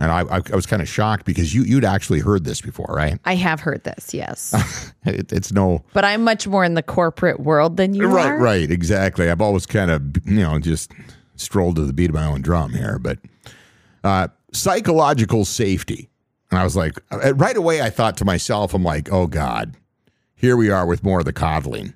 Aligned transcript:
And 0.00 0.12
I, 0.12 0.20
I, 0.20 0.54
was 0.54 0.64
kind 0.64 0.80
of 0.80 0.88
shocked 0.88 1.26
because 1.26 1.52
you, 1.52 1.64
you'd 1.64 1.84
actually 1.84 2.20
heard 2.20 2.44
this 2.44 2.60
before, 2.60 2.86
right? 2.88 3.18
I 3.24 3.34
have 3.34 3.58
heard 3.58 3.82
this, 3.82 4.14
yes. 4.14 4.92
It, 5.04 5.32
it's 5.32 5.52
no. 5.52 5.82
but 5.94 6.04
I'm 6.04 6.22
much 6.22 6.46
more 6.46 6.64
in 6.64 6.74
the 6.74 6.82
corporate 6.82 7.40
world 7.40 7.78
than 7.78 7.94
you 7.94 8.06
right, 8.06 8.26
are. 8.26 8.38
right, 8.38 8.70
exactly. 8.70 9.30
I've 9.30 9.40
always 9.40 9.64
kind 9.64 9.90
of, 9.90 10.02
you 10.26 10.42
know, 10.42 10.58
just 10.58 10.92
strolled 11.36 11.76
to 11.76 11.82
the 11.82 11.94
beat 11.94 12.10
of 12.10 12.14
my 12.14 12.26
own 12.26 12.42
drum 12.42 12.74
here. 12.74 12.98
But 12.98 13.18
uh, 14.04 14.28
psychological 14.52 15.44
safety. 15.44 16.10
And 16.50 16.60
I 16.60 16.64
was 16.64 16.76
like, 16.76 16.98
uh, 17.10 17.34
right 17.34 17.56
away, 17.56 17.80
I 17.80 17.90
thought 17.90 18.16
to 18.18 18.24
myself, 18.24 18.74
I'm 18.74 18.82
like, 18.82 19.10
oh 19.10 19.26
God, 19.26 19.76
here 20.34 20.56
we 20.56 20.70
are 20.70 20.86
with 20.86 21.02
more 21.02 21.20
of 21.20 21.24
the 21.24 21.32
coddling. 21.32 21.94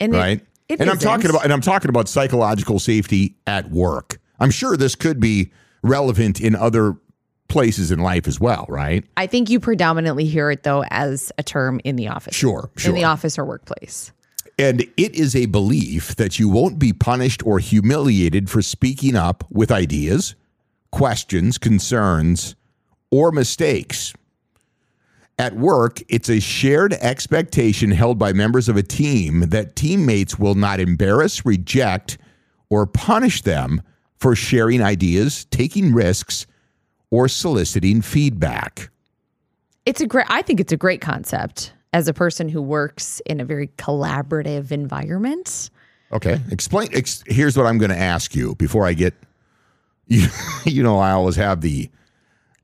And 0.00 0.12
right? 0.12 0.40
it 0.68 0.80
and 0.80 0.90
I'm 0.90 0.98
talking 0.98 1.30
about 1.30 1.44
and 1.44 1.52
I'm 1.52 1.60
talking 1.60 1.88
about 1.88 2.08
psychological 2.08 2.78
safety 2.78 3.36
at 3.46 3.70
work. 3.70 4.18
I'm 4.40 4.50
sure 4.50 4.76
this 4.76 4.94
could 4.94 5.20
be 5.20 5.52
relevant 5.82 6.40
in 6.40 6.54
other 6.54 6.96
places 7.48 7.90
in 7.90 7.98
life 7.98 8.26
as 8.26 8.40
well, 8.40 8.66
right? 8.68 9.04
I 9.16 9.26
think 9.26 9.50
you 9.50 9.60
predominantly 9.60 10.24
hear 10.24 10.50
it 10.50 10.62
though 10.62 10.84
as 10.90 11.32
a 11.38 11.42
term 11.42 11.80
in 11.84 11.96
the 11.96 12.08
office. 12.08 12.34
Sure, 12.34 12.70
sure. 12.76 12.90
In 12.90 12.94
the 12.94 13.04
office 13.04 13.38
or 13.38 13.44
workplace. 13.44 14.12
And 14.58 14.82
it 14.96 15.14
is 15.14 15.36
a 15.36 15.46
belief 15.46 16.16
that 16.16 16.38
you 16.38 16.48
won't 16.48 16.78
be 16.78 16.92
punished 16.92 17.44
or 17.46 17.58
humiliated 17.58 18.48
for 18.48 18.62
speaking 18.62 19.14
up 19.14 19.44
with 19.50 19.70
ideas, 19.70 20.34
questions, 20.90 21.58
concerns, 21.58 22.56
or 23.10 23.30
mistakes. 23.32 24.14
At 25.38 25.54
work, 25.54 26.00
it's 26.08 26.30
a 26.30 26.40
shared 26.40 26.94
expectation 26.94 27.90
held 27.90 28.18
by 28.18 28.32
members 28.32 28.70
of 28.70 28.78
a 28.78 28.82
team 28.82 29.40
that 29.50 29.76
teammates 29.76 30.38
will 30.38 30.54
not 30.54 30.80
embarrass, 30.80 31.44
reject, 31.44 32.16
or 32.70 32.86
punish 32.86 33.42
them 33.42 33.82
for 34.18 34.34
sharing 34.34 34.82
ideas, 34.82 35.44
taking 35.46 35.92
risks, 35.92 36.46
or 37.10 37.28
soliciting 37.28 38.02
feedback. 38.02 38.90
It's 39.84 40.00
a 40.00 40.06
great 40.06 40.26
I 40.28 40.42
think 40.42 40.60
it's 40.60 40.72
a 40.72 40.76
great 40.76 41.00
concept 41.00 41.72
as 41.92 42.08
a 42.08 42.12
person 42.12 42.48
who 42.48 42.60
works 42.60 43.20
in 43.26 43.40
a 43.40 43.44
very 43.44 43.68
collaborative 43.78 44.70
environment. 44.72 45.70
Okay. 46.12 46.40
Explain. 46.50 46.88
Ex- 46.92 47.24
here's 47.26 47.56
what 47.56 47.66
I'm 47.66 47.78
going 47.78 47.90
to 47.90 47.98
ask 47.98 48.34
you 48.34 48.54
before 48.56 48.86
I 48.86 48.92
get. 48.92 49.14
You, 50.08 50.28
you 50.64 50.84
know, 50.84 51.00
I 51.00 51.10
always 51.10 51.34
have 51.34 51.62
the. 51.62 51.90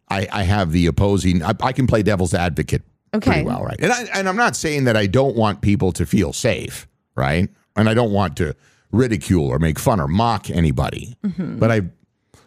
I, 0.09 0.29
I 0.31 0.43
have 0.45 0.71
the 0.71 0.87
opposing. 0.87 1.43
I, 1.43 1.55
I 1.61 1.73
can 1.73 1.89
play 1.89 2.05
devil's 2.05 2.35
advocate 2.35 2.83
Okay. 3.15 3.31
pretty 3.31 3.45
well, 3.45 3.65
right? 3.65 3.77
And 3.81 3.91
I 3.93 4.05
and 4.15 4.29
I'm 4.29 4.37
not 4.37 4.55
saying 4.55 4.85
that 4.85 4.97
I 4.97 5.07
don't 5.07 5.35
want 5.35 5.61
people 5.61 5.91
to 5.93 6.07
feel 6.07 6.33
safe, 6.33 6.87
right? 7.17 7.49
And 7.75 7.89
I 7.89 7.95
don't 7.95 8.13
want 8.13 8.37
to 8.37 8.55
ridicule 8.93 9.47
or 9.49 9.59
make 9.59 9.79
fun 9.81 9.99
or 9.99 10.07
mock 10.07 10.51
anybody. 10.51 11.17
Mm-hmm. 11.25 11.59
But 11.59 11.73
I 11.73 11.81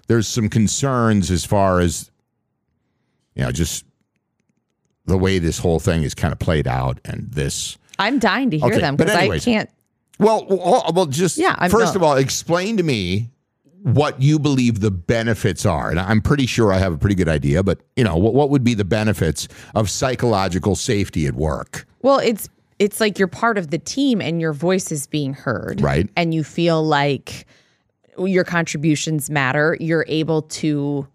there's 0.07 0.27
some 0.27 0.49
concerns 0.49 1.31
as 1.31 1.45
far 1.45 1.79
as 1.79 2.11
you 3.35 3.43
know, 3.43 3.51
just 3.51 3.85
the 5.05 5.17
way 5.17 5.39
this 5.39 5.59
whole 5.59 5.79
thing 5.79 6.03
is 6.03 6.15
kind 6.15 6.31
of 6.31 6.39
played 6.39 6.67
out 6.67 6.99
and 7.05 7.29
this. 7.31 7.77
I'm 7.99 8.19
dying 8.19 8.49
to 8.51 8.57
hear 8.57 8.67
Okay, 8.67 8.79
them 8.79 8.95
but 8.95 9.07
because 9.07 9.29
I 9.29 9.39
can't 9.39 9.69
Well, 10.19 10.45
well, 10.49 10.91
well 10.93 11.05
just 11.05 11.37
Yeah, 11.37 11.55
I'm 11.57 11.69
first 11.69 11.87
not- 11.87 11.95
of 11.97 12.03
all, 12.03 12.17
explain 12.17 12.77
to 12.77 12.83
me 12.83 13.29
what 13.83 14.19
you 14.19 14.39
believe 14.39 14.79
the 14.79 14.89
benefits 14.89 15.63
are. 15.63 15.91
And 15.91 15.99
I'm 15.99 16.19
pretty 16.21 16.47
sure 16.47 16.73
I 16.73 16.79
have 16.79 16.91
a 16.93 16.97
pretty 16.97 17.13
good 17.15 17.29
idea, 17.29 17.61
but 17.61 17.81
you 17.95 18.03
know, 18.03 18.17
what, 18.17 18.33
what 18.33 18.49
would 18.49 18.63
be 18.63 18.73
the 18.73 18.85
benefits 18.85 19.47
of 19.75 19.91
psychological 19.91 20.75
safety 20.75 21.27
at 21.27 21.35
work? 21.35 21.85
Well, 22.01 22.17
it's 22.19 22.49
it's 22.79 22.99
like 22.99 23.19
you're 23.19 23.27
part 23.27 23.57
of 23.57 23.69
the 23.69 23.77
team 23.77 24.21
and 24.21 24.41
your 24.41 24.53
voice 24.53 24.91
is 24.91 25.07
being 25.07 25.33
heard. 25.33 25.81
Right. 25.81 26.09
And 26.17 26.33
you 26.33 26.43
feel 26.43 26.83
like 26.83 27.45
your 28.17 28.43
contributions 28.43 29.29
matter. 29.29 29.77
You're 29.79 30.05
able 30.07 30.43
to 30.43 31.07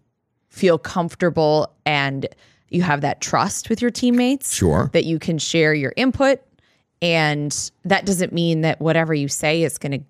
feel 0.49 0.77
comfortable 0.77 1.73
and 1.85 2.27
you 2.69 2.81
have 2.81 3.01
that 3.01 3.21
trust 3.21 3.69
with 3.69 3.81
your 3.81 3.91
teammates. 3.91 4.53
Sure. 4.53 4.89
That 4.93 5.05
you 5.05 5.19
can 5.19 5.37
share 5.37 5.73
your 5.73 5.93
input. 5.95 6.39
And 7.01 7.71
that 7.83 8.05
doesn't 8.05 8.31
mean 8.31 8.61
that 8.61 8.79
whatever 8.79 9.13
you 9.13 9.27
say 9.27 9.63
is 9.63 9.77
going 9.77 9.91
to 9.91 10.05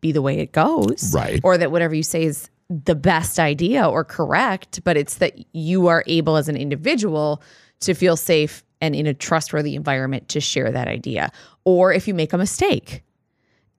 be 0.00 0.12
the 0.12 0.22
way 0.22 0.38
it 0.38 0.52
goes. 0.52 1.12
Right. 1.14 1.40
Or 1.42 1.56
that 1.56 1.70
whatever 1.70 1.94
you 1.94 2.02
say 2.02 2.24
is 2.24 2.50
the 2.68 2.94
best 2.94 3.38
idea 3.38 3.86
or 3.86 4.04
correct, 4.04 4.82
but 4.84 4.96
it's 4.96 5.16
that 5.16 5.38
you 5.54 5.86
are 5.86 6.04
able 6.06 6.36
as 6.36 6.48
an 6.48 6.56
individual 6.56 7.42
to 7.80 7.94
feel 7.94 8.16
safe 8.16 8.64
and 8.80 8.94
in 8.94 9.06
a 9.06 9.14
trustworthy 9.14 9.74
environment 9.74 10.28
to 10.30 10.40
share 10.40 10.70
that 10.70 10.88
idea. 10.88 11.30
Or 11.64 11.92
if 11.92 12.08
you 12.08 12.14
make 12.14 12.32
a 12.32 12.38
mistake, 12.38 13.03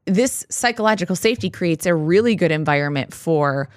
this 0.05 0.45
psychological 0.49 1.15
safety 1.15 1.49
creates 1.49 1.85
a 1.85 1.95
really 1.95 2.35
good 2.35 2.51
environment 2.51 3.13
for 3.13 3.69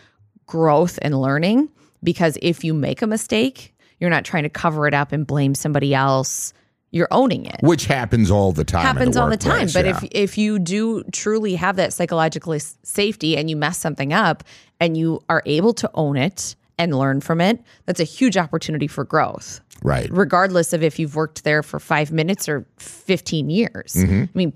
growth 0.47 0.99
and 1.03 1.21
learning 1.21 1.69
because 2.03 2.39
if 2.43 2.65
you 2.65 2.75
make 2.75 3.03
a 3.03 3.07
mistake, 3.07 3.75
you're 3.99 4.11
not 4.11 4.25
trying 4.25 4.45
to 4.45 4.49
cover 4.49 4.87
it 4.87 4.95
up 4.95 5.13
and 5.13 5.27
blame 5.27 5.55
somebody 5.55 5.95
else. 5.95 6.53
You're 6.91 7.09
owning 7.11 7.45
it 7.45 7.57
Which 7.63 7.85
happens 7.85 8.31
all 8.31 8.53
the 8.53 8.65
time. 8.65 8.81
happens 8.83 9.15
all 9.17 9.29
the 9.29 9.37
time 9.37 9.69
but 9.75 9.85
yeah. 9.85 9.99
if 10.03 10.09
if 10.11 10.39
you 10.39 10.59
do 10.59 11.03
truly 11.13 11.55
have 11.55 11.77
that 11.77 11.93
psychological 11.93 12.59
safety 12.83 13.37
and 13.37 13.51
you 13.51 13.57
mess 13.57 13.77
something 13.79 14.15
up 14.15 14.43
and 14.81 14.97
you 14.97 15.21
are 15.29 15.43
able 15.45 15.75
to 15.75 15.91
own 15.93 16.17
it 16.17 16.57
and 16.79 16.97
learn 16.97 17.21
from 17.21 17.43
it 17.43 17.61
that's 17.85 18.01
a 18.01 18.05
huge 18.05 18.39
opportunity 18.39 18.87
for 18.87 19.05
growth 19.05 19.61
right. 19.83 20.09
regardless 20.11 20.73
of 20.73 20.83
if 20.83 20.99
you've 20.99 21.15
worked 21.15 21.45
there 21.45 21.63
for 21.63 21.79
5 21.79 22.11
minutes 22.11 22.49
or 22.49 22.65
15 22.79 23.51
years 23.51 23.93
Mm-hmm. 23.95 24.23
i 24.23 24.29
mean 24.35 24.53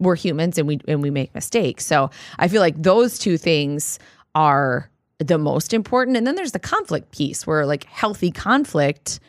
we're 0.00 0.16
humans 0.16 0.58
and 0.58 0.66
we 0.66 0.80
and 0.88 1.02
we 1.02 1.10
make 1.10 1.32
mistakes 1.34 1.86
so 1.86 2.10
i 2.38 2.48
feel 2.48 2.60
like 2.60 2.80
those 2.82 3.18
two 3.18 3.36
things 3.38 3.98
are 4.34 4.90
the 5.18 5.38
most 5.38 5.72
important 5.72 6.16
and 6.16 6.26
then 6.26 6.34
there's 6.34 6.52
the 6.52 6.58
conflict 6.58 7.12
piece 7.12 7.46
where 7.46 7.64
like 7.66 7.84
healthy 7.84 8.30
conflict 8.30 9.20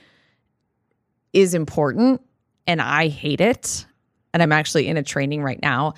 is 1.33 1.53
important 1.53 2.21
and 2.67 2.81
I 2.81 3.07
hate 3.07 3.41
it. 3.41 3.85
And 4.33 4.41
I'm 4.41 4.51
actually 4.51 4.87
in 4.87 4.97
a 4.97 5.03
training 5.03 5.43
right 5.43 5.61
now 5.61 5.93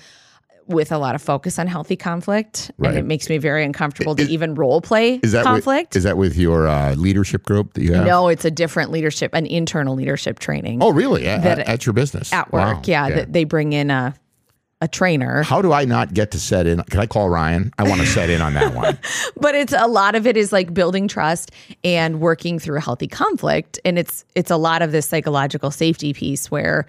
with 0.66 0.90
a 0.92 0.98
lot 0.98 1.14
of 1.14 1.20
focus 1.22 1.58
on 1.58 1.66
healthy 1.66 1.94
conflict. 1.96 2.70
Right. 2.78 2.88
And 2.90 2.98
it 2.98 3.04
makes 3.04 3.28
me 3.28 3.38
very 3.38 3.64
uncomfortable 3.64 4.18
Is- 4.18 4.26
to 4.26 4.32
even 4.32 4.54
role 4.54 4.80
play 4.80 5.16
Is 5.22 5.32
that 5.32 5.44
conflict. 5.44 5.90
With, 5.90 5.96
is 5.98 6.02
that 6.04 6.16
with 6.16 6.36
your 6.36 6.66
uh, 6.66 6.94
leadership 6.94 7.44
group 7.44 7.74
that 7.74 7.82
you 7.82 7.92
have? 7.92 8.06
no, 8.06 8.28
it's 8.28 8.44
a 8.44 8.50
different 8.50 8.90
leadership, 8.90 9.34
an 9.34 9.46
internal 9.46 9.94
leadership 9.94 10.38
training 10.38 10.82
Oh, 10.82 10.90
really? 10.90 11.26
At, 11.26 11.42
That- 11.42 11.58
at, 11.68 11.86
your 11.86 11.92
business? 11.92 12.32
at 12.32 12.50
work. 12.52 12.76
Wow. 12.76 12.82
Yeah. 12.84 13.10
That 13.10 13.32
they 13.32 13.44
bring 13.44 13.72
in 13.72 13.90
a 13.90 14.14
a 14.84 14.88
trainer. 14.88 15.42
How 15.42 15.62
do 15.62 15.72
I 15.72 15.84
not 15.86 16.12
get 16.12 16.30
to 16.32 16.38
set 16.38 16.66
in? 16.66 16.82
Can 16.84 17.00
I 17.00 17.06
call 17.06 17.30
Ryan? 17.30 17.72
I 17.78 17.88
want 17.88 18.00
to 18.02 18.06
set 18.18 18.28
in 18.28 18.40
on 18.42 18.52
that 18.54 18.74
one. 18.74 18.98
but 19.40 19.54
it's 19.54 19.72
a 19.72 19.86
lot 19.88 20.14
of 20.14 20.26
it 20.26 20.36
is 20.36 20.52
like 20.52 20.74
building 20.74 21.08
trust 21.08 21.50
and 21.82 22.20
working 22.20 22.58
through 22.58 22.80
healthy 22.80 23.08
conflict 23.08 23.80
and 23.84 23.98
it's 23.98 24.24
it's 24.34 24.50
a 24.50 24.56
lot 24.56 24.82
of 24.82 24.92
this 24.92 25.06
psychological 25.06 25.70
safety 25.70 26.12
piece 26.12 26.50
where 26.50 26.84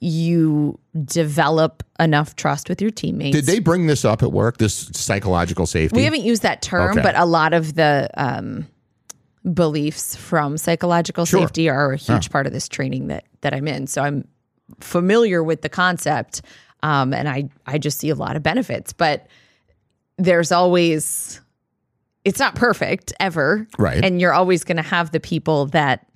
you 0.00 0.78
develop 1.04 1.82
enough 1.98 2.36
trust 2.36 2.68
with 2.68 2.80
your 2.80 2.90
teammates 2.90 3.34
Did 3.34 3.46
they 3.46 3.58
bring 3.58 3.86
this 3.88 4.04
up 4.04 4.22
at 4.22 4.30
work? 4.30 4.58
This 4.58 4.90
psychological 4.92 5.66
safety? 5.66 5.96
we 5.96 6.04
haven't 6.04 6.22
used 6.22 6.42
that 6.42 6.60
term 6.62 6.92
Okay. 6.92 7.02
but 7.02 7.16
a 7.18 7.24
lot 7.26 7.52
of 7.54 7.74
the 7.74 8.08
um, 8.16 8.66
beliefs 9.54 10.14
from 10.14 10.58
psychological 10.58 11.24
Sure. 11.24 11.40
safety 11.40 11.68
are 11.68 11.92
a 11.92 11.96
huge 11.96 12.30
part 12.30 12.46
of 12.46 12.52
this 12.52 12.68
training 12.68 13.06
that 13.08 13.24
that 13.40 13.54
i'm 13.54 13.66
in 13.66 13.86
so 13.86 14.02
i'm 14.02 14.26
familiar 14.80 15.42
with 15.42 15.62
the 15.62 15.68
concept 15.68 16.42
um, 16.82 17.12
and 17.14 17.28
i 17.28 17.48
i 17.66 17.78
just 17.78 17.98
see 17.98 18.10
a 18.10 18.14
lot 18.14 18.36
of 18.36 18.42
benefits 18.42 18.92
but 18.92 19.26
there's 20.16 20.50
always 20.52 21.40
it's 22.24 22.38
not 22.38 22.54
perfect 22.54 23.12
ever 23.20 23.66
Right. 23.78 24.04
and 24.04 24.20
you're 24.20 24.32
always 24.34 24.64
going 24.64 24.76
to 24.76 24.82
have 24.82 25.12
the 25.12 25.20
people 25.20 25.66
that 25.66 26.06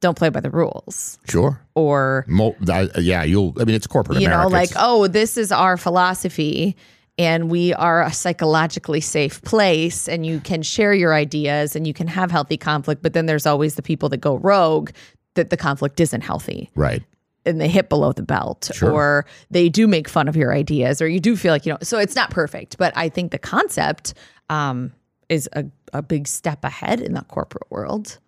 don't 0.00 0.16
play 0.18 0.28
by 0.30 0.40
the 0.40 0.50
rules 0.50 1.18
Sure. 1.28 1.60
or 1.76 2.24
Mo- 2.26 2.56
I- 2.68 2.88
yeah, 2.98 3.22
you'll. 3.22 3.54
I 3.60 3.64
mean, 3.64 3.76
it's 3.76 3.86
corporate 3.86 4.20
you 4.20 4.26
America. 4.26 4.48
know 4.48 4.52
like 4.52 4.70
It's- 4.70 4.84
oh 4.84 5.06
this 5.06 5.36
is 5.36 5.52
our 5.52 5.76
philosophy 5.76 6.76
and 7.18 7.50
we 7.50 7.72
are 7.74 8.02
a 8.02 8.12
psychologically 8.12 9.00
safe 9.00 9.40
place 9.42 10.08
and 10.08 10.26
you 10.26 10.40
can 10.40 10.62
share 10.62 10.92
your 10.92 11.14
ideas 11.14 11.76
and 11.76 11.86
you 11.86 11.94
can 11.94 12.08
have 12.08 12.30
healthy 12.32 12.56
conflict 12.56 13.00
but 13.02 13.12
then 13.12 13.26
there's 13.26 13.46
always 13.46 13.76
the 13.76 13.82
people 13.82 14.08
that 14.08 14.16
go 14.16 14.36
rogue 14.38 14.90
that 15.34 15.50
the 15.50 15.56
conflict 15.56 16.00
isn't 16.00 16.22
healthy 16.22 16.68
right. 16.74 17.02
And 17.44 17.60
they 17.60 17.68
hit 17.68 17.88
below 17.88 18.12
the 18.12 18.22
belt 18.22 18.70
Sure. 18.72 18.90
or 18.92 19.26
they 19.50 19.68
do 19.68 19.86
make 19.88 20.08
fun 20.08 20.28
of 20.28 20.36
your 20.36 20.52
ideas 20.54 21.02
or 21.02 21.08
you 21.08 21.20
do 21.20 21.36
feel 21.36 21.52
like 21.52 21.66
you 21.66 21.72
know 21.72 21.78
so 21.82 21.98
it's 21.98 22.14
not 22.16 22.30
perfect 22.30 22.78
but 22.78 22.92
i 22.96 23.08
think 23.08 23.32
the 23.32 23.38
concept 23.38 24.14
um, 24.50 24.92
is 25.28 25.48
a, 25.54 25.64
a 25.92 26.02
big 26.02 26.28
step 26.28 26.64
ahead 26.64 27.00
in 27.00 27.14
the 27.14 27.22
corporate 27.22 27.68
world 27.70 28.18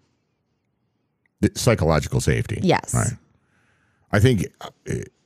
The 1.40 1.50
psychological 1.54 2.20
safety. 2.20 2.58
yes 2.62 2.94
Right. 2.94 3.12
I 4.12 4.20
think 4.20 4.46
uh, 4.60 4.68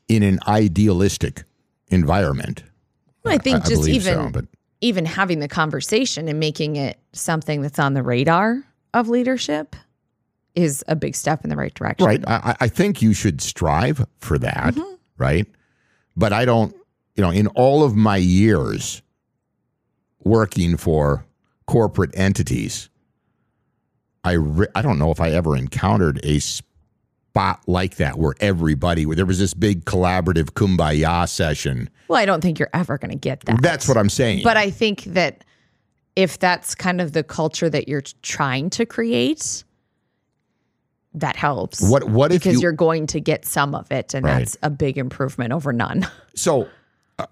in 0.09 0.23
an 0.23 0.39
idealistic 0.49 1.45
environment, 1.89 2.63
i 3.27 3.37
think 3.39 3.65
I- 3.65 3.69
just 3.69 3.89
even 3.89 4.33
so, 4.35 4.41
even 4.81 5.05
having 5.05 5.41
the 5.41 5.49
conversation 5.49 6.29
and 6.29 6.39
making 6.41 6.77
it 6.77 6.99
something 7.13 7.63
that's 7.63 7.79
on 7.79 7.95
the 7.95 8.03
radar 8.03 8.63
of 8.95 9.09
leadership 9.09 9.75
is 10.55 10.83
a 10.89 10.97
big 10.97 11.15
step 11.15 11.45
in 11.45 11.51
the 11.51 11.57
right 11.57 11.75
direction 11.75 12.07
right. 12.07 12.25
I, 12.27 12.57
I- 12.61 12.69
think 12.69 13.01
you 13.03 13.13
should 13.13 13.41
strive 13.41 14.05
for 14.19 14.39
that. 14.39 14.75
Mm-hmm. 14.75 14.95
Right. 15.19 15.47
But 16.17 16.33
I 16.33 16.45
don't. 16.45 16.75
You 17.17 17.23
know, 17.23 17.31
in 17.31 17.49
all 17.49 17.83
of 17.83 17.97
my 17.97 18.17
years 18.17 19.03
working 20.25 20.77
for 20.77 21.25
corporate 21.67 22.11
entities, 22.15 22.89
I 24.25 24.33
re- 24.33 24.69
I 24.75 24.83
don't 24.83 24.99
know 24.99 25.11
if 25.11 25.21
I 25.21 25.31
ever 25.31 25.57
encountered 25.57 26.21
a 26.25 26.39
spot 26.41 27.61
like 27.67 27.97
that 27.97 28.19
where 28.19 28.35
everybody 28.41 29.07
where 29.07 29.17
there 29.17 29.27
was 29.27 29.39
this 29.39 29.55
big 29.55 29.85
collaborative 29.85 30.47
kumbaya 30.53 31.29
session. 31.29 31.89
well 32.09 32.19
i 32.19 32.25
don't 32.27 32.41
think 32.41 32.59
you're 32.59 32.71
ever 32.75 32.99
going 32.99 33.11
to 33.13 33.17
get 33.17 33.41
that 33.43 33.63
That's 33.63 33.87
what 33.87 33.97
I'm 33.97 34.09
saying. 34.09 34.43
But 34.43 34.57
I 34.57 34.71
think 34.71 35.05
that 35.05 35.45
if 36.17 36.39
that's 36.39 36.75
kind 36.75 37.01
of 37.01 37.13
the 37.13 37.23
culture 37.23 37.71
that 37.71 37.87
you're 37.87 38.03
trying 38.23 38.71
to 38.71 38.85
create, 38.87 39.63
that 41.15 41.37
helps. 41.37 41.81
What- 41.81 42.09
what 42.09 42.33
if 42.33 42.43
because 42.43 42.61
you- 42.63 42.69
are 42.69 42.73
going 42.73 43.07
to 43.09 43.21
get 43.21 43.45
some 43.47 43.75
of 43.75 43.91
it, 43.91 44.15
and 44.15 44.25
Right. 44.25 44.39
that's 44.41 44.57
a 44.63 44.71
big 44.71 44.99
improvement 44.99 45.53
over 45.53 45.73
none. 45.73 46.07
So, 46.35 46.69
uh, 47.19 47.27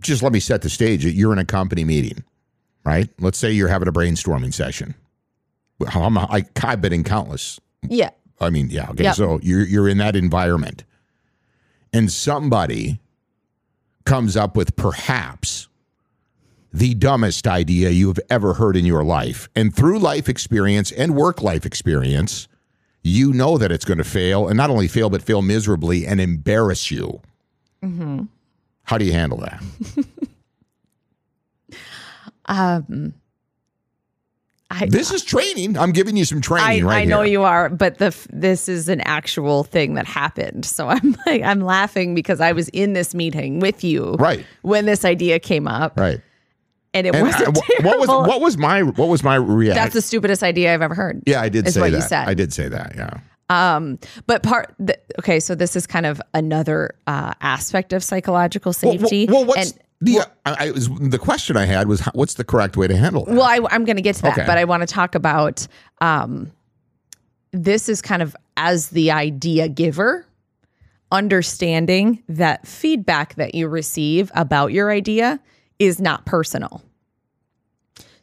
just 0.00 0.22
let 0.22 0.32
me 0.32 0.40
set 0.40 0.62
the 0.62 0.70
stage. 0.70 1.04
You're 1.04 1.34
in 1.34 1.38
a 1.38 1.44
company 1.44 1.84
meeting, 1.84 2.24
right? 2.84 3.10
Let's 3.18 3.36
say 3.36 3.52
you're 3.52 3.68
having 3.68 3.88
a 3.88 3.92
brainstorming 3.92 4.54
session. 4.54 4.94
Am 5.94 6.16
I, 6.16 6.46
I've 6.64 6.80
been 6.80 6.94
in 6.94 7.04
countless. 7.04 7.60
yeah, 7.82 8.10
I 8.40 8.48
mean, 8.48 8.68
yeah. 8.70 8.88
Okay. 8.90 9.04
Yep. 9.04 9.14
So 9.16 9.38
you're 9.42 9.66
you're 9.66 9.88
in 9.88 9.98
that 9.98 10.16
environment, 10.16 10.84
and 11.92 12.10
somebody 12.10 13.00
comes 14.06 14.34
up 14.36 14.56
with 14.56 14.76
perhaps 14.76 15.68
the 16.72 16.94
dumbest 16.94 17.46
idea 17.46 17.90
you 17.90 18.08
have 18.08 18.20
ever 18.30 18.54
heard 18.54 18.76
in 18.76 18.86
your 18.86 19.04
life, 19.04 19.48
and 19.54 19.74
through 19.76 19.98
life 19.98 20.26
experience 20.28 20.90
and 20.92 21.14
work 21.16 21.42
life 21.42 21.66
experience, 21.66 22.48
you 23.02 23.32
know 23.32 23.56
that 23.58 23.72
it's 23.72 23.84
going 23.84 23.98
to 23.98 24.04
fail, 24.04 24.48
and 24.48 24.56
not 24.56 24.70
only 24.70 24.88
fail, 24.88 25.08
but 25.10 25.22
fail 25.22 25.42
miserably 25.42 26.06
and 26.06 26.20
embarrass 26.20 26.90
you. 26.90 27.20
Mm-hmm. 27.82 28.24
How 28.84 28.98
do 28.98 29.04
you 29.04 29.12
handle 29.12 29.38
that? 29.38 29.62
um, 32.46 33.14
I 34.70 34.86
This 34.86 35.10
is 35.12 35.24
training. 35.24 35.76
I'm 35.78 35.92
giving 35.92 36.16
you 36.16 36.24
some 36.24 36.38
I, 36.38 36.40
training 36.40 36.84
right 36.84 37.02
I 37.02 37.04
know 37.04 37.22
here. 37.22 37.32
you 37.32 37.42
are, 37.42 37.68
but 37.68 37.98
the 37.98 38.14
this 38.32 38.68
is 38.68 38.88
an 38.88 39.00
actual 39.02 39.64
thing 39.64 39.94
that 39.94 40.06
happened. 40.06 40.64
So 40.64 40.88
I'm 40.88 41.16
like 41.26 41.42
I'm 41.42 41.60
laughing 41.60 42.14
because 42.14 42.40
I 42.40 42.52
was 42.52 42.68
in 42.70 42.92
this 42.92 43.14
meeting 43.14 43.60
with 43.60 43.82
you 43.82 44.14
Right. 44.14 44.44
when 44.62 44.86
this 44.86 45.04
idea 45.04 45.38
came 45.40 45.66
up, 45.66 45.98
Right. 45.98 46.20
And 46.94 47.06
it 47.06 47.14
And 47.14 47.26
wasn't 47.26 47.56
I- 47.58 47.60
wh- 47.80 47.84
what 47.84 47.98
was 48.00 48.08
what 48.08 48.40
was 48.40 48.58
my 48.58 48.82
what 48.82 49.08
was 49.08 49.22
my 49.22 49.36
reaction? 49.36 49.82
That's 49.82 49.94
the 49.94 50.02
stupidest 50.02 50.42
idea 50.42 50.74
I've 50.74 50.82
ever 50.82 50.94
heard. 50.94 51.22
yeah, 51.26 51.40
I 51.40 51.48
did 51.48 51.68
say 51.72 51.80
what 51.80 51.90
that. 51.92 51.96
you 51.96 52.02
said. 52.02 52.28
I 52.28 52.34
did 52.34 52.52
say 52.52 52.68
that. 52.68 52.94
Yeah. 52.96 53.18
Um, 53.48 53.98
but 54.28 54.42
part 54.44 54.74
the, 54.78 54.96
okay, 55.18 55.40
so 55.40 55.54
this 55.56 55.74
is 55.74 55.84
kind 55.86 56.06
of 56.06 56.22
another 56.34 56.94
uh, 57.08 57.32
aspect 57.40 57.92
of 57.92 58.04
psychological 58.04 58.70
Well, 58.82 58.92
safety. 58.98 59.26
Well, 59.26 59.38
well, 59.38 59.44
what's 59.46 59.72
and 59.72 59.80
the? 60.00 60.18
I, 60.46 60.66
I 60.68 60.70
was 60.70 60.88
the 60.88 61.18
question 61.18 61.56
I 61.56 61.64
had 61.64 61.88
was 61.88 62.00
what's 62.14 62.34
the 62.34 62.44
correct 62.44 62.76
way 62.76 62.86
to 62.86 62.96
handle 62.96 63.26
it? 63.26 63.32
well, 63.34 63.42
I, 63.42 63.58
I'm 63.70 63.84
going 63.84 63.96
to 63.96 64.02
get 64.02 64.14
to 64.16 64.22
that, 64.22 64.32
Okay. 64.38 64.46
but 64.46 64.56
I 64.58 64.64
want 64.64 64.82
to 64.82 64.86
talk 64.86 65.14
about 65.16 65.66
um, 66.00 66.52
this 67.52 67.88
is 67.88 68.00
kind 68.00 68.22
of 68.22 68.36
as 68.56 68.90
the 68.90 69.10
idea 69.10 69.68
giver, 69.68 70.26
understanding 71.10 72.22
that 72.28 72.66
feedback 72.66 73.34
that 73.34 73.54
you 73.54 73.66
receive 73.68 74.30
about 74.34 74.72
your 74.72 74.90
idea 74.92 75.40
is 75.80 76.00
not 76.00 76.24
personal. 76.26 76.82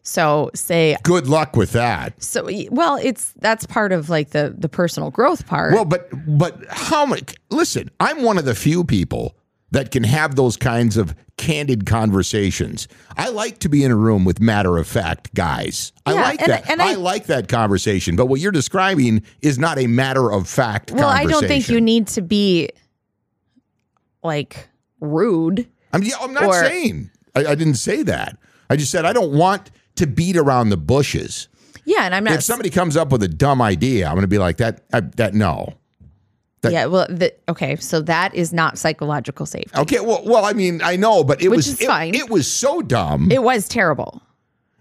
So, 0.04 0.51
say 0.56 0.95
Good 1.04 1.27
luck 1.27 1.57
with 1.57 1.74
that. 1.74 2.24
so. 2.24 2.48
Well, 2.71 2.95
it's 2.95 3.33
that's 3.42 3.65
part 3.65 3.92
of 3.92 4.09
like 4.09 4.30
the 4.30 4.56
the 4.57 4.69
personal 4.69 5.12
growth 5.12 5.45
part. 5.48 5.74
Well, 5.74 5.83
but 5.83 6.09
but 6.25 6.63
how 6.69 7.06
much? 7.06 7.36
Listen, 7.50 7.92
I'm 8.00 8.24
one 8.24 8.38
of 8.38 8.45
the 8.45 8.56
few 8.56 8.86
people 8.86 9.36
that 9.71 9.92
can 9.92 10.06
have 10.06 10.38
those 10.38 10.56
kinds 10.56 10.95
of 10.95 11.13
candid 11.36 11.86
conversations. 11.86 12.88
I 13.18 13.27
like 13.30 13.59
to 13.59 13.69
be 13.69 13.83
in 13.83 13.92
a 13.92 13.98
room 13.98 14.24
with 14.24 14.39
matter 14.39 14.77
of 14.77 14.88
fact 14.88 15.33
guys. 15.33 15.92
I 16.06 16.13
like 16.13 16.42
and- 16.42 16.51
that. 16.54 16.69
and 16.69 16.81
I, 16.81 16.92
I- 16.92 16.95
like 16.95 17.25
that 17.25 17.50
conversation. 17.50 18.15
But 18.15 18.27
what 18.27 18.39
you're 18.39 18.54
describing 18.54 19.24
is 19.42 19.59
not 19.59 19.77
a 19.77 19.88
matter 19.88 20.31
of 20.31 20.48
fact. 20.48 20.92
well, 20.92 21.09
I 21.09 21.25
don't 21.25 21.45
think 21.45 21.68
you 21.68 21.81
need 21.81 22.07
to 22.09 22.21
be 22.21 22.69
like 24.24 24.69
rude. 25.01 25.68
I'm, 25.92 26.01
yeah, 26.04 26.15
I'm 26.21 26.33
not 26.33 26.45
or- 26.45 26.54
saying. 26.54 27.12
I, 27.37 27.51
I 27.51 27.55
didn't 27.55 27.75
say 27.75 28.03
that. 28.03 28.37
I 28.69 28.75
just 28.75 28.91
said 28.91 29.05
I 29.05 29.13
don't 29.13 29.33
want 29.33 29.71
to 29.95 30.07
beat 30.07 30.37
around 30.37 30.69
the 30.69 30.77
bushes. 30.77 31.47
Yeah, 31.85 32.03
and 32.03 32.13
I'm 32.13 32.23
not. 32.25 32.33
If 32.33 32.43
somebody 32.43 32.69
comes 32.69 32.97
up 32.97 33.11
with 33.11 33.23
a 33.23 33.29
dumb 33.29 33.61
idea, 33.61 34.07
I'm 34.07 34.13
going 34.13 34.21
to 34.23 34.27
be 34.27 34.37
like 34.37 34.57
that. 34.57 34.81
I, 34.91 34.99
that 34.99 35.33
no. 35.33 35.73
that- 36.61 36.73
yeah, 36.73 36.85
well, 36.85 37.07
the, 37.09 37.33
okay, 37.47 37.77
so 37.77 38.01
that 38.01 38.35
is 38.35 38.51
not 38.51 38.77
psychological 38.77 39.45
safety. 39.45 39.71
Okay. 39.77 39.99
Well, 40.01 40.21
well, 40.25 40.43
I 40.43 40.51
mean, 40.53 40.81
I 40.83 40.97
know, 40.97 41.23
but 41.23 41.41
it 41.41 41.47
Which 41.47 41.57
was 41.57 41.79
it, 41.79 41.87
fine. 41.87 42.13
it 42.13 42.29
was 42.29 42.51
so 42.51 42.81
dumb. 42.81 43.31
It, 43.31 43.41
was 43.41 43.69
terrible. 43.69 44.21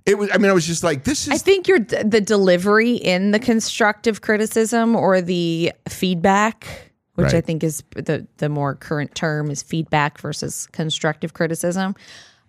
It 0.05 0.19
was. 0.19 0.31
I 0.33 0.39
mean, 0.39 0.51
I 0.51 0.55
was 0.55 0.67
just 0.67 0.83
like, 0.83 1.05
this 1.05 1.29
is. 1.29 1.33
I 1.33 1.39
think 1.39 1.69
your 1.69 1.79
the 1.79 2.21
delivery 2.21 2.95
in 2.95 3.31
the 3.31 3.39
constructive 3.39 4.21
criticism 4.21 4.97
or 4.97 5.21
the 5.21 5.73
feedback, 5.89 6.93
which 7.15 7.35
I 7.35 7.41
think 7.41 7.63
is 7.63 7.85
the 7.95 8.27
the 8.39 8.49
more 8.49 8.75
current 8.75 9.15
term 9.15 9.51
is 9.51 9.63
feedback 9.63 10.19
versus 10.19 10.67
constructive 10.73 11.35
criticism. 11.35 11.95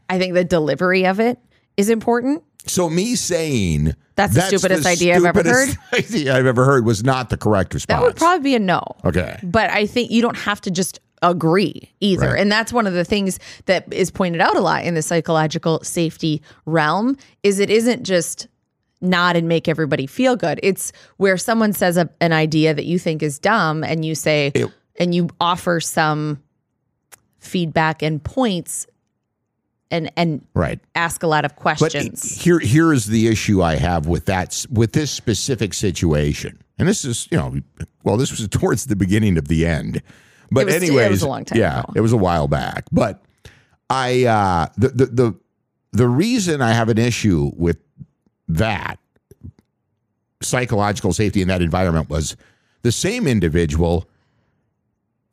I 0.10 0.18
think 0.20 0.34
the 0.34 0.44
delivery 0.44 1.06
of 1.06 1.20
it 1.20 1.40
is 1.78 1.90
important. 1.90 2.44
so 2.66 2.90
me 2.90 3.16
saying 3.16 3.96
That's 4.16 4.34
the 4.34 4.42
stupidest 4.42 4.86
idea 4.86 5.16
I've 5.16 5.26
ever 5.26 5.44
stupidest 5.44 5.78
Idea 5.94 6.36
I've 6.38 6.46
ever 6.46 6.66
heard 6.66 6.86
was 6.86 7.04
not 7.04 7.30
the 7.30 7.38
correct 7.38 7.74
response. 7.74 8.00
That 8.00 8.06
would 8.06 8.16
probably 8.16 8.44
be 8.44 8.56
a 8.56 8.60
no. 8.60 8.84
okay. 9.06 9.40
But 9.44 9.70
I 9.70 9.86
think 9.86 10.12
you 10.12 10.22
don't 10.22 10.38
have 10.38 10.60
to 10.62 10.72
just 10.72 11.00
agree 11.24 11.92
either. 12.00 12.30
Right. 12.32 12.40
And 12.40 12.52
that's 12.52 12.72
one 12.72 12.86
of 12.88 12.94
the 12.94 13.04
things 13.06 13.40
that 13.66 13.92
is 13.92 14.12
pointed 14.12 14.40
out 14.42 14.56
a 14.56 14.60
lot 14.62 14.84
in 14.84 14.94
the 14.94 15.02
psychological 15.02 15.84
safety 15.84 16.42
realm 16.66 17.18
is 17.44 17.60
it 17.60 17.70
isn't 17.72 18.04
just 18.04 18.48
nod 19.02 19.36
and 19.36 19.48
make 19.48 19.68
everybody 19.68 20.06
feel 20.08 20.36
good. 20.36 20.60
It's 20.64 20.92
where 21.18 21.38
someone 21.38 21.74
says 21.74 21.98
a, 21.98 22.10
an 22.22 22.34
idea 22.34 22.74
that 22.74 22.86
you 22.86 22.98
think 23.00 23.22
is 23.24 23.40
dumb 23.40 23.84
and 23.84 24.04
you 24.06 24.14
say 24.16 24.52
It- 24.56 24.72
and 25.00 25.14
you 25.14 25.30
offer 25.40 25.80
some 25.80 26.42
feedback 27.40 28.02
and 28.02 28.24
points 28.24 28.88
and 29.92 30.12
and 30.18 30.42
Right. 30.54 30.80
ask 30.96 31.24
a 31.24 31.28
lot 31.28 31.46
of 31.46 31.52
But 31.56 31.62
questions. 31.62 32.42
here, 32.42 32.60
here 32.60 32.92
is 32.94 33.06
the 33.06 33.28
issue 33.28 33.62
I 33.62 33.76
have 33.76 34.06
with 34.08 34.26
that 34.26 34.66
with 34.70 34.94
this 34.94 35.12
specific 35.12 35.74
situation, 35.74 36.60
and 36.78 36.88
this 36.88 37.06
is 37.06 37.28
you 37.32 37.38
know, 37.38 37.56
well, 38.04 38.18
this 38.18 38.32
was 38.32 38.48
towards 38.52 38.86
the 38.88 38.96
beginning 38.96 39.38
of 39.38 39.48
the 39.48 39.66
end, 39.66 40.02
but 40.52 40.66
was- 40.66 40.76
it 40.76 40.82
was 40.82 40.90
anyways, 40.90 41.22
a 41.22 41.28
long 41.28 41.46
time 41.46 41.58
yeah, 41.60 41.80
ago. 41.80 41.94
it 41.96 42.02
was 42.02 42.12
a 42.14 42.18
while 42.18 42.48
back. 42.48 42.86
But 42.92 43.24
I, 43.90 44.26
uh, 44.26 44.68
the, 44.78 44.90
the 44.90 45.06
the 45.06 45.36
the 45.94 46.08
reason 46.08 46.62
I 46.62 46.74
have 46.74 46.90
an 46.90 46.98
issue 46.98 47.52
with 47.56 47.78
that 48.50 49.00
psychological 50.42 51.14
safety 51.14 51.42
in 51.42 51.48
that 51.48 51.62
environment 51.62 52.10
was 52.10 52.36
the 52.84 52.92
same 52.92 53.28
individual. 53.28 54.08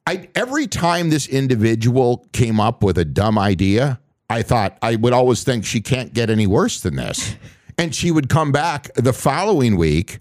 I 0.07 0.29
every 0.35 0.67
time 0.67 1.11
this 1.11 1.27
individual 1.27 2.27
came 2.33 2.61
up 2.61 2.83
with 2.83 2.97
a 2.99 3.05
dumb 3.05 3.39
idea, 3.39 4.01
I 4.31 4.43
thought 4.43 4.79
I 4.83 4.97
would 4.97 5.13
always 5.13 5.45
think 5.45 5.65
she 5.65 5.81
can't 5.81 6.13
get 6.13 6.31
any 6.31 6.47
worse 6.47 6.81
than 6.81 6.97
this. 6.97 7.37
And 7.77 7.93
she 7.93 8.13
would 8.13 8.29
come 8.29 8.53
back 8.53 8.95
the 8.95 9.13
following 9.13 9.77
week 9.77 10.21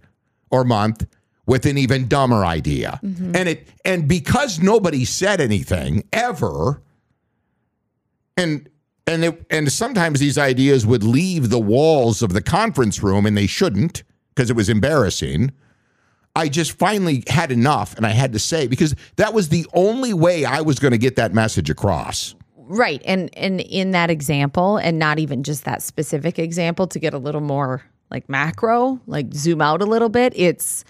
or 0.50 0.64
month 0.64 1.06
with 1.46 1.68
an 1.68 1.78
even 1.78 2.08
dumber 2.08 2.44
idea. 2.44 3.00
Mm-hmm. 3.04 3.36
And 3.36 3.48
it 3.48 3.68
and 3.86 4.08
because 4.08 4.60
nobody 4.60 5.06
said 5.06 5.40
anything 5.40 6.04
ever 6.12 6.82
and 8.38 8.68
and 9.06 9.26
it, 9.26 9.46
and 9.50 9.72
sometimes 9.72 10.20
these 10.20 10.38
ideas 10.38 10.86
would 10.86 11.04
leave 11.04 11.50
the 11.50 11.60
walls 11.60 12.22
of 12.22 12.34
the 12.34 12.42
conference 12.42 13.04
room 13.04 13.26
and 13.26 13.38
they 13.38 13.48
shouldn't 13.48 14.04
because 14.34 14.50
it 14.50 14.56
was 14.56 14.70
embarrassing. 14.70 15.52
I 16.36 16.48
just 16.48 16.72
finally 16.72 17.24
had 17.28 17.52
enough 17.52 17.96
and 17.96 18.06
I 18.08 18.12
had 18.12 18.34
to 18.34 18.40
say 18.40 18.66
because 18.66 18.96
that 19.18 19.34
was 19.34 19.50
the 19.50 19.68
only 19.74 20.14
way 20.14 20.46
I 20.46 20.62
was 20.62 20.80
going 20.80 20.94
to 20.94 20.98
get 20.98 21.18
that 21.18 21.34
message 21.34 21.70
across. 21.70 22.34
Right. 22.68 23.02
And 23.06 23.36
and 23.38 23.62
in 23.62 23.92
that 23.92 24.10
example, 24.10 24.78
and 24.78 25.00
not 25.00 25.20
even 25.20 25.44
just 25.44 25.66
that 25.66 25.82
specific 25.82 26.40
example, 26.40 26.88
to 26.88 27.00
get 27.00 27.14
a 27.14 27.18
little 27.18 27.42
more 27.42 27.84
like 28.10 28.30
macro, 28.30 29.00
like 29.08 29.34
zoom 29.34 29.62
out 29.62 29.82
a 29.82 29.86
little 29.86 30.10
bit, 30.10 30.34
it's 30.36 30.86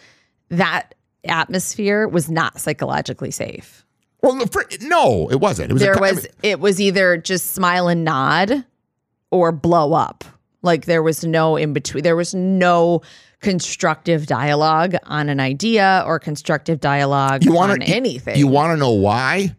that 0.49 0.95
atmosphere 1.25 2.07
was 2.07 2.29
not 2.29 2.59
psychologically 2.59 3.31
safe. 3.31 3.85
Well, 4.21 4.35
no, 4.35 4.45
for, 4.45 4.65
no 4.81 5.29
it 5.29 5.39
wasn't. 5.39 5.71
It 5.71 5.73
was 5.73 5.81
There 5.81 5.93
a, 5.93 5.97
I 5.97 5.99
was 6.01 6.23
mean, 6.23 6.31
it 6.43 6.59
was 6.59 6.79
either 6.79 7.17
just 7.17 7.51
smile 7.51 7.87
and 7.87 8.03
nod 8.03 8.65
or 9.31 9.51
blow 9.51 9.93
up. 9.93 10.23
Like 10.61 10.85
there 10.85 11.03
was 11.03 11.25
no 11.25 11.57
in 11.57 11.73
between. 11.73 12.03
There 12.03 12.15
was 12.15 12.33
no 12.33 13.01
constructive 13.41 14.25
dialogue 14.25 14.95
on 15.03 15.27
an 15.27 15.39
idea 15.39 16.03
or 16.05 16.19
constructive 16.19 16.79
dialogue 16.79 17.43
you 17.43 17.57
on 17.57 17.81
anything. 17.81 18.37
You 18.37 18.47
want 18.47 18.71
to 18.71 18.77
know 18.77 18.93
why? 18.93 19.55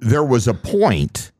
There 0.00 0.24
was 0.24 0.48
a 0.48 0.54
point 0.54 1.30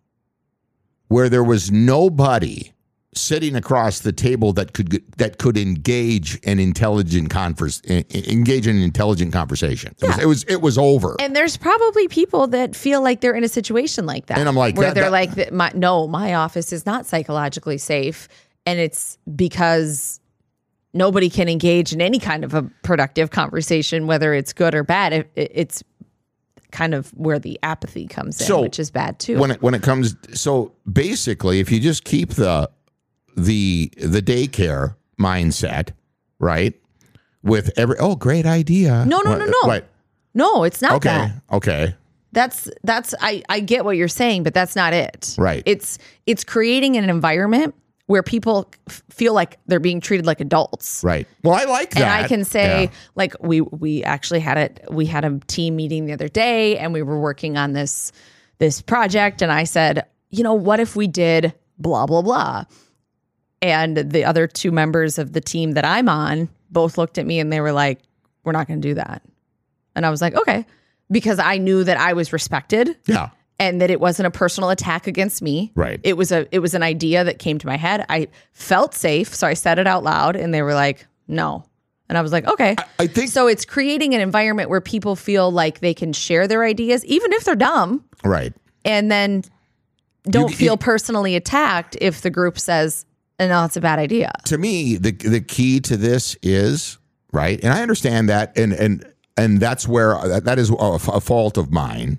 where 1.08 1.28
there 1.28 1.44
was 1.44 1.70
nobody 1.70 2.72
sitting 3.12 3.56
across 3.56 3.98
the 4.00 4.12
table 4.12 4.52
that 4.52 4.72
could 4.72 5.02
that 5.16 5.38
could 5.38 5.56
engage 5.58 6.38
an 6.46 6.60
intelligent 6.60 7.28
converse 7.28 7.82
engage 7.88 8.68
in 8.68 8.76
an 8.76 8.82
intelligent 8.82 9.32
conversation. 9.32 9.92
It, 10.00 10.06
was, 10.06 10.18
it 10.18 10.26
was 10.26 10.44
it 10.44 10.60
was 10.62 10.78
over. 10.78 11.16
And 11.18 11.34
there's 11.34 11.56
probably 11.56 12.06
people 12.06 12.46
that 12.48 12.76
feel 12.76 13.02
like 13.02 13.20
they're 13.20 13.34
in 13.34 13.42
a 13.42 13.48
situation 13.48 14.06
like 14.06 14.26
that. 14.26 14.38
And 14.38 14.48
I'm 14.48 14.54
like, 14.54 14.76
where 14.76 14.88
that- 14.88 14.94
they're 14.94 15.04
that- 15.04 15.10
like, 15.10 15.34
that 15.34 15.52
my, 15.52 15.72
no, 15.74 16.06
my 16.06 16.34
office 16.34 16.72
is 16.72 16.86
not 16.86 17.04
psychologically 17.04 17.78
safe. 17.78 18.28
And 18.64 18.78
it's 18.78 19.18
because 19.34 20.20
nobody 20.94 21.30
can 21.30 21.48
engage 21.48 21.92
in 21.92 22.00
any 22.00 22.20
kind 22.20 22.44
of 22.44 22.54
a 22.54 22.62
productive 22.84 23.30
conversation, 23.30 24.06
whether 24.06 24.34
it's 24.34 24.52
good 24.52 24.74
or 24.74 24.84
bad. 24.84 25.12
It- 25.12 25.30
it's 25.34 25.82
kind 26.72 26.94
of 26.94 27.08
where 27.10 27.38
the 27.38 27.58
apathy 27.62 28.06
comes 28.06 28.40
in, 28.40 28.46
So, 28.46 28.62
which 28.62 28.78
is 28.78 28.90
bad 28.90 29.18
too. 29.18 29.38
when 29.38 29.50
it 29.52 29.62
when 29.62 29.74
it 29.74 29.82
comes 29.82 30.14
so 30.34 30.72
basically 30.90 31.60
if 31.60 31.70
you 31.72 31.80
just 31.80 32.04
keep 32.04 32.30
the 32.34 32.70
the 33.36 33.90
the 33.96 34.20
daycare 34.22 34.96
mindset 35.18 35.90
right 36.38 36.74
with 37.42 37.70
every 37.76 37.96
oh 37.98 38.16
great 38.16 38.46
idea 38.46 39.04
No, 39.06 39.20
no, 39.20 39.36
no, 39.36 39.44
no. 39.46 39.60
right 39.68 39.84
no, 40.34 40.64
it's 40.64 40.80
not 40.82 40.92
okay 40.94 41.08
that. 41.08 41.42
okay 41.52 41.94
That's 42.32 42.70
that's 42.84 43.14
I 43.20 43.42
I 43.48 43.58
get 43.60 43.84
what 43.84 43.96
you're 43.96 44.06
saying, 44.08 44.44
but 44.44 44.54
that's 44.54 44.76
not 44.76 44.92
it. 44.92 45.34
Right. 45.36 45.64
It's 45.66 45.98
it's 46.26 46.44
creating 46.44 46.96
an 46.96 47.10
environment 47.10 47.74
where 48.10 48.24
people 48.24 48.68
f- 48.88 49.02
feel 49.08 49.32
like 49.34 49.56
they're 49.66 49.78
being 49.78 50.00
treated 50.00 50.26
like 50.26 50.40
adults. 50.40 51.04
right 51.04 51.28
well 51.44 51.54
i 51.54 51.62
like 51.64 51.90
that 51.90 52.02
And 52.02 52.10
I 52.10 52.26
can 52.26 52.44
say, 52.44 52.84
Yeah. 52.84 52.90
like 53.14 53.34
we 53.40 53.60
we 53.60 54.02
actually 54.02 54.40
had 54.40 54.58
it. 54.58 54.84
We 54.90 55.06
had 55.06 55.24
a 55.24 55.38
team 55.46 55.76
meeting 55.76 56.06
the 56.06 56.12
other 56.12 56.28
day, 56.28 56.76
and 56.78 56.92
we 56.92 57.02
were 57.02 57.20
working 57.20 57.56
on 57.56 57.72
this 57.72 58.10
this 58.58 58.82
project. 58.82 59.42
And 59.42 59.52
I 59.52 59.62
said, 59.64 60.04
you 60.30 60.42
know, 60.42 60.54
what 60.54 60.80
if 60.80 60.96
we 60.96 61.06
did 61.06 61.54
blah 61.78 62.06
blah 62.06 62.22
blah? 62.22 62.64
And 63.62 63.96
the 63.96 64.24
other 64.24 64.46
two 64.46 64.72
members 64.72 65.18
of 65.18 65.32
the 65.32 65.40
team 65.40 65.72
that 65.72 65.84
I'm 65.84 66.08
on 66.08 66.48
both 66.70 66.96
looked 66.98 67.18
at 67.18 67.26
me 67.26 67.38
and 67.38 67.52
they 67.52 67.60
were 67.60 67.72
like, 67.72 68.00
"We're 68.44 68.52
not 68.52 68.66
going 68.66 68.80
to 68.82 68.88
do 68.88 68.94
that." 68.94 69.22
And 69.94 70.06
I 70.06 70.10
was 70.10 70.20
like, 70.22 70.34
"Okay," 70.34 70.64
because 71.10 71.38
I 71.38 71.58
knew 71.58 71.84
that 71.84 71.98
I 71.98 72.12
was 72.14 72.32
respected 72.32 72.96
yeah 73.06 73.30
and 73.60 73.80
that 73.80 73.90
it 73.90 74.00
wasn't 74.00 74.26
a 74.26 74.30
personal 74.32 74.70
attack 74.70 75.06
against 75.06 75.42
me. 75.42 75.70
Right. 75.76 76.00
It 76.02 76.16
was 76.16 76.32
a 76.32 76.48
it 76.52 76.58
was 76.58 76.74
an 76.74 76.82
idea 76.82 77.22
that 77.22 77.38
came 77.38 77.58
to 77.58 77.66
my 77.66 77.76
head. 77.76 78.04
I 78.08 78.26
felt 78.52 78.94
safe, 78.94 79.32
so 79.32 79.46
I 79.46 79.54
said 79.54 79.78
it 79.78 79.86
out 79.86 80.02
loud 80.02 80.34
and 80.34 80.52
they 80.52 80.62
were 80.62 80.74
like, 80.74 81.06
"No." 81.28 81.64
And 82.08 82.18
I 82.18 82.22
was 82.22 82.32
like, 82.32 82.46
"Okay." 82.48 82.74
I 82.98 83.06
think 83.06 83.30
so 83.30 83.46
it's 83.46 83.64
creating 83.64 84.14
an 84.14 84.20
environment 84.20 84.68
where 84.70 84.80
people 84.80 85.14
feel 85.14 85.52
like 85.52 85.78
they 85.78 85.94
can 85.94 86.12
share 86.12 86.48
their 86.48 86.64
ideas 86.64 87.04
even 87.04 87.32
if 87.34 87.44
they're 87.44 87.54
dumb 87.54 88.02
right 88.24 88.52
and 88.84 89.10
then 89.12 89.44
don't 90.24 90.50
You- 90.50 90.56
feel 90.56 90.72
you- 90.72 90.78
personally 90.78 91.36
attacked 91.36 91.96
if 92.00 92.22
the 92.22 92.30
group 92.30 92.58
says, 92.58 93.04
"No, 93.38 93.64
it's 93.64 93.76
a 93.76 93.80
bad 93.80 93.98
idea." 93.98 94.32
to 94.46 94.58
me 94.58 94.96
the 94.96 95.12
the 95.12 95.40
key 95.40 95.80
to 95.80 95.96
this 95.96 96.36
is 96.42 96.98
right 97.32 97.60
and 97.62 97.72
i 97.72 97.80
understand 97.82 98.28
that 98.28 98.56
and 98.58 98.72
and 98.72 99.04
and 99.36 99.60
that's 99.60 99.86
where 99.86 100.16
that, 100.26 100.44
that 100.44 100.58
is 100.58 100.70
a, 100.70 100.74
a 100.74 101.20
fault 101.20 101.56
of 101.56 101.70
mine 101.70 102.18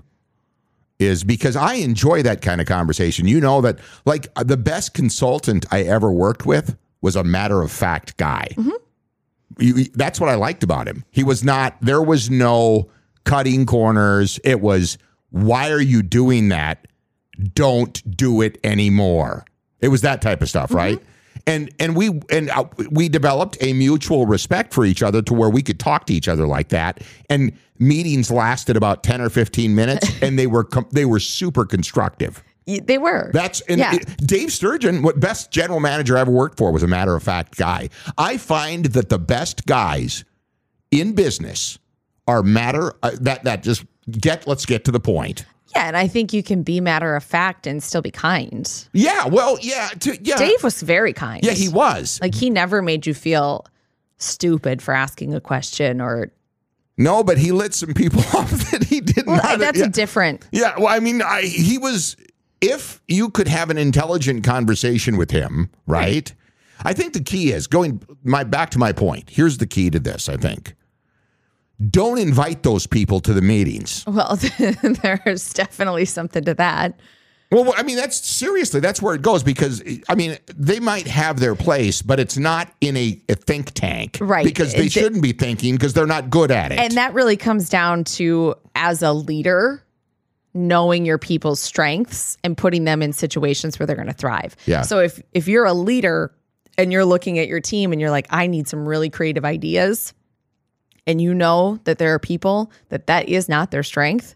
is 1.01 1.23
because 1.23 1.55
i 1.55 1.73
enjoy 1.73 2.21
that 2.23 2.41
kind 2.41 2.61
of 2.61 2.67
conversation. 2.67 3.27
You 3.27 3.41
know 3.41 3.61
that 3.61 3.79
like 4.05 4.33
the 4.35 4.57
best 4.57 4.93
consultant 4.93 5.65
i 5.71 5.81
ever 5.81 6.11
worked 6.11 6.45
with 6.45 6.77
was 7.01 7.15
a 7.15 7.23
matter 7.23 7.61
of 7.61 7.71
fact 7.71 8.17
guy. 8.17 8.47
You- 8.57 9.75
you- 9.75 9.89
that's 9.95 10.19
what 10.19 10.29
i 10.29 10.35
liked 10.35 10.63
about 10.63 10.87
him. 10.87 11.03
He 11.11 11.23
was 11.23 11.43
not 11.43 11.75
there 11.81 12.01
was 12.01 12.29
no 12.29 12.89
cutting 13.23 13.65
corners. 13.65 14.39
It 14.43 14.61
was 14.61 14.97
why 15.31 15.71
are 15.71 15.81
you 15.81 16.03
doing 16.03 16.49
that? 16.49 16.87
Don't 17.55 18.15
do 18.17 18.41
it 18.41 18.59
anymore. 18.63 19.45
It 19.79 19.87
was 19.87 20.01
that 20.01 20.21
type 20.21 20.41
of 20.41 20.49
stuff, 20.49 20.69
mm-hmm. 20.69 20.77
right? 20.77 21.01
And 21.47 21.73
and 21.79 21.95
we 21.95 22.21
and 22.29 22.49
uh, 22.49 22.65
we 22.91 23.09
developed 23.09 23.57
a 23.61 23.73
mutual 23.73 24.25
respect 24.25 24.73
for 24.73 24.85
each 24.85 25.01
other 25.01 25.21
to 25.23 25.33
where 25.33 25.49
we 25.49 25.61
could 25.61 25.79
talk 25.79 26.05
to 26.07 26.13
each 26.13 26.27
other 26.27 26.45
like 26.45 26.69
that. 26.69 27.01
And 27.29 27.51
meetings 27.79 28.29
lasted 28.29 28.77
about 28.77 29.03
ten 29.03 29.21
or 29.21 29.29
fifteen 29.29 29.73
minutes, 29.75 30.07
and 30.21 30.37
they 30.37 30.47
were 30.47 30.67
they 30.91 31.05
were 31.05 31.19
super 31.19 31.65
constructive. 31.65 32.43
They 32.67 32.99
were. 32.99 33.31
That's 33.33 33.61
and 33.61 33.79
Yeah. 33.79 33.95
it- 33.95 34.17
Dave 34.25 34.51
Sturgeon, 34.53 35.01
what 35.01 35.19
best 35.19 35.51
general 35.51 35.79
manager 35.79 36.15
I 36.15 36.21
ever 36.21 36.31
worked 36.31 36.57
for, 36.57 36.71
was 36.71 36.83
a 36.83 36.87
matter 36.87 37.15
of 37.15 37.23
fact 37.23 37.57
guy. 37.57 37.89
I 38.17 38.37
find 38.37 38.85
that 38.85 39.09
the 39.09 39.19
best 39.19 39.65
guys 39.65 40.23
in 40.91 41.13
business 41.13 41.79
are 42.27 42.43
matter 42.43 42.93
uh, 43.01 43.11
that 43.21 43.43
that 43.45 43.63
just 43.63 43.83
get 44.11 44.45
let's 44.47 44.65
get 44.65 44.85
to 44.85 44.91
the 44.91 44.99
point. 44.99 45.45
Yeah, 45.75 45.87
and 45.87 45.97
I 45.97 46.07
think 46.07 46.33
you 46.33 46.43
can 46.43 46.63
be 46.63 46.81
matter 46.81 47.15
of 47.15 47.23
fact 47.23 47.67
and 47.67 47.81
still 47.81 48.01
be 48.01 48.11
kind. 48.11 48.69
Yeah, 48.93 49.27
well, 49.27 49.57
yeah, 49.61 49.89
to, 49.99 50.17
yeah, 50.21 50.37
Dave 50.37 50.63
was 50.63 50.81
very 50.81 51.13
kind. 51.13 51.43
yeah, 51.43 51.51
he 51.51 51.69
was. 51.69 52.19
Like 52.21 52.35
he 52.35 52.49
never 52.49 52.81
made 52.81 53.05
you 53.05 53.13
feel 53.13 53.65
stupid 54.17 54.81
for 54.81 54.93
asking 54.93 55.33
a 55.33 55.41
question 55.41 56.01
or 56.01 56.31
No, 56.97 57.23
but 57.23 57.37
he 57.37 57.51
lit 57.51 57.73
some 57.73 57.93
people 57.93 58.19
off 58.33 58.51
that 58.71 58.83
he 58.83 59.01
did 59.01 59.25
well, 59.25 59.57
that's 59.57 59.79
yeah. 59.79 59.85
a 59.85 59.89
different 59.89 60.47
yeah, 60.51 60.73
well, 60.77 60.87
I 60.87 60.99
mean, 60.99 61.21
I, 61.21 61.41
he 61.41 61.77
was. 61.77 62.15
If 62.59 63.01
you 63.07 63.31
could 63.31 63.47
have 63.47 63.71
an 63.71 63.79
intelligent 63.79 64.43
conversation 64.43 65.17
with 65.17 65.31
him, 65.31 65.71
right? 65.87 66.31
I 66.83 66.93
think 66.93 67.13
the 67.13 67.21
key 67.21 67.51
is 67.51 67.65
going 67.65 68.03
my 68.23 68.43
back 68.43 68.69
to 68.71 68.79
my 68.79 68.91
point. 68.91 69.31
Here's 69.31 69.57
the 69.57 69.65
key 69.65 69.89
to 69.89 69.99
this. 69.99 70.29
I 70.29 70.37
think. 70.37 70.75
Don't 71.89 72.19
invite 72.19 72.63
those 72.63 72.85
people 72.85 73.19
to 73.21 73.33
the 73.33 73.41
meetings. 73.41 74.03
well 74.07 74.37
there's 75.03 75.53
definitely 75.53 76.05
something 76.05 76.43
to 76.45 76.53
that. 76.55 76.99
Well, 77.51 77.73
I 77.75 77.83
mean, 77.83 77.97
that's 77.97 78.25
seriously, 78.25 78.79
that's 78.79 79.01
where 79.01 79.13
it 79.13 79.21
goes 79.21 79.43
because, 79.43 79.83
I 80.07 80.15
mean, 80.15 80.37
they 80.55 80.79
might 80.79 81.05
have 81.07 81.37
their 81.41 81.53
place, 81.53 82.01
but 82.01 82.17
it's 82.17 82.37
not 82.37 82.71
in 82.79 82.95
a, 82.95 83.21
a 83.27 83.35
think 83.35 83.73
tank. 83.73 84.19
Right. 84.21 84.45
Because 84.45 84.73
they 84.73 84.87
shouldn't 84.87 85.21
be 85.21 85.33
thinking 85.33 85.75
because 85.75 85.91
they're 85.93 86.07
not 86.07 86.29
good 86.29 86.49
at 86.49 86.71
it. 86.71 86.79
And 86.79 86.93
that 86.93 87.13
really 87.13 87.35
comes 87.35 87.67
down 87.67 88.05
to 88.05 88.55
as 88.75 89.01
a 89.01 89.11
leader 89.11 89.83
knowing 90.53 91.05
your 91.05 91.17
people's 91.17 91.59
strengths 91.59 92.37
and 92.43 92.57
putting 92.57 92.85
them 92.85 93.01
in 93.01 93.13
situations 93.13 93.79
where 93.79 93.87
they're 93.87 93.95
going 93.95 94.07
to 94.07 94.13
thrive. 94.13 94.55
Yeah. 94.65 94.81
So 94.81 94.99
if 94.99 95.21
if 95.33 95.47
you're 95.47 95.65
a 95.65 95.73
leader 95.73 96.33
and 96.77 96.91
you're 96.91 97.05
looking 97.05 97.39
at 97.39 97.47
your 97.47 97.61
team 97.61 97.91
and 97.91 98.01
you're 98.01 98.11
like 98.11 98.27
I 98.29 98.47
need 98.47 98.67
some 98.67 98.87
really 98.87 99.09
creative 99.09 99.45
ideas 99.45 100.13
and 101.11 101.21
you 101.21 101.33
know 101.33 101.79
that 101.83 101.97
there 101.97 102.13
are 102.13 102.19
people 102.19 102.71
that 102.89 103.07
that 103.07 103.27
is 103.29 103.47
not 103.49 103.69
their 103.71 103.83
strength, 103.83 104.35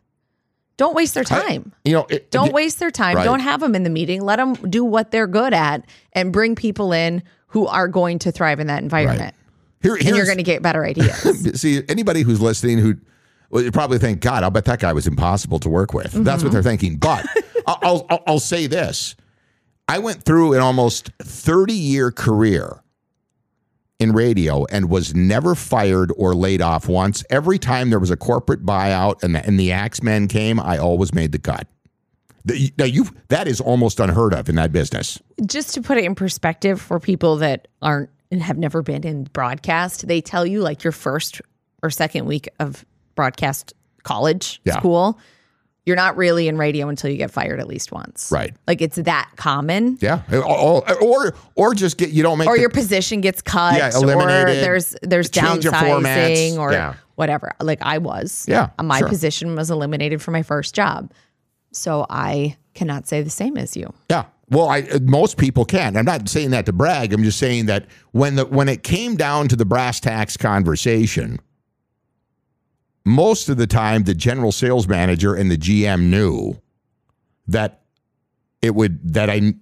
don't 0.78 0.94
waste 0.94 1.14
their 1.14 1.24
time. 1.24 1.72
you 1.86 1.94
know, 1.94 2.06
it, 2.10 2.30
don't 2.32 2.52
waste 2.54 2.80
their 2.80 2.92
time. 2.92 3.16
Right. 3.16 3.24
Don't 3.24 3.40
have 3.40 3.62
them 3.62 3.76
in 3.76 3.84
the 3.84 3.90
meeting. 3.90 4.22
Let 4.22 4.36
them 4.36 4.56
do 4.70 4.84
what 4.84 5.12
they're 5.12 5.28
good 5.28 5.54
at 5.54 5.86
and 6.14 6.34
bring 6.34 6.56
people 6.56 6.92
in 6.92 7.24
who 7.48 7.66
are 7.68 7.88
going 7.88 8.20
to 8.20 8.32
thrive 8.32 8.60
in 8.60 8.68
that 8.68 8.84
environment. 8.84 9.34
Here, 9.82 9.96
And 9.96 10.04
you're 10.04 10.26
going 10.26 10.38
to 10.38 10.44
get 10.44 10.62
better 10.62 10.84
ideas. 10.92 11.60
see 11.62 11.82
anybody 11.88 12.22
who's 12.24 12.42
listening 12.42 12.80
who 12.80 12.96
well, 13.52 13.64
you 13.64 13.72
probably 13.72 14.00
think, 14.00 14.20
God, 14.22 14.44
I'll 14.44 14.50
bet 14.52 14.66
that 14.66 14.80
guy 14.80 14.92
was 14.92 15.08
impossible 15.08 15.60
to 15.60 15.70
work 15.70 15.94
with. 15.94 16.12
That's 16.12 16.38
Mm-hmm. 16.44 16.46
what 16.48 16.52
they're 16.52 16.64
thinking. 16.64 16.98
But 16.98 17.26
I'll, 17.68 18.06
I'll 18.10 18.24
I'll 18.28 18.40
say 18.40 18.68
this: 18.68 19.16
I 19.88 20.00
went 20.00 20.24
through 20.24 20.54
an 20.54 20.60
almost 20.60 21.12
thirty 21.22 21.74
year 21.76 22.12
career 22.12 22.82
in 24.00 24.12
radio 24.12 24.66
and 24.66 24.90
was 24.90 25.16
never 25.16 25.56
fired 25.56 26.12
or 26.18 26.36
laid 26.36 26.62
off 26.62 26.88
once. 26.90 27.24
Every 27.30 27.58
time 27.58 27.90
there 27.90 28.00
was 28.00 28.12
a 28.12 28.18
corporate 28.18 28.66
buyout 28.66 29.24
and 29.24 29.36
the, 29.36 29.46
and 29.46 29.60
the 29.60 29.72
Axemen 29.72 30.28
came, 30.28 30.60
I 30.60 30.78
always 30.78 31.14
made 31.14 31.32
the 31.32 31.40
cut. 31.40 31.68
The- 32.44 32.72
Now 32.78 32.86
you 32.86 33.08
that 33.30 33.48
is 33.48 33.62
almost 33.62 34.00
unheard 34.00 34.34
of 34.34 34.50
in 34.50 34.56
that 34.56 34.72
business. 34.72 35.20
just 35.46 35.74
to 35.76 35.82
put 35.82 35.98
it 35.98 36.04
in 36.04 36.14
perspective 36.16 36.80
for 36.82 37.00
people 37.00 37.38
that 37.38 37.68
aren't 37.82 38.10
and 38.32 38.42
have 38.42 38.58
never 38.58 38.82
been 38.82 39.04
in 39.06 39.24
broadcast, 39.34 40.08
they 40.08 40.20
tell 40.20 40.46
you 40.46 40.60
like 40.62 40.84
your 40.84 40.92
first 40.92 41.42
or 41.84 41.90
second 41.90 42.26
week 42.26 42.50
of 42.60 42.84
broadcast 43.16 43.74
college 44.04 44.60
Yeah. 44.66 44.78
school, 44.78 45.18
you're 45.86 45.96
not 45.96 46.18
really 46.18 46.48
in 46.48 46.58
radio 46.58 46.90
until 46.90 47.10
you 47.12 47.18
get 47.18 47.30
fired 47.32 47.60
at 47.60 47.68
least 47.68 47.92
once. 47.92 48.30
Right. 48.32 48.56
Like 48.68 48.82
it's 48.82 48.96
that 48.96 49.30
common. 49.36 49.98
Yeah, 50.02 50.22
or 50.32 51.02
or, 51.02 51.36
or 51.56 51.74
just 51.76 51.98
get 51.98 52.10
you 52.10 52.24
don't 52.24 52.38
make 52.38 52.48
Or 52.48 52.56
the- 52.56 52.62
your 52.62 52.70
position 52.70 53.22
gets 53.22 53.42
cut, 53.42 53.76
Yeah, 53.78 53.92
or 53.96 54.04
eliminated, 54.04 54.64
there's 54.64 54.96
there's 55.02 55.30
downsizing, 55.30 56.58
or 56.58 56.72
Yeah. 56.72 56.96
whatever. 57.16 57.54
Like 57.62 57.80
I 57.82 57.98
was, 58.00 58.46
Yeah, 58.48 58.70
my 58.82 59.00
sure. 59.00 59.10
position 59.10 59.56
was 59.56 59.70
eliminated 59.72 60.22
for 60.22 60.32
my 60.32 60.44
first 60.44 60.74
job, 60.76 61.12
so 61.72 62.06
I 62.10 62.58
cannot 62.74 63.08
say 63.08 63.22
the 63.22 63.30
same 63.30 63.58
as 63.58 63.76
you. 63.78 63.94
Yeah. 64.10 64.26
Well, 64.50 64.68
I 64.70 64.82
uh, 64.82 65.00
most 65.02 65.38
people 65.38 65.66
can. 65.66 65.98
I'm 65.98 66.06
not 66.06 66.30
saying 66.30 66.52
that 66.52 66.66
to 66.68 66.74
brag. 66.74 67.14
I'm 67.14 67.24
just 67.24 67.40
saying 67.40 67.66
that 67.66 67.86
when 68.12 68.36
the 68.36 68.46
when 68.46 68.70
it 68.70 68.84
came 68.84 69.16
down 69.16 69.48
to 69.48 69.56
the 69.56 69.66
brass 69.66 70.00
tacks 70.00 70.38
conversation, 70.38 71.40
most 73.06 73.50
of 73.50 73.58
the 73.58 73.68
time 73.68 74.04
the 74.04 74.16
general 74.16 74.52
sales 74.52 74.88
manager 74.88 75.36
and 75.36 75.50
the 75.50 75.58
GM 75.58 76.06
knew 76.10 76.60
that 77.48 77.84
it 78.62 78.74
would 78.74 79.14
that 79.14 79.30
I 79.30 79.54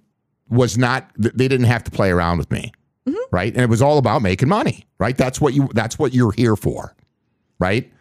was 0.48 0.78
not 0.78 1.10
that 1.16 1.36
they 1.36 1.46
didn't 1.46 1.66
have 1.66 1.84
to 1.84 1.90
play 1.90 2.10
around 2.10 2.38
with 2.38 2.50
me. 2.50 2.72
Mm-hmm. 3.06 3.18
Right? 3.30 3.52
And 3.52 3.62
it 3.62 3.68
was 3.68 3.82
all 3.82 3.98
about 3.98 4.22
making 4.22 4.48
money, 4.48 4.86
right? 4.98 5.16
That's 5.16 5.40
what 5.40 5.52
you 5.52 5.68
that's 5.74 5.98
what 5.98 6.14
you're 6.14 6.32
here 6.32 6.56
for. 6.56 6.96
Right? 7.58 7.92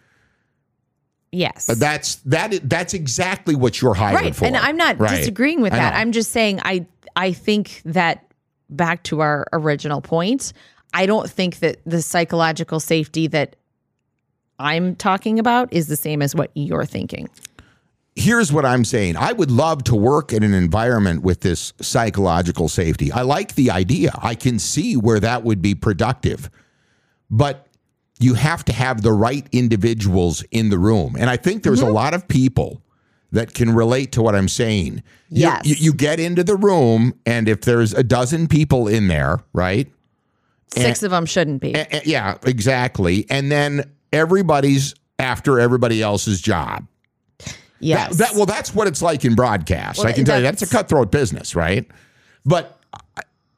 Yes, 1.32 1.66
But 1.66 1.80
that's 1.80 2.16
that 2.18 2.70
that's 2.70 2.94
exactly 2.94 3.56
what 3.56 3.82
you're 3.82 3.96
hired 3.96 4.16
right. 4.22 4.36
for. 4.36 4.46
And 4.46 4.56
I'm 4.56 4.78
not 4.78 5.00
Right. 5.00 5.18
disagreeing 5.18 5.62
with 5.62 5.74
that. 5.74 5.96
I'm 5.96 6.12
just 6.12 6.32
saying 6.32 6.60
I 6.64 6.86
I 7.16 7.34
think 7.34 7.82
that 7.86 8.32
back 8.70 9.04
to 9.04 9.22
our 9.22 9.48
original 9.52 10.00
point, 10.00 10.54
I 10.94 11.06
don't 11.08 11.30
think 11.30 11.60
that 11.60 11.78
the 11.86 12.02
psychological 12.04 12.80
safety 12.80 13.26
that 13.28 13.56
I'm 14.64 14.96
talking 14.96 15.40
about 15.40 15.72
is 15.74 15.88
the 15.88 15.96
same 15.96 16.22
as 16.22 16.34
what 16.34 16.50
you're 16.56 16.86
thinking. 16.86 17.30
here's 18.16 18.54
what 18.54 18.64
I'm 18.64 18.86
saying. 18.86 19.18
I 19.18 19.34
would 19.34 19.50
love 19.50 19.84
to 19.86 19.96
work 19.96 20.34
in 20.34 20.44
an 20.44 20.54
environment 20.54 21.24
with 21.24 21.42
this 21.42 21.74
psychological 21.82 22.70
safety. 22.70 23.12
I 23.12 23.24
like 23.24 23.56
the 23.56 23.72
idea. 23.72 24.12
I 24.22 24.36
can 24.36 24.60
see 24.60 24.96
where 24.96 25.20
that 25.20 25.44
would 25.44 25.62
be 25.64 25.74
productive. 25.74 26.50
But 27.32 27.68
you 28.20 28.36
have 28.36 28.64
to 28.66 28.74
have 28.74 29.02
the 29.02 29.12
right 29.12 29.48
individuals 29.52 30.44
in 30.52 30.70
the 30.70 30.78
room. 30.78 31.16
And 31.20 31.28
I 31.30 31.38
think 31.38 31.64
there's 31.64 31.82
a 31.82 31.86
mm-hmm. 31.86 31.96
lot 31.96 32.14
of 32.14 32.28
people 32.28 32.84
that 33.32 33.56
can 33.56 33.74
relate 33.74 34.12
to 34.12 34.22
what 34.22 34.36
I'm 34.36 34.48
saying. 34.48 35.02
You- 35.30 35.42
Yes. 35.42 35.66
You, 35.66 35.76
you 35.80 35.94
get 35.96 36.20
into 36.20 36.44
the 36.44 36.56
room, 36.56 37.16
and 37.26 37.50
if 37.50 37.62
there's 37.62 37.92
a 37.94 38.04
dozen 38.04 38.48
people 38.48 38.88
in 38.88 39.08
there, 39.08 39.40
right? 39.54 39.92
Six 40.68 41.02
of 41.02 41.10
them 41.10 41.26
shouldn't 41.26 41.62
be. 41.62 41.74
A- 41.74 41.88
a- 41.92 42.02
yeah, 42.06 42.38
exactly. 42.46 43.26
And 43.32 43.52
then 43.52 43.92
everybody's 44.14 44.96
after 45.20 45.60
everybody 45.60 46.02
else's 46.02 46.42
job. 46.42 46.88
yes. 47.80 48.18
That, 48.18 48.30
that 48.30 48.36
well, 48.36 48.46
that's 48.46 48.74
what 48.74 48.88
it's 48.88 49.02
like 49.02 49.26
in 49.26 49.36
broadcast. 49.36 50.00
Well, 50.00 50.08
I 50.08 50.14
can 50.14 50.26
tell 50.26 50.38
you 50.38 50.44
that's 50.44 50.62
a 50.62 50.68
cutthroat 50.68 51.12
business, 51.12 51.56
right? 51.56 51.86
But 52.46 52.80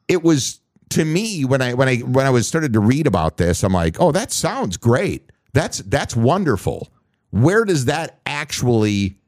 it 0.08 0.22
was 0.22 0.60
to 0.90 1.04
me 1.04 1.44
when 1.44 1.62
I 1.62 1.74
when 1.74 1.88
I 1.88 1.98
when 1.98 2.26
I 2.26 2.30
was 2.30 2.48
started 2.48 2.72
to 2.72 2.80
read 2.80 3.06
about 3.06 3.36
this, 3.36 3.62
I'm 3.62 3.72
like, 3.72 4.00
oh, 4.00 4.12
that 4.12 4.32
sounds 4.32 4.76
great. 4.76 5.30
That's 5.52 5.78
that's 5.78 6.16
wonderful. 6.16 6.88
Where 7.30 7.64
does 7.64 7.86
that 7.86 8.20
actually 8.24 9.18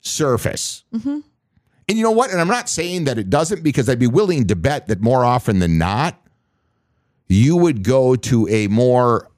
surface? 0.00 0.84
Mm-hmm. 0.94 1.20
And 1.88 1.96
you 1.96 2.04
know 2.04 2.10
what? 2.10 2.30
And 2.30 2.40
I'm 2.40 2.48
not 2.48 2.68
saying 2.68 3.04
that 3.04 3.18
it 3.18 3.30
doesn't 3.30 3.62
because 3.62 3.88
I'd 3.88 3.98
be 3.98 4.06
willing 4.06 4.46
to 4.48 4.56
bet 4.56 4.88
that 4.88 5.00
more 5.00 5.24
often 5.24 5.58
than 5.58 5.78
not, 5.78 6.20
you 7.28 7.56
would 7.56 7.82
go 7.82 8.14
to 8.14 8.48
a 8.48 8.68
more 8.68 9.30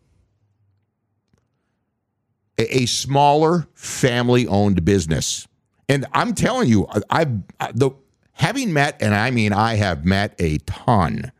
a, 2.61 2.87
smaller 2.87 3.67
family 3.75 4.47
owned 4.47 4.85
business. 4.85 5.47
And 5.89 6.07
I'm 6.13 6.35
telling 6.35 6.69
you, 6.69 6.87
I've 7.11 7.41
the 7.75 7.91
having 8.33 8.73
met, 8.73 9.01
and 9.01 9.15
I 9.15 9.31
mean 9.31 9.53
I 9.53 9.75
have 9.75 10.05
met 10.05 10.35
a 10.39 10.59
ton 10.59 11.33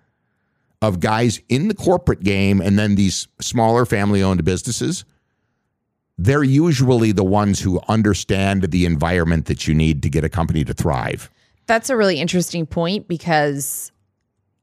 of 0.83 1.01
guys 1.01 1.41
in 1.49 1.69
the 1.69 1.75
corporate 1.75 2.23
game 2.23 2.61
and 2.61 2.79
then 2.79 2.95
these 2.95 3.29
smaller 3.41 3.85
family 3.85 4.23
owned 4.23 4.45
businesses. 4.45 5.05
They're 6.17 6.45
usually 6.45 7.13
the 7.13 7.25
ones 7.25 7.61
who 7.61 7.81
understand 7.89 8.71
the 8.71 8.85
environment 8.85 9.47
that 9.47 9.67
you 9.67 9.75
need 9.75 10.03
to 10.03 10.11
get 10.11 10.25
a 10.25 10.29
company 10.29 10.65
to 10.65 10.75
thrive. 10.75 11.31
That's 11.67 11.89
a 11.89 11.97
really 11.97 12.21
interesting 12.21 12.67
point 12.67 13.09
because 13.09 13.93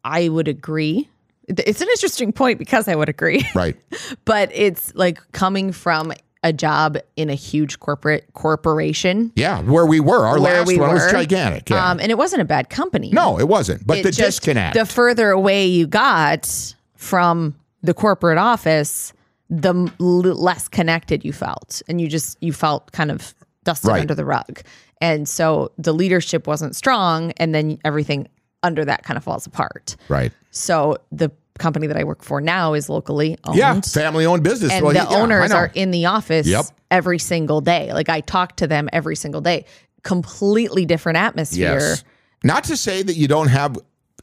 I 0.03 0.29
would 0.29 0.47
agree. 0.47 1.09
It's 1.47 1.81
an 1.81 1.87
interesting 1.89 2.33
point 2.33 2.59
because 2.59 2.87
I 2.87 2.95
would 2.95 3.09
agree, 3.09 3.47
Right. 3.55 3.77
but 4.25 4.51
it's 4.53 4.93
like 4.95 5.19
coming 5.31 5.71
from 5.71 6.11
a 6.43 6.53
job 6.53 6.97
in 7.15 7.29
a 7.29 7.33
huge 7.35 7.79
corporate 7.79 8.31
corporation 8.33 9.31
Yeah. 9.35 9.61
Where 9.61 9.85
we 9.85 9.99
were. 9.99 10.25
Our 10.25 10.39
where 10.39 10.59
last 10.59 10.67
we 10.67 10.77
one 10.77 10.89
were, 10.89 10.95
was 10.95 11.11
gigantic. 11.11 11.69
Yeah. 11.69 11.89
um, 11.89 11.99
and 11.99 12.11
it 12.11 12.17
wasn't 12.17 12.41
a 12.41 12.45
bad 12.45 12.69
company. 12.69 13.09
no, 13.11 13.39
it 13.39 13.47
wasn't. 13.47 13.85
But 13.87 13.97
It 13.99 14.03
the 14.03 14.11
just- 14.11 14.41
disconnect. 14.41 14.75
The 14.75 14.85
further 14.85 15.29
away 15.31 15.65
you 15.65 15.87
got 15.87 16.73
from 16.95 17.55
the 17.81 17.93
corporate 17.93 18.37
office, 18.37 19.13
the 19.49 19.73
less 19.99 20.67
connected 20.67 21.23
you 21.23 21.31
felt, 21.33 21.81
and 21.87 22.01
you 22.01 22.07
just 22.07 22.37
you 22.41 22.51
felt 22.53 22.91
kind 22.91 23.11
of 23.11 23.33
dusted 23.63 23.89
Right. 23.89 24.01
under 24.01 24.15
the 24.15 24.25
rug. 24.25 24.61
And 24.99 25.27
so 25.27 25.71
the 25.77 25.93
leadership 25.93 26.47
wasn't 26.47 26.75
strong, 26.75 27.31
and 27.37 27.53
then 27.55 27.77
everything 27.85 28.27
under 28.63 28.83
that 28.85 29.03
kind 29.03 29.17
of 29.17 29.23
falls 29.23 29.45
apart. 29.45 29.95
right. 30.09 30.31
So 30.51 30.97
the 31.11 31.29
company 31.57 31.87
that 31.87 31.97
I 31.97 32.03
work 32.03 32.23
for 32.23 32.41
now 32.41 32.73
is 32.73 32.89
locally 32.89 33.37
owned. 33.43 33.57
Yeah. 33.57 33.79
Family 33.81 34.25
owned 34.25 34.43
business. 34.43 34.71
And 34.71 34.83
Well, 34.83 34.93
the 34.93 34.99
yeah, 35.09 35.17
owners 35.21 35.51
are 35.51 35.71
in 35.73 35.91
the 35.91 36.05
office 36.05 36.47
Yep. 36.47 36.65
every 36.91 37.19
single 37.19 37.61
day. 37.61 37.91
Like 37.93 38.09
I 38.09 38.21
talk 38.21 38.55
to 38.57 38.67
them 38.67 38.89
every 38.93 39.15
single 39.15 39.41
day. 39.41 39.65
Completely 40.03 40.85
different 40.85 41.17
atmosphere. 41.17 41.79
Yes. 41.79 42.03
Not 42.43 42.63
to 42.65 42.77
say 42.77 43.03
that 43.03 43.15
you 43.15 43.27
don't 43.27 43.47
have 43.49 43.77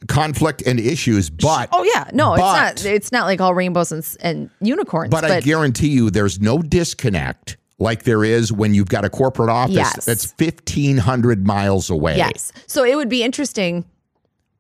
conflict 0.09 0.63
and 0.67 0.79
issues, 0.79 1.31
but 1.31 1.69
Oh 1.73 1.83
yeah, 1.85 2.11
no, 2.13 2.37
But- 2.37 2.73
it's 2.73 2.85
not. 2.85 2.93
It's 2.93 3.13
not 3.13 3.27
like 3.27 3.41
all 3.41 3.55
rainbows 3.55 3.91
and, 3.93 4.07
and 4.21 4.51
unicorns. 4.61 5.11
but, 5.11 5.25
I 5.25 5.41
guarantee 5.41 5.89
you 5.89 6.11
there's 6.11 6.41
no 6.41 6.59
disconnect 6.63 7.57
like 7.79 8.05
there 8.05 8.23
is 8.25 8.53
when 8.53 8.73
you've 8.75 8.89
got 8.89 9.05
a 9.05 9.11
corporate 9.11 9.51
office 9.51 9.75
Yes. 9.75 10.05
that's 10.05 10.33
1500 10.39 11.47
miles 11.47 11.91
away. 11.91 12.17
yes. 12.17 12.53
So 12.67 12.85
it 12.85 12.95
would 12.97 13.09
be 13.09 13.23
interesting. 13.23 13.85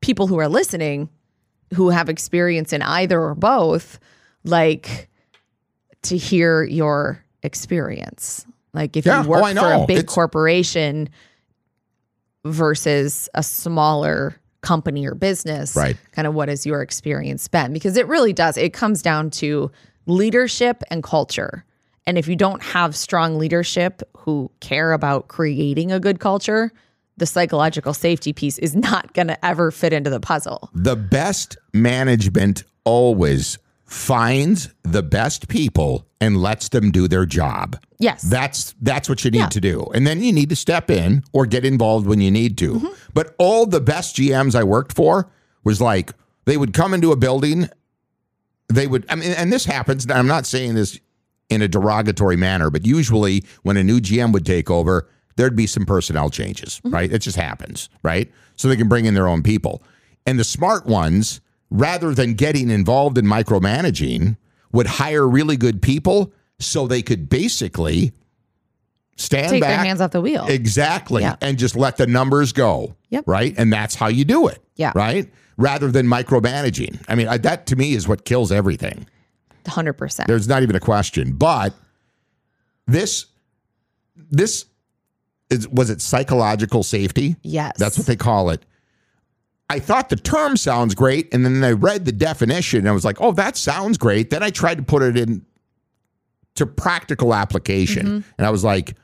People 0.00 0.26
who 0.26 0.38
are 0.38 0.48
listening, 0.48 1.08
who 1.72 1.90
have 1.90 2.08
experience 2.08 2.72
in 2.72 2.82
either 2.82 3.20
or 3.20 3.34
both, 3.34 3.98
like 4.44 5.08
to 6.02 6.16
hear 6.16 6.62
your 6.64 7.24
experience. 7.42 8.44
Like 8.74 8.96
if 8.96 9.06
Yeah. 9.06 9.22
you 9.22 9.28
work 9.28 9.42
Oh, 9.44 9.54
for 9.54 9.72
a 9.72 9.86
big 9.86 9.98
It's- 9.98 10.14
corporation 10.14 11.08
versus 12.44 13.28
a 13.34 13.42
smaller 13.42 14.36
company 14.60 15.06
or 15.06 15.14
business, 15.14 15.74
Right. 15.76 15.96
kind 16.12 16.26
of 16.26 16.34
what 16.34 16.48
has 16.48 16.64
your 16.66 16.82
experience 16.82 17.48
been? 17.48 17.72
Because 17.72 17.96
it 17.96 18.06
really 18.06 18.32
does. 18.32 18.56
It 18.56 18.72
comes 18.72 19.02
down 19.02 19.30
to 19.30 19.70
leadership 20.06 20.82
and 20.90 21.02
culture. 21.02 21.64
And 22.06 22.18
if 22.18 22.28
you 22.28 22.36
don't 22.36 22.62
have 22.62 22.94
strong 22.94 23.38
leadership 23.38 24.02
who 24.18 24.50
care 24.60 24.92
about 24.92 25.28
creating 25.28 25.90
a 25.92 26.00
good 26.00 26.18
culture, 26.20 26.70
the 27.16 27.26
psychological 27.26 27.94
safety 27.94 28.32
piece 28.32 28.58
is 28.58 28.74
not 28.74 29.12
going 29.14 29.28
to 29.28 29.44
ever 29.44 29.70
fit 29.70 29.92
into 29.92 30.10
the 30.10 30.20
puzzle. 30.20 30.70
The 30.74 30.96
best 30.96 31.56
management 31.72 32.64
always 32.84 33.58
finds 33.84 34.72
the 34.82 35.02
best 35.02 35.48
people 35.48 36.06
and 36.20 36.36
lets 36.38 36.70
them 36.70 36.90
do 36.90 37.06
their 37.06 37.26
job. 37.26 37.78
Yes. 37.98 38.22
That's 38.22 38.74
that's 38.80 39.08
what 39.08 39.24
you 39.24 39.30
need 39.30 39.38
Yeah. 39.38 39.48
to 39.48 39.60
do. 39.60 39.84
And 39.94 40.06
then 40.06 40.22
you 40.22 40.32
need 40.32 40.48
to 40.48 40.56
step 40.56 40.90
in 40.90 41.22
or 41.32 41.46
get 41.46 41.64
involved 41.64 42.06
when 42.06 42.20
you 42.20 42.30
need 42.30 42.58
to. 42.58 42.74
Mm-hmm. 42.74 42.88
But 43.12 43.34
all 43.38 43.66
the 43.66 43.80
best 43.80 44.16
GMs 44.16 44.54
I 44.54 44.64
worked 44.64 44.92
for 44.94 45.30
was 45.62 45.80
like 45.80 46.12
they 46.46 46.56
would 46.56 46.72
come 46.72 46.92
into 46.94 47.12
a 47.12 47.16
building 47.16 47.68
they 48.72 48.86
would 48.86 49.04
I 49.08 49.14
mean 49.14 49.32
and 49.32 49.52
this 49.52 49.66
happens 49.66 50.10
I'm 50.10 50.26
not 50.26 50.46
saying 50.46 50.74
this 50.74 50.98
in 51.50 51.60
a 51.62 51.68
derogatory 51.68 52.36
manner, 52.36 52.70
but 52.70 52.86
usually 52.86 53.44
when 53.62 53.76
a 53.76 53.84
new 53.84 54.00
GM 54.00 54.32
would 54.32 54.46
take 54.46 54.70
over, 54.70 55.06
there'd 55.36 55.56
be 55.56 55.66
some 55.66 55.84
personnel 55.86 56.30
changes, 56.30 56.80
Mm-hmm. 56.84 56.94
right? 56.94 57.12
It 57.12 57.18
just 57.20 57.36
happens, 57.36 57.88
right? 58.02 58.30
So 58.56 58.68
they 58.68 58.76
can 58.76 58.88
bring 58.88 59.04
in 59.06 59.14
their 59.14 59.28
own 59.28 59.42
people. 59.42 59.82
And 60.26 60.38
the 60.38 60.44
smart 60.44 60.86
ones, 60.86 61.40
rather 61.70 62.14
than 62.14 62.34
getting 62.34 62.70
involved 62.70 63.18
in 63.18 63.24
micromanaging, 63.26 64.36
would 64.72 64.86
hire 64.86 65.28
really 65.28 65.56
good 65.56 65.82
people 65.82 66.32
so 66.58 66.86
they 66.86 67.02
could 67.02 67.28
basically 67.28 68.12
stand 69.16 69.50
Take 69.50 69.60
back 69.60 69.70
their 69.76 69.84
hands 69.84 70.00
off 70.00 70.10
the 70.12 70.20
wheel. 70.20 70.46
Exactly. 70.48 71.22
Yeah. 71.22 71.36
And 71.40 71.58
just 71.58 71.76
let 71.76 71.96
the 71.96 72.06
numbers 72.06 72.52
go. 72.52 72.96
Yep. 73.10 73.24
Right. 73.26 73.54
And 73.56 73.72
that's 73.72 73.94
how 73.94 74.08
you 74.08 74.24
do 74.24 74.48
it. 74.48 74.58
Yeah. 74.76 74.92
Right. 74.94 75.30
Rather 75.56 75.90
than 75.92 76.06
micromanaging. 76.06 77.04
I 77.08 77.14
mean, 77.14 77.28
that 77.42 77.66
to 77.66 77.76
me 77.76 77.94
is 77.94 78.08
what 78.08 78.24
kills 78.24 78.50
everything. 78.50 79.06
100%. 79.66 80.26
There's 80.26 80.48
not 80.48 80.62
even 80.62 80.74
a 80.74 80.80
question. 80.80 81.34
But 81.36 81.74
this, 82.86 83.26
this 84.16 84.66
is, 85.54 85.68
was 85.68 85.90
it 85.90 86.00
psychological 86.00 86.82
safety? 86.82 87.36
yes. 87.42 87.72
That's 87.78 87.96
what 87.96 88.06
they 88.06 88.16
call 88.16 88.50
it. 88.50 88.64
I 89.70 89.78
thought 89.78 90.10
the 90.10 90.16
term 90.16 90.56
sounds 90.56 90.94
great. 90.94 91.32
And 91.32 91.44
then 91.44 91.64
I 91.64 91.72
read 91.72 92.04
the 92.04 92.12
definition 92.12 92.80
and 92.80 92.88
I 92.88 92.92
was 92.92 93.04
like, 93.04 93.20
oh, 93.20 93.32
that 93.32 93.56
sounds 93.56 93.96
great. 93.96 94.30
Then 94.30 94.42
I 94.42 94.50
tried 94.50 94.76
to 94.76 94.82
put 94.82 95.02
it 95.02 95.16
in 95.16 95.44
to 96.56 96.66
practical 96.66 97.34
application. 97.34 98.06
Mm-hmm. 98.06 98.30
And 98.38 98.46
I 98.46 98.50
was 98.50 98.62
like, 98.62 98.96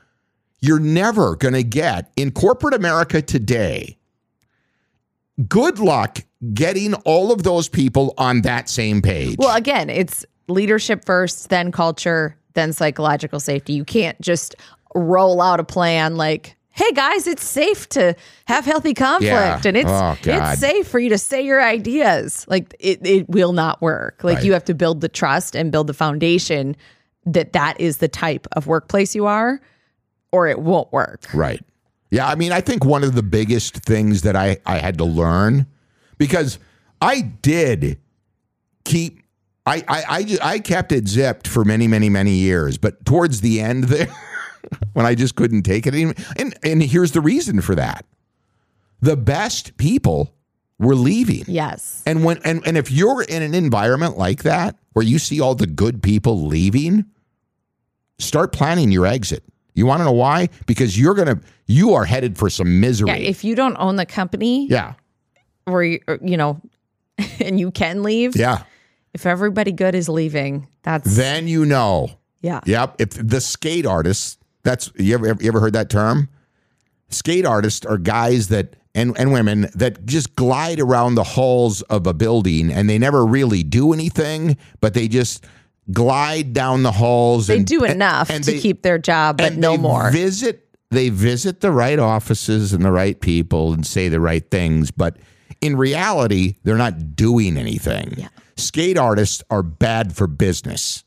you're 0.59 0.79
never 0.79 1.35
going 1.35 1.55
to 1.55 1.63
get 1.63 2.11
in 2.15 2.31
corporate 2.31 2.73
America 2.73 3.21
today. 3.21 3.97
Good 5.47 5.79
luck 5.79 6.19
getting 6.53 6.93
all 6.93 7.31
of 7.31 7.43
those 7.43 7.67
people 7.67 8.13
on 8.17 8.41
that 8.41 8.69
same 8.69 9.01
page. 9.01 9.37
Well, 9.39 9.55
again, 9.55 9.89
it's 9.89 10.25
leadership 10.47 11.05
first, 11.05 11.49
then 11.49 11.71
culture, 11.71 12.37
then 12.53 12.73
psychological 12.73 13.39
safety. 13.39 13.73
You 13.73 13.85
can't 13.85 14.19
just 14.21 14.55
roll 14.95 15.41
out 15.41 15.59
a 15.59 15.63
plan 15.63 16.15
like, 16.17 16.55
hey 16.73 16.91
guys, 16.93 17.27
it's 17.27 17.43
safe 17.43 17.87
to 17.89 18.15
have 18.45 18.65
healthy 18.65 18.93
conflict 18.93 19.25
Yeah. 19.25 19.61
and 19.65 19.77
it's 19.77 19.89
Oh, 19.89 20.15
it's 20.23 20.59
safe 20.59 20.87
for 20.87 20.99
you 20.99 21.09
to 21.09 21.17
say 21.17 21.41
your 21.45 21.61
ideas. 21.61 22.45
Like 22.47 22.75
it, 22.79 23.05
it 23.05 23.29
will 23.29 23.53
not 23.53 23.81
work. 23.81 24.23
Like 24.23 24.37
Right. 24.37 24.45
you 24.45 24.53
have 24.53 24.65
to 24.65 24.73
build 24.73 25.01
the 25.01 25.09
trust 25.09 25.55
and 25.55 25.71
build 25.71 25.87
the 25.87 25.93
foundation 25.93 26.75
that 27.25 27.53
that 27.53 27.79
is 27.79 27.97
the 27.97 28.07
type 28.07 28.47
of 28.53 28.67
workplace 28.67 29.13
you 29.15 29.25
are 29.25 29.61
or 30.31 30.47
it 30.47 30.59
won't 30.59 30.91
work. 30.93 31.25
Right. 31.33 31.63
Yeah. 32.09 32.27
I 32.27 32.35
mean, 32.35 32.51
I 32.51 32.61
think 32.61 32.83
one 32.85 33.03
of 33.03 33.15
the 33.15 33.23
biggest 33.23 33.75
things 33.85 34.21
that 34.23 34.35
I, 34.35 34.57
I 34.65 34.77
had 34.79 34.97
to 34.99 35.05
learn 35.05 35.67
because 36.17 36.57
I 37.01 37.21
did 37.21 37.99
keep. 38.85 39.19
I, 39.65 39.83
I, 39.87 40.03
I, 40.09 40.37
I 40.53 40.59
kept 40.59 40.91
it 40.91 41.07
zipped 41.07 41.47
for 41.47 41.63
many, 41.63 41.87
many, 41.87 42.09
many 42.09 42.31
years. 42.31 42.77
But 42.79 43.05
towards 43.05 43.41
the 43.41 43.61
end 43.61 43.83
there, 43.85 44.07
when 44.93 45.05
I 45.05 45.15
just 45.15 45.35
couldn't 45.35 45.63
take 45.63 45.87
it 45.87 45.93
anymore. 45.93 46.15
And, 46.37 46.57
and 46.63 46.81
here's 46.83 47.11
the 47.11 47.21
reason 47.21 47.61
for 47.61 47.75
that 47.75 48.05
the 49.01 49.17
best 49.17 49.77
people 49.77 50.33
were 50.79 50.95
leaving. 50.95 51.43
Yes. 51.47 52.03
And 52.05 52.23
when 52.23 52.37
and, 52.43 52.65
and 52.65 52.77
if 52.77 52.91
you're 52.91 53.23
in 53.23 53.41
an 53.43 53.53
environment 53.53 54.17
like 54.17 54.43
that 54.43 54.75
where 54.93 55.05
you 55.05 55.19
see 55.19 55.39
all 55.39 55.55
the 55.55 55.67
good 55.67 56.01
people 56.03 56.45
leaving, 56.47 57.05
start 58.19 58.51
planning 58.51 58.91
your 58.91 59.05
exit. 59.05 59.43
You 59.73 59.85
want 59.85 60.01
to 60.01 60.05
know 60.05 60.11
why? 60.11 60.49
Because 60.65 60.99
you're 60.99 61.13
gonna 61.13 61.39
you 61.65 61.93
are 61.93 62.05
headed 62.05 62.37
for 62.37 62.49
some 62.49 62.79
misery. 62.79 63.09
Yeah, 63.09 63.15
if 63.15 63.43
you 63.43 63.55
don't 63.55 63.77
own 63.79 63.95
the 63.95 64.05
company 64.05 64.67
yeah. 64.67 64.93
where 65.65 65.83
you, 65.83 65.99
or, 66.07 66.19
you 66.21 66.35
know 66.37 66.59
and 67.39 67.59
you 67.59 67.71
can 67.71 68.03
leave, 68.03 68.35
Yeah. 68.35 68.63
if 69.13 69.25
everybody 69.25 69.71
good 69.71 69.95
is 69.95 70.09
leaving, 70.09 70.67
that's 70.83 71.15
Then 71.15 71.47
you 71.47 71.65
know. 71.65 72.09
yeah. 72.41 72.59
Yep. 72.65 72.95
If 72.99 73.09
the 73.11 73.39
skate 73.39 73.85
artists, 73.85 74.37
that's 74.63 74.91
you 74.97 75.13
ever 75.13 75.27
you 75.39 75.47
ever 75.47 75.59
heard 75.59 75.73
that 75.73 75.89
term? 75.89 76.29
Skate 77.09 77.45
artists 77.45 77.85
are 77.85 77.97
guys 77.97 78.47
that 78.49 78.75
and, 78.95 79.17
and 79.17 79.31
women 79.31 79.67
that 79.75 80.05
just 80.05 80.35
glide 80.35 80.79
around 80.79 81.15
the 81.15 81.23
halls 81.23 81.81
of 81.83 82.05
a 82.07 82.13
building 82.13 82.71
and 82.71 82.89
they 82.89 82.97
never 82.97 83.25
really 83.25 83.63
do 83.63 83.93
anything, 83.93 84.57
but 84.81 84.93
they 84.93 85.07
just 85.07 85.45
glide 85.91 86.53
down 86.53 86.83
the 86.83 86.91
halls 86.91 87.47
They 87.47 87.57
and 87.57 87.65
do 87.67 87.83
enough 87.83 88.29
and 88.29 88.43
to 88.43 88.51
they- 88.51 88.59
keep 88.59 88.81
their 88.81 88.97
job, 88.97 89.37
but 89.37 89.53
and 89.53 89.57
no 89.61 89.71
they 89.71 89.77
more. 89.77 90.11
Visit 90.11 90.67
they 90.89 91.07
visit 91.09 91.61
the 91.61 91.71
right 91.71 91.99
offices 91.99 92.73
and 92.73 92.83
the 92.83 92.91
right 92.91 93.19
people 93.19 93.71
and 93.73 93.85
say 93.87 94.09
the 94.09 94.19
right 94.19 94.49
things, 94.51 94.91
but 94.91 95.17
in 95.61 95.77
reality, 95.77 96.55
they're 96.63 96.75
not 96.77 97.15
doing 97.15 97.55
anything. 97.55 98.13
Yeah. 98.17 98.27
Skate 98.57 98.97
artists 98.97 99.41
are 99.49 99.63
bad 99.63 100.13
for 100.15 100.27
business. 100.27 101.03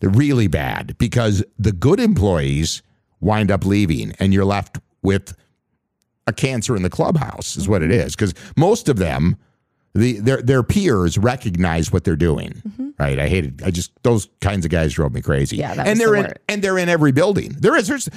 They're 0.00 0.10
really 0.10 0.46
bad 0.46 0.96
because 0.98 1.44
the 1.58 1.72
good 1.72 2.00
employees 2.00 2.82
wind 3.20 3.50
up 3.50 3.64
leaving 3.64 4.12
and 4.18 4.32
you're 4.32 4.44
left 4.44 4.78
with 5.02 5.36
a 6.26 6.32
cancer 6.32 6.76
in 6.76 6.82
the 6.82 6.90
clubhouse 6.90 7.56
is 7.56 7.68
what 7.68 7.82
it 7.82 7.90
is. 7.90 8.14
Because 8.14 8.34
most 8.56 8.88
of 8.88 8.98
them 8.98 9.36
the 9.94 10.20
their 10.20 10.42
their 10.42 10.62
peers 10.62 11.16
recognize 11.16 11.90
what 11.92 12.04
they're 12.04 12.16
doing 12.16 12.62
right? 12.98 13.18
I 13.18 13.28
hated 13.28 13.62
i 13.62 13.70
just 13.70 13.92
those 14.02 14.28
kinds 14.40 14.64
of 14.64 14.70
guys 14.70 14.92
drove 14.94 15.12
me 15.14 15.22
crazy. 15.22 15.58
Mm-hmm. 15.58 15.78
Yeah, 15.78 15.84
and 15.86 15.98
they're 16.00 16.10
the 16.10 16.28
in 16.28 16.34
and 16.48 16.62
they're 16.62 16.78
in 16.78 16.88
every 16.88 17.12
building. 17.12 17.56
There 17.58 17.76
is 17.76 17.88
there's 17.88 18.08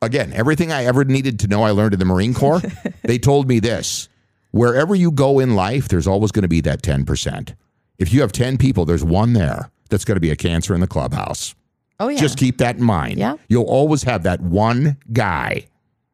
again 0.00 0.32
everything 0.32 0.72
i 0.72 0.84
ever 0.84 1.04
needed 1.04 1.38
to 1.40 1.48
know 1.48 1.62
i 1.62 1.70
learned 1.70 1.92
in 1.92 1.98
the 1.98 2.04
marine 2.04 2.34
corps. 2.34 2.62
They 3.02 3.18
told 3.18 3.48
me 3.48 3.58
this 3.58 4.08
wherever 4.52 4.94
you 4.94 5.10
go 5.10 5.38
in 5.40 5.54
life 5.54 5.88
there's 5.88 6.06
always 6.06 6.30
going 6.32 6.42
to 6.42 6.48
be 6.48 6.60
that 6.62 6.82
10% 6.82 7.54
if 7.98 8.12
you 8.12 8.20
have 8.20 8.32
10 8.32 8.58
people 8.58 8.84
there's 8.84 9.04
one 9.04 9.32
there 9.32 9.70
that's 9.92 10.04
going 10.04 10.16
to 10.16 10.20
be 10.20 10.30
a 10.30 10.36
cancer 10.36 10.74
in 10.74 10.80
the 10.80 10.86
clubhouse 10.88 11.54
oh 12.00 12.08
yeah. 12.08 12.18
just 12.18 12.36
keep 12.36 12.58
that 12.58 12.76
in 12.78 12.82
mind. 12.82 13.16
Yeah. 13.18 13.36
You'll 13.48 13.62
always 13.64 14.02
have 14.02 14.24
that 14.24 14.40
one 14.40 14.96
guy. 15.12 15.66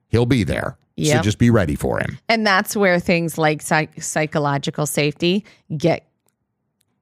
He'll 0.08 0.26
be 0.26 0.44
there. 0.44 0.76
So 0.98 1.04
Yep. 1.04 1.22
just 1.22 1.38
be 1.38 1.48
ready 1.48 1.76
for 1.76 1.98
him. 2.00 2.18
and 2.28 2.44
that's 2.46 2.76
where 2.76 2.98
things 3.00 3.38
like 3.38 3.62
psych- 3.62 4.02
psychological 4.02 4.84
safety 4.84 5.44
get 5.76 6.04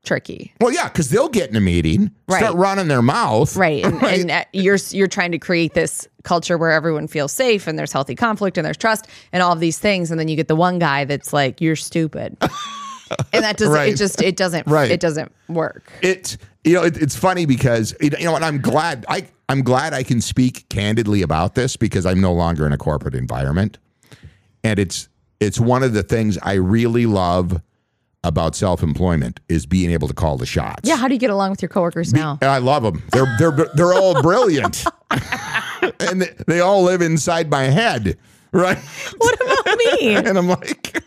tricky. 0.04 0.52
Well, 0.60 0.70
yeah, 0.72 0.84
because 0.88 1.08
they'll 1.10 1.28
get 1.30 1.50
in 1.50 1.56
a 1.56 1.60
meeting, 1.60 2.10
right. 2.28 2.38
start 2.38 2.54
Right. 2.54 2.60
running 2.62 2.88
their 2.88 3.02
mouth. 3.02 3.56
Right. 3.56 3.84
And, 3.84 4.02
and 4.04 4.30
uh, 4.30 4.44
you're 4.52 4.78
you're 4.90 5.08
trying 5.08 5.32
to 5.32 5.38
create 5.38 5.74
this 5.74 6.06
culture 6.22 6.56
where 6.58 6.70
everyone 6.70 7.08
feels 7.08 7.32
safe 7.32 7.66
and 7.66 7.78
there's 7.78 7.90
healthy 7.92 8.14
conflict 8.14 8.58
and 8.58 8.64
there's 8.64 8.76
trust 8.76 9.08
and 9.32 9.42
all 9.42 9.52
of 9.52 9.60
these 9.60 9.78
things 9.78 10.10
and 10.10 10.20
then 10.20 10.28
you 10.28 10.36
get 10.36 10.48
the 10.48 10.56
one 10.56 10.78
guy 10.78 11.04
that's 11.06 11.32
like 11.32 11.60
you're 11.60 11.74
stupid. 11.76 12.36
and 13.32 13.44
that 13.44 13.56
doesn't 13.56 13.72
Right. 13.74 13.92
it 13.92 13.96
just 13.96 14.20
it 14.22 14.36
doesn't 14.36 14.66
Right. 14.66 14.90
it 14.90 15.00
doesn't 15.00 15.32
work. 15.48 15.90
It 16.02 16.36
you 16.64 16.74
know 16.74 16.82
it, 16.84 16.96
it's 16.96 17.16
funny 17.16 17.46
because 17.46 17.94
you 18.00 18.10
know 18.10 18.34
and 18.36 18.44
I'm 18.44 18.60
glad 18.60 19.04
I 19.08 19.26
I'm 19.48 19.62
glad 19.62 19.94
I 19.94 20.02
can 20.02 20.20
speak 20.20 20.68
candidly 20.68 21.22
about 21.22 21.54
this 21.54 21.76
because 21.76 22.04
I'm 22.06 22.20
no 22.20 22.32
longer 22.32 22.66
in 22.66 22.72
a 22.72 22.78
corporate 22.78 23.14
environment, 23.14 23.78
and 24.64 24.78
it's 24.78 25.08
it's 25.40 25.60
one 25.60 25.82
of 25.82 25.92
the 25.92 26.02
things 26.02 26.38
I 26.42 26.54
really 26.54 27.06
love 27.06 27.60
about 28.24 28.56
self 28.56 28.82
employment 28.82 29.38
is 29.48 29.66
being 29.66 29.90
able 29.92 30.08
to 30.08 30.14
call 30.14 30.36
the 30.36 30.46
shots. 30.46 30.80
Yeah, 30.88 30.96
how 30.96 31.06
do 31.06 31.14
you 31.14 31.20
get 31.20 31.30
along 31.30 31.50
with 31.50 31.62
your 31.62 31.68
coworkers 31.68 32.12
now? 32.12 32.38
And 32.40 32.50
I 32.50 32.58
love 32.58 32.82
them. 32.82 33.02
They're 33.12 33.36
they're 33.38 33.68
they're 33.74 33.94
all 33.94 34.20
brilliant, 34.20 34.84
and 36.00 36.22
they, 36.22 36.34
they 36.48 36.60
all 36.60 36.82
live 36.82 37.02
inside 37.02 37.48
my 37.50 37.64
head, 37.64 38.18
right? 38.50 38.78
What 39.18 39.34
about 39.40 39.78
me? 39.78 40.16
And 40.16 40.36
I'm 40.38 40.48
like, 40.48 41.00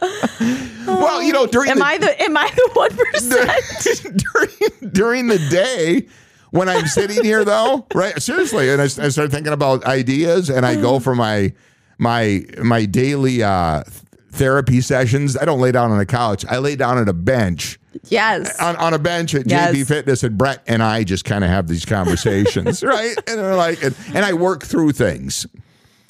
well, 0.86 1.22
you 1.22 1.32
know, 1.32 1.46
during 1.46 1.70
Am 1.70 1.78
the, 1.78 1.84
I 1.84 1.98
the 1.98 2.22
am 2.22 2.36
I 2.36 2.50
the 2.54 2.70
one 2.72 2.96
percent? 2.96 4.16
during 4.32 4.92
during 4.92 5.26
the 5.28 5.38
day 5.50 6.06
when 6.50 6.68
I'm 6.68 6.86
sitting 6.86 7.22
here 7.24 7.44
though, 7.44 7.86
right? 7.94 8.20
Seriously, 8.20 8.70
and 8.70 8.80
I, 8.80 8.84
I 8.84 9.08
start 9.08 9.30
thinking 9.30 9.52
about 9.52 9.84
ideas, 9.84 10.50
and 10.50 10.64
I 10.64 10.76
go 10.76 10.98
for 11.00 11.14
my 11.14 11.52
my 11.98 12.44
my 12.62 12.84
daily 12.84 13.42
uh, 13.42 13.82
therapy 14.30 14.80
sessions. 14.80 15.36
I 15.36 15.44
don't 15.44 15.60
lay 15.60 15.72
down 15.72 15.90
on 15.90 16.00
a 16.00 16.06
couch. 16.06 16.44
I 16.48 16.58
lay 16.58 16.76
down 16.76 16.98
on 16.98 17.08
a 17.08 17.12
bench. 17.12 17.78
Yes. 18.08 18.60
On, 18.60 18.76
on 18.76 18.92
a 18.92 18.98
bench 18.98 19.34
at 19.34 19.48
Yes. 19.48 19.74
JB 19.74 19.86
Fitness, 19.88 20.22
and 20.22 20.36
Brett 20.36 20.62
and 20.66 20.82
I 20.82 21.02
just 21.02 21.24
kind 21.24 21.42
of 21.42 21.50
have 21.50 21.66
these 21.66 21.84
conversations, 21.86 22.82
right? 22.84 23.16
And 23.26 23.38
they're 23.38 23.56
like, 23.56 23.82
and, 23.82 23.96
and 24.14 24.24
I 24.24 24.34
work 24.34 24.64
through 24.64 24.92
things 24.92 25.46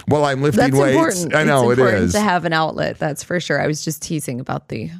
while 0.07 0.25
I'm 0.25 0.43
lifting 0.43 0.61
That's 0.61 0.77
weights. 0.77 0.95
important. 1.23 1.35
I 1.35 1.45
know 1.45 1.71
it's 1.71 1.79
important 1.79 2.05
is. 2.05 2.13
to 2.13 2.21
have 2.21 2.45
an 2.45 2.53
outlet. 2.53 2.99
That's 2.99 3.23
for 3.23 3.39
sure. 3.41 3.61
I 3.61 3.67
was 3.67 3.85
just 3.85 4.03
teasing 4.03 4.41
about 4.41 4.69
the 4.69 4.91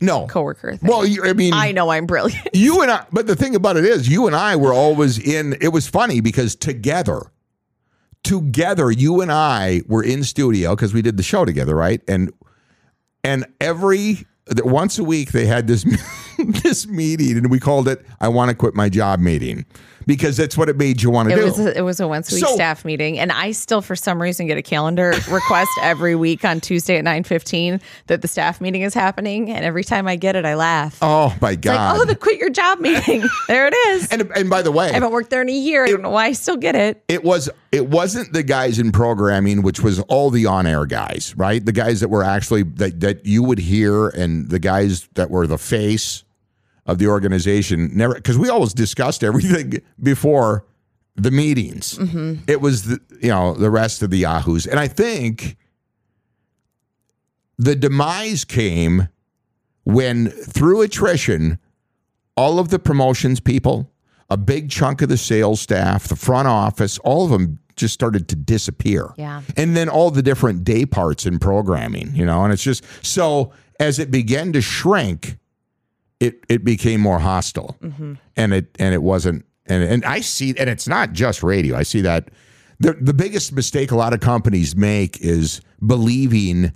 no 0.00 0.26
coworker 0.26 0.76
thing. 0.76 0.88
Well, 0.88 1.06
you, 1.06 1.24
I 1.24 1.32
mean, 1.32 1.54
I 1.54 1.72
know 1.72 1.90
I'm 1.90 2.06
brilliant. 2.06 2.48
you 2.52 2.82
and 2.82 2.90
I, 2.90 3.06
but 3.12 3.26
the 3.26 3.36
thing 3.36 3.54
about 3.54 3.76
it 3.76 3.84
is, 3.84 4.08
you 4.08 4.26
and 4.26 4.36
I 4.36 4.56
were 4.56 4.72
always 4.72 5.18
in. 5.18 5.56
It 5.60 5.68
was 5.68 5.88
funny 5.88 6.20
because 6.20 6.54
together, 6.54 7.32
together, 8.22 8.90
you 8.90 9.20
and 9.20 9.32
I 9.32 9.82
were 9.86 10.02
in 10.02 10.24
studio 10.24 10.74
because 10.74 10.92
we 10.92 11.02
did 11.02 11.16
the 11.16 11.22
show 11.22 11.44
together, 11.44 11.74
right? 11.74 12.02
And 12.08 12.32
and 13.24 13.46
every 13.60 14.26
once 14.58 14.98
a 14.98 15.04
week 15.04 15.32
they 15.32 15.46
had 15.46 15.66
this 15.66 15.84
this 16.38 16.86
meeting, 16.86 17.36
and 17.36 17.50
we 17.50 17.60
called 17.60 17.88
it 17.88 18.04
"I 18.20 18.28
want 18.28 18.50
to 18.50 18.54
quit 18.54 18.74
my 18.74 18.88
job" 18.88 19.20
meeting 19.20 19.64
because 20.06 20.36
that's 20.36 20.56
what 20.56 20.68
it 20.68 20.76
made 20.76 21.02
you 21.02 21.10
want 21.10 21.28
to 21.28 21.34
It 21.34 21.38
do. 21.38 21.44
was 21.44 21.58
a, 21.58 21.78
it 21.78 21.80
was 21.82 22.00
a 22.00 22.06
once 22.08 22.30
a 22.32 22.36
week 22.36 22.44
So- 22.44 22.54
staff 22.54 22.84
meeting, 22.84 23.18
and 23.18 23.32
I 23.32 23.50
still, 23.52 23.82
for 23.82 23.96
some 23.96 24.20
reason, 24.22 24.46
get 24.46 24.56
a 24.58 24.62
calendar 24.62 25.10
request 25.30 25.70
every 25.82 26.14
week 26.14 26.44
on 26.44 26.60
Tuesday 26.60 26.96
at 26.98 27.04
nine 27.04 27.24
fifteen 27.24 27.80
that 28.06 28.22
the 28.22 28.28
staff 28.28 28.60
meeting 28.60 28.82
is 28.82 28.94
happening, 28.94 29.50
and 29.50 29.64
every 29.64 29.84
time 29.84 30.06
I 30.06 30.16
get 30.16 30.36
it, 30.36 30.44
I 30.44 30.54
laugh. 30.54 30.98
oh 31.02 31.34
my 31.40 31.54
god! 31.56 31.92
like, 31.98 32.00
oh, 32.00 32.04
the 32.04 32.16
quit 32.16 32.38
your 32.38 32.50
job 32.50 32.80
meeting. 32.80 33.24
there 33.48 33.66
it 33.66 33.74
is. 33.88 34.08
and 34.12 34.30
and 34.36 34.48
by 34.48 34.62
the 34.62 34.70
way, 34.72 34.88
I 34.90 34.92
haven't 34.92 35.10
worked 35.12 35.30
there 35.30 35.42
in 35.42 35.48
a 35.48 35.52
year. 35.52 35.84
I 35.84 35.88
don't 35.88 36.02
know 36.02 36.10
why 36.10 36.26
I 36.26 36.32
still 36.32 36.56
get 36.56 36.74
it. 36.76 37.02
it 37.08 37.24
was 37.24 37.50
it 37.72 37.88
wasn't 37.88 38.32
the 38.32 38.42
guys 38.42 38.78
in 38.78 38.92
programming 38.92 39.62
which 39.62 39.80
was 39.80 40.00
all 40.02 40.30
the 40.30 40.46
on-air 40.46 40.86
guys 40.86 41.34
right 41.36 41.64
the 41.64 41.72
guys 41.72 42.00
that 42.00 42.08
were 42.08 42.22
actually 42.22 42.62
that, 42.62 43.00
that 43.00 43.26
you 43.26 43.42
would 43.42 43.58
hear 43.58 44.08
and 44.08 44.48
the 44.48 44.58
guys 44.58 45.08
that 45.14 45.30
were 45.30 45.46
the 45.46 45.58
face 45.58 46.24
of 46.86 46.98
the 46.98 47.06
organization 47.06 47.90
never 47.94 48.14
because 48.14 48.38
we 48.38 48.48
always 48.48 48.72
discussed 48.72 49.22
everything 49.24 49.80
before 50.02 50.64
the 51.16 51.30
meetings 51.30 51.98
mm-hmm. 51.98 52.34
it 52.46 52.60
was 52.60 52.84
the 52.84 53.00
you 53.20 53.28
know 53.28 53.54
the 53.54 53.70
rest 53.70 54.02
of 54.02 54.10
the 54.10 54.18
yahoos 54.18 54.66
and 54.66 54.78
i 54.78 54.86
think 54.86 55.56
the 57.58 57.74
demise 57.74 58.44
came 58.44 59.08
when 59.84 60.28
through 60.28 60.82
attrition 60.82 61.58
all 62.36 62.58
of 62.58 62.68
the 62.68 62.78
promotions 62.78 63.40
people, 63.40 63.90
a 64.28 64.36
big 64.36 64.70
chunk 64.70 65.02
of 65.02 65.08
the 65.08 65.16
sales 65.16 65.60
staff, 65.60 66.08
the 66.08 66.16
front 66.16 66.48
office, 66.48 66.98
all 66.98 67.24
of 67.24 67.30
them 67.30 67.58
just 67.76 67.94
started 67.94 68.28
to 68.28 68.36
disappear. 68.36 69.12
Yeah. 69.16 69.42
And 69.56 69.76
then 69.76 69.88
all 69.88 70.10
the 70.10 70.22
different 70.22 70.64
day 70.64 70.86
parts 70.86 71.26
in 71.26 71.38
programming, 71.38 72.14
you 72.14 72.24
know, 72.24 72.44
and 72.44 72.52
it's 72.52 72.62
just 72.62 72.84
so 73.04 73.52
as 73.78 73.98
it 73.98 74.10
began 74.10 74.52
to 74.52 74.60
shrink, 74.60 75.38
it 76.20 76.44
it 76.48 76.64
became 76.64 77.00
more 77.00 77.18
hostile. 77.18 77.76
Mm-hmm. 77.82 78.14
And 78.36 78.54
it 78.54 78.76
and 78.78 78.94
it 78.94 79.02
wasn't 79.02 79.44
and 79.66 79.82
and 79.82 80.04
I 80.04 80.20
see 80.20 80.54
and 80.58 80.68
it's 80.70 80.88
not 80.88 81.12
just 81.12 81.42
radio. 81.42 81.76
I 81.76 81.82
see 81.82 82.00
that 82.02 82.30
the 82.78 82.94
the 82.94 83.14
biggest 83.14 83.52
mistake 83.52 83.90
a 83.90 83.96
lot 83.96 84.12
of 84.12 84.20
companies 84.20 84.76
make 84.76 85.20
is 85.20 85.60
believing 85.84 86.72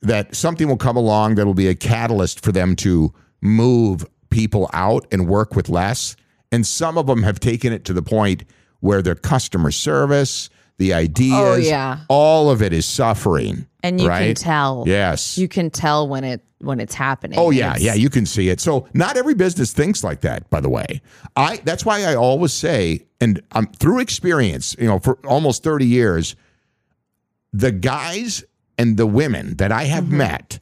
that 0.00 0.34
something 0.34 0.68
will 0.68 0.76
come 0.76 0.96
along 0.96 1.34
that'll 1.34 1.54
be 1.54 1.68
a 1.68 1.74
catalyst 1.74 2.44
for 2.44 2.52
them 2.52 2.76
to 2.76 3.12
move 3.40 4.06
people 4.30 4.70
out 4.72 5.06
and 5.10 5.28
work 5.28 5.54
with 5.56 5.68
less. 5.68 6.16
And 6.52 6.66
some 6.66 6.96
of 6.96 7.06
them 7.06 7.22
have 7.24 7.40
taken 7.40 7.72
it 7.72 7.84
to 7.86 7.92
the 7.92 8.02
point 8.02 8.44
where 8.80 9.02
their 9.02 9.14
customer 9.14 9.70
service, 9.70 10.50
the 10.78 10.94
ideas, 10.94 11.36
Oh, 11.36 11.56
yeah. 11.56 11.98
all 12.08 12.50
of 12.50 12.62
it 12.62 12.72
is 12.72 12.86
suffering. 12.86 13.66
And 13.82 14.00
you 14.00 14.08
can 14.08 14.34
tell. 14.34 14.84
Yes. 14.86 15.36
You 15.38 15.48
can 15.48 15.70
tell 15.70 16.08
when 16.08 16.24
it 16.24 16.42
when 16.60 16.80
it's 16.80 16.94
happening. 16.94 17.38
Oh 17.38 17.50
yeah, 17.50 17.70
It's- 17.70 17.82
yeah, 17.82 17.94
you 17.94 18.10
can 18.10 18.26
see 18.26 18.48
it. 18.48 18.60
So 18.60 18.88
not 18.92 19.16
every 19.16 19.34
business 19.34 19.72
thinks 19.72 20.02
like 20.02 20.22
that. 20.22 20.50
By 20.50 20.60
the 20.60 20.68
way, 20.68 21.00
I 21.36 21.58
that's 21.64 21.84
why 21.84 22.02
I 22.04 22.16
always 22.16 22.52
say, 22.52 23.06
and 23.20 23.40
um, 23.52 23.66
through 23.78 24.00
experience, 24.00 24.74
you 24.78 24.86
know, 24.88 24.98
for 24.98 25.18
almost 25.24 25.62
thirty 25.62 25.86
years, 25.86 26.34
the 27.52 27.70
guys 27.70 28.42
and 28.76 28.96
the 28.96 29.06
women 29.06 29.56
that 29.58 29.70
I 29.72 29.84
have 29.84 30.10
met, 30.10 30.58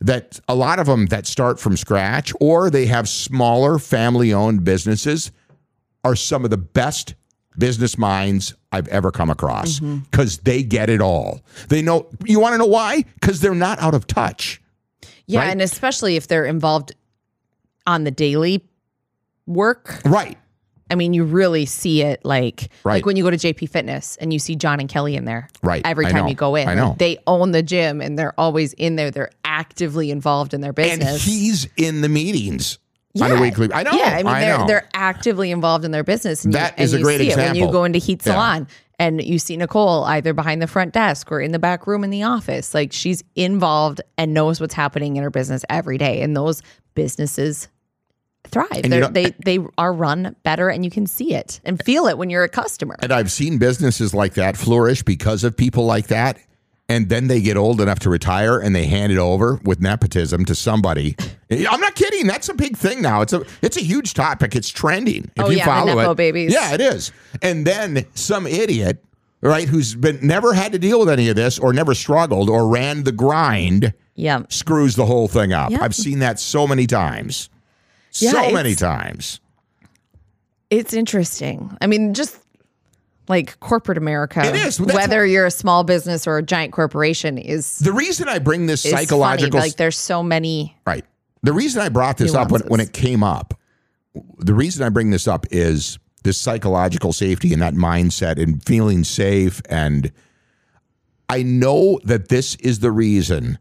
that 0.00 0.38
a 0.48 0.54
lot 0.54 0.78
of 0.78 0.86
them 0.86 1.06
that 1.06 1.26
start 1.26 1.58
from 1.58 1.76
scratch 1.78 2.32
or 2.40 2.68
they 2.70 2.86
have 2.86 3.08
smaller 3.08 3.78
family-owned 3.78 4.64
businesses, 4.64 5.32
are 6.04 6.16
some 6.16 6.44
of 6.44 6.50
the 6.50 6.56
best 6.58 7.14
business 7.58 7.98
minds 7.98 8.54
I've 8.70 8.88
ever 8.88 9.10
come 9.10 9.30
across 9.30 9.80
mm-hmm. 9.80 9.98
because 10.10 10.38
they 10.38 10.62
get 10.62 10.90
it 10.90 11.00
all. 11.00 11.42
They 11.68 11.82
know. 11.82 12.08
You 12.24 12.40
want 12.40 12.54
to 12.54 12.58
know 12.58 12.66
why? 12.66 13.04
Because 13.20 13.40
they're 13.40 13.54
not 13.54 13.78
out 13.80 13.94
of 13.94 14.06
touch. 14.06 14.60
Yeah, 15.26 15.40
right? 15.40 15.50
and 15.50 15.62
especially 15.62 16.16
if 16.16 16.28
they're 16.28 16.44
involved 16.44 16.92
on 17.86 18.04
the 18.04 18.10
daily 18.10 18.64
work. 19.46 20.00
Right. 20.04 20.38
I 20.90 20.94
mean, 20.94 21.14
you 21.14 21.24
really 21.24 21.64
see 21.64 22.02
it 22.02 22.22
like 22.22 22.68
Right. 22.84 22.96
like 22.96 23.06
when 23.06 23.16
you 23.16 23.24
go 23.24 23.30
to 23.30 23.38
JP 23.38 23.70
Fitness 23.70 24.16
and 24.18 24.30
you 24.30 24.38
see 24.38 24.56
John 24.56 24.78
and 24.78 24.90
Kelly 24.90 25.16
in 25.16 25.24
there. 25.24 25.48
Right. 25.62 25.80
Every 25.86 26.04
time 26.06 26.28
you 26.28 26.34
go 26.34 26.54
in. 26.54 26.68
I 26.68 26.74
know. 26.74 26.96
They 26.98 27.18
own 27.26 27.52
the 27.52 27.62
gym 27.62 28.02
and 28.02 28.18
they're 28.18 28.38
always 28.38 28.74
in 28.74 28.96
there. 28.96 29.10
They're 29.10 29.30
actively 29.42 30.10
involved 30.10 30.52
in 30.52 30.60
their 30.60 30.74
business. 30.74 31.08
and 31.08 31.18
he's 31.18 31.66
in 31.78 32.02
the 32.02 32.10
meetings 32.10 32.78
on 33.20 33.30
a 33.30 33.34
Yeah. 33.34 33.40
weekly. 33.40 33.68
I 33.72 33.82
know. 33.82 33.92
Yeah, 33.92 34.16
I 34.18 34.22
mean 34.22 34.34
they're 34.40 34.58
know. 34.58 34.66
they're 34.66 34.88
actively 34.94 35.50
involved 35.50 35.84
in 35.84 35.90
their 35.90 36.04
business. 36.04 36.44
And 36.44 36.54
That 36.54 36.78
you, 36.78 36.84
is 36.84 36.92
and 36.92 36.98
a 36.98 37.00
you 37.00 37.04
great 37.04 37.20
see 37.20 37.30
It 37.30 37.36
when 37.36 37.54
you 37.54 37.70
go 37.70 37.84
into 37.84 37.98
Heat 37.98 38.22
Yeah. 38.24 38.32
Salon 38.32 38.68
and 38.98 39.22
you 39.22 39.38
see 39.38 39.56
Nicole 39.56 40.04
either 40.04 40.32
behind 40.32 40.62
the 40.62 40.66
front 40.66 40.92
desk 40.94 41.30
or 41.32 41.40
in 41.40 41.52
the 41.52 41.58
back 41.58 41.86
room 41.86 42.04
in 42.04 42.10
the 42.10 42.22
office. 42.22 42.72
Like 42.74 42.92
she's 42.92 43.22
involved 43.34 44.00
and 44.16 44.32
knows 44.32 44.60
what's 44.60 44.74
happening 44.74 45.16
in 45.16 45.22
her 45.22 45.30
business 45.30 45.64
every 45.68 45.98
day. 45.98 46.22
And 46.22 46.36
those 46.36 46.62
businesses 46.94 47.68
thrive. 48.44 48.82
They 48.82 49.32
they 49.44 49.58
are 49.78 49.92
run 49.92 50.34
better 50.42 50.68
and 50.68 50.84
you 50.84 50.90
can 50.90 51.06
see 51.06 51.34
it 51.34 51.60
and 51.64 51.82
feel 51.84 52.06
it 52.06 52.18
when 52.18 52.28
you're 52.30 52.44
a 52.44 52.48
customer. 52.48 52.96
and 53.00 53.12
I've 53.12 53.30
seen 53.30 53.58
businesses 53.58 54.12
like 54.14 54.34
that 54.34 54.56
flourish 54.56 55.02
because 55.02 55.44
of 55.44 55.56
people 55.56 55.84
like 55.86 56.08
that. 56.08 56.38
And 56.88 57.08
then 57.08 57.28
they 57.28 57.40
get 57.40 57.56
old 57.56 57.80
enough 57.80 58.00
to 58.00 58.10
retire 58.10 58.58
and 58.58 58.74
they 58.74 58.84
hand 58.86 59.12
it 59.12 59.18
over 59.18 59.58
with 59.64 59.80
nepotism 59.80 60.44
to 60.44 60.54
somebody. 60.54 61.16
I'm 61.50 61.80
not 61.80 61.94
kidding. 61.94 62.26
That's 62.26 62.48
a 62.50 62.54
big 62.54 62.76
thing 62.76 63.00
now. 63.00 63.22
It's 63.22 63.32
a 63.32 63.44
it's 63.62 63.76
a 63.78 63.82
huge 63.82 64.12
topic. 64.14 64.54
It's 64.54 64.68
trending. 64.68 65.30
If 65.36 65.44
Oh, 65.44 65.48
you 65.50 65.58
yeah, 65.58 65.64
the 65.64 65.70
follow 65.70 65.94
Nepo 65.94 66.10
it. 66.10 66.16
babies. 66.16 66.52
Yeah, 66.52 66.74
it 66.74 66.80
is. 66.82 67.10
And 67.40 67.66
then 67.66 68.04
some 68.14 68.46
idiot, 68.46 69.02
right, 69.40 69.68
who's 69.68 69.94
been 69.94 70.18
never 70.26 70.52
had 70.52 70.72
to 70.72 70.78
deal 70.78 70.98
with 71.00 71.08
any 71.08 71.28
of 71.30 71.36
this 71.36 71.58
or 71.58 71.72
never 71.72 71.94
struggled 71.94 72.50
or 72.50 72.68
ran 72.68 73.04
the 73.04 73.12
grind 73.12 73.94
yeah. 74.14 74.42
screws 74.50 74.94
the 74.96 75.06
whole 75.06 75.28
thing 75.28 75.52
up. 75.54 75.72
I've 75.72 75.94
seen 75.94 76.18
that 76.18 76.38
so 76.40 76.66
many 76.66 76.86
times. 76.86 77.48
Yeah, 78.14 78.32
so 78.32 78.50
many 78.50 78.74
times. 78.74 79.40
It's 80.68 80.92
interesting. 80.92 81.76
I 81.80 81.86
mean, 81.86 82.12
just 82.12 82.36
like 83.28 83.58
corporate 83.60 83.98
America, 83.98 84.44
It 84.44 84.54
is. 84.56 84.78
That's 84.78 84.94
whether 84.94 85.24
you're 85.24 85.46
a 85.46 85.50
small 85.50 85.84
business 85.84 86.26
or 86.26 86.38
a 86.38 86.42
giant 86.42 86.72
corporation, 86.72 87.38
is, 87.38 87.78
The 87.78 87.92
reason 87.92 88.28
I 88.28 88.38
bring 88.38 88.66
this 88.66 88.82
psychological 88.82 89.58
funny. 89.58 89.70
Like 89.70 89.76
there's 89.76 89.98
so 89.98 90.22
many. 90.22 90.76
right. 90.86 91.04
The 91.44 91.52
reason 91.52 91.82
I 91.82 91.88
brought 91.88 92.18
this 92.18 92.34
up 92.34 92.52
when, 92.52 92.60
when 92.68 92.78
it 92.78 92.92
came 92.92 93.24
up, 93.24 93.54
the 94.38 94.54
reason 94.54 94.84
I 94.86 94.90
bring 94.90 95.10
this 95.10 95.26
up 95.26 95.44
is 95.50 95.98
this 96.22 96.38
psychological 96.38 97.12
safety 97.12 97.52
and 97.52 97.60
that 97.62 97.74
mindset 97.74 98.40
and 98.40 98.64
feeling 98.64 99.02
safe. 99.02 99.60
And 99.68 100.12
I 101.28 101.42
know 101.42 101.98
that 102.04 102.28
this 102.28 102.54
is 102.56 102.78
the 102.78 102.92
reason 102.92 103.58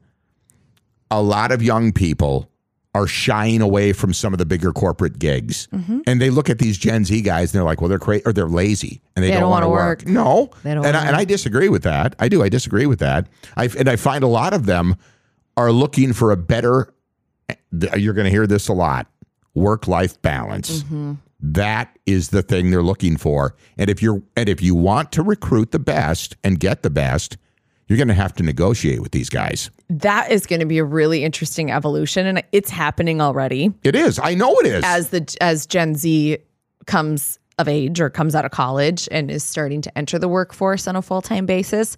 a 1.10 1.24
lot 1.24 1.52
of 1.52 1.64
young 1.64 1.92
people 1.92 2.51
are 2.94 3.08
shying 3.08 3.62
away 3.62 3.94
from 3.94 4.14
some 4.14 4.34
of 4.34 4.38
the 4.38 4.46
bigger 4.46 4.74
corporate 4.74 5.18
gigs. 5.18 5.68
Mm-hmm. 5.74 6.02
And 6.08 6.20
they 6.22 6.30
look 6.30 6.50
at 6.50 6.60
these 6.60 6.78
Gen 6.78 7.06
Z 7.06 7.22
guys 7.22 7.54
and 7.54 7.60
they're 7.60 7.66
like, 7.66 7.80
well, 7.80 7.88
they're 7.88 8.00
crazy 8.00 8.24
or 8.26 8.34
they're 8.34 8.48
lazy 8.50 9.02
and 9.16 9.24
they, 9.24 9.30
They 9.30 9.34
don't, 9.36 9.44
don't 9.44 9.50
want 9.50 9.64
to 9.64 9.70
work. 9.70 10.00
work. 10.00 10.08
No. 10.08 10.50
They 10.64 10.74
don't 10.74 10.86
and, 10.86 10.98
I, 10.98 11.06
and 11.06 11.16
I 11.16 11.24
disagree 11.24 11.70
with 11.70 11.84
that. 11.84 12.16
I 12.20 12.28
do. 12.28 12.44
I 12.44 12.50
disagree 12.50 12.86
with 12.86 13.00
that. 13.00 13.28
I, 13.56 13.70
and 13.78 13.88
I 13.90 13.96
find 13.96 14.24
a 14.24 14.28
lot 14.28 14.54
of 14.54 14.66
them 14.66 14.98
are 15.56 15.72
looking 15.72 16.12
for 16.12 16.32
a 16.32 16.38
better, 16.38 16.94
you're 17.72 18.14
going 18.14 18.26
to 18.26 18.32
hear 18.32 18.46
this 18.48 18.68
a 18.68 18.74
lot 18.74 19.08
work 19.54 19.88
life 19.88 20.22
balance. 20.22 20.84
Mm-hmm. 20.84 21.14
That 21.40 21.98
is 22.06 22.30
the 22.30 22.42
thing 22.42 22.72
they're 22.72 22.84
looking 22.84 23.18
for. 23.18 23.56
And 23.78 23.90
if 23.90 24.02
you're 24.02 24.22
and 24.36 24.48
if 24.48 24.62
you 24.62 24.76
want 24.76 25.12
to 25.14 25.24
recruit 25.24 25.72
the 25.72 25.80
best 25.80 26.36
and 26.44 26.60
get 26.60 26.84
the 26.84 26.90
best, 26.92 27.38
you're 27.92 27.98
going 27.98 28.08
to 28.08 28.14
have 28.14 28.34
to 28.34 28.42
negotiate 28.42 29.02
with 29.02 29.12
these 29.12 29.30
guys. 29.30 29.70
That 29.90 30.32
is 30.32 30.46
going 30.46 30.62
to 30.62 30.66
be 30.66 30.78
a 30.78 30.84
really 30.86 31.26
interesting 31.26 31.72
evolution, 31.72 32.26
and 32.26 32.42
it's 32.54 32.70
happening 32.70 33.20
already 33.20 33.74
It 33.84 33.96
is. 33.96 34.18
I 34.18 34.34
know 34.34 34.58
it 34.60 34.66
is. 34.66 34.82
as 34.86 35.10
the 35.10 35.38
as 35.42 35.66
Gen 35.66 35.96
Z 35.96 36.38
comes 36.86 37.38
of 37.58 37.68
age 37.68 38.00
or 38.00 38.10
comes 38.10 38.34
out 38.34 38.46
of 38.46 38.52
college 38.52 39.10
and 39.12 39.30
is 39.30 39.44
starting 39.44 39.82
to 39.82 39.98
enter 39.98 40.18
the 40.18 40.30
workforce 40.30 40.88
on 40.88 40.96
a 40.96 41.02
full 41.02 41.22
time 41.22 41.46
basis. 41.46 41.98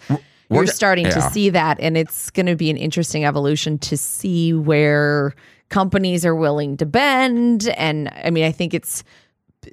You're 0.49 0.65
go- 0.65 0.71
starting 0.71 1.05
to 1.05 1.21
see 1.21 1.51
that, 1.51 1.79
and 1.79 1.95
it's 1.95 2.31
going 2.31 2.47
to 2.47 2.55
be 2.55 2.71
an 2.71 2.77
interesting 2.77 3.23
evolution 3.23 3.77
to 3.77 3.95
see 3.95 4.51
where 4.51 5.35
companies 5.69 6.25
are 6.25 6.35
willing 6.35 6.75
to 6.77 6.87
bend. 6.87 7.69
And 7.77 8.11
I 8.23 8.31
mean, 8.31 8.45
I 8.45 8.51
think 8.51 8.73
it's 8.73 9.03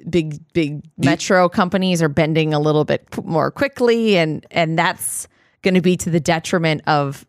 big, 0.07 0.39
big 0.53 0.83
metro 0.97 1.49
companies 1.49 2.03
are 2.03 2.09
bending 2.09 2.53
a 2.53 2.59
little 2.59 2.85
bit 2.85 3.07
more 3.25 3.49
quickly, 3.49 4.17
and 4.17 4.45
and 4.51 4.77
that's 4.77 5.27
going 5.61 5.73
to 5.75 5.81
be 5.81 5.95
to 5.97 6.09
the 6.09 6.19
detriment 6.19 6.81
of 6.87 7.25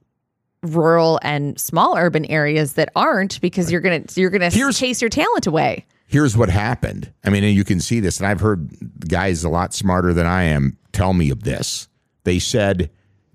rural 0.62 1.18
and 1.22 1.58
small 1.60 1.96
urban 1.96 2.24
areas 2.26 2.74
that 2.74 2.88
aren't 2.94 3.40
because 3.40 3.70
you're 3.72 3.80
gonna 3.80 4.02
you're 4.14 4.30
gonna 4.30 4.50
chase 4.72 5.00
your 5.02 5.08
talent 5.08 5.46
away. 5.46 5.84
Here's 6.06 6.36
what 6.36 6.50
happened. 6.50 7.12
I 7.24 7.30
mean, 7.30 7.42
and 7.42 7.54
you 7.54 7.64
can 7.64 7.80
see 7.80 7.98
this, 7.98 8.18
and 8.18 8.26
I've 8.26 8.40
heard 8.40 8.70
guys 9.08 9.42
a 9.44 9.48
lot 9.48 9.74
smarter 9.74 10.12
than 10.12 10.26
I 10.26 10.44
am 10.44 10.76
tell 10.92 11.14
me 11.14 11.30
of 11.30 11.42
this. 11.42 11.88
They 12.24 12.38
said 12.38 12.90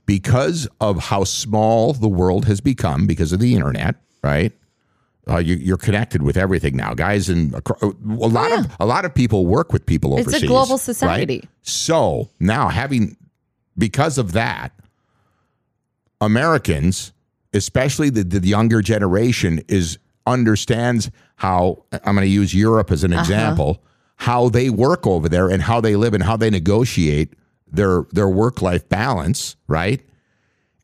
because 0.05 0.67
of 0.79 0.99
how 1.05 1.25
small 1.25 1.91
the 1.93 2.07
world 2.07 2.45
has 2.45 2.61
become 2.61 3.07
because 3.07 3.33
of 3.33 3.39
the 3.39 3.53
internet, 3.55 3.95
right? 4.23 4.53
Uh, 5.29 5.39
you, 5.39 5.55
you're 5.55 5.75
connected 5.75 6.21
with 6.21 6.37
everything 6.37 6.77
now, 6.77 6.93
guys, 6.93 7.27
and 7.27 7.53
a 7.53 7.83
lot 8.05 8.53
of 8.57 8.67
a 8.79 8.85
lot 8.85 9.03
of 9.03 9.13
people 9.13 9.45
work 9.47 9.73
with 9.73 9.85
people 9.85 10.13
Oh, 10.13 10.17
It's 10.17 10.27
a 10.27 10.29
overseas. 10.29 10.47
global 10.47 10.75
right? 10.75 10.79
society. 10.81 11.49
So 11.63 12.29
now 12.39 12.69
having 12.69 13.17
because 13.77 14.17
of 14.17 14.31
that, 14.31 14.71
Americans, 16.21 17.13
especially 17.53 18.09
the, 18.09 18.23
the 18.23 18.47
younger 18.47 18.81
generation, 18.81 19.61
is 19.67 19.97
understands 20.25 21.09
how 21.35 21.83
I'm 21.91 22.15
going 22.15 22.25
to 22.27 22.31
use 22.33 22.53
Europe 22.53 22.91
as 22.91 23.03
an 23.03 23.13
Uh-huh. 23.13 23.21
example, 23.21 23.83
how 24.17 24.49
they 24.49 24.69
work 24.69 25.05
over 25.07 25.29
there 25.29 25.47
and 25.49 25.61
how 25.63 25.79
they 25.79 25.95
live 25.95 26.13
and 26.13 26.23
how 26.23 26.35
they 26.37 26.49
negotiate 26.49 27.33
their 27.71 28.03
their 28.11 28.27
work 28.29 28.61
life 28.61 28.87
balance, 28.89 29.55
right? 29.67 30.01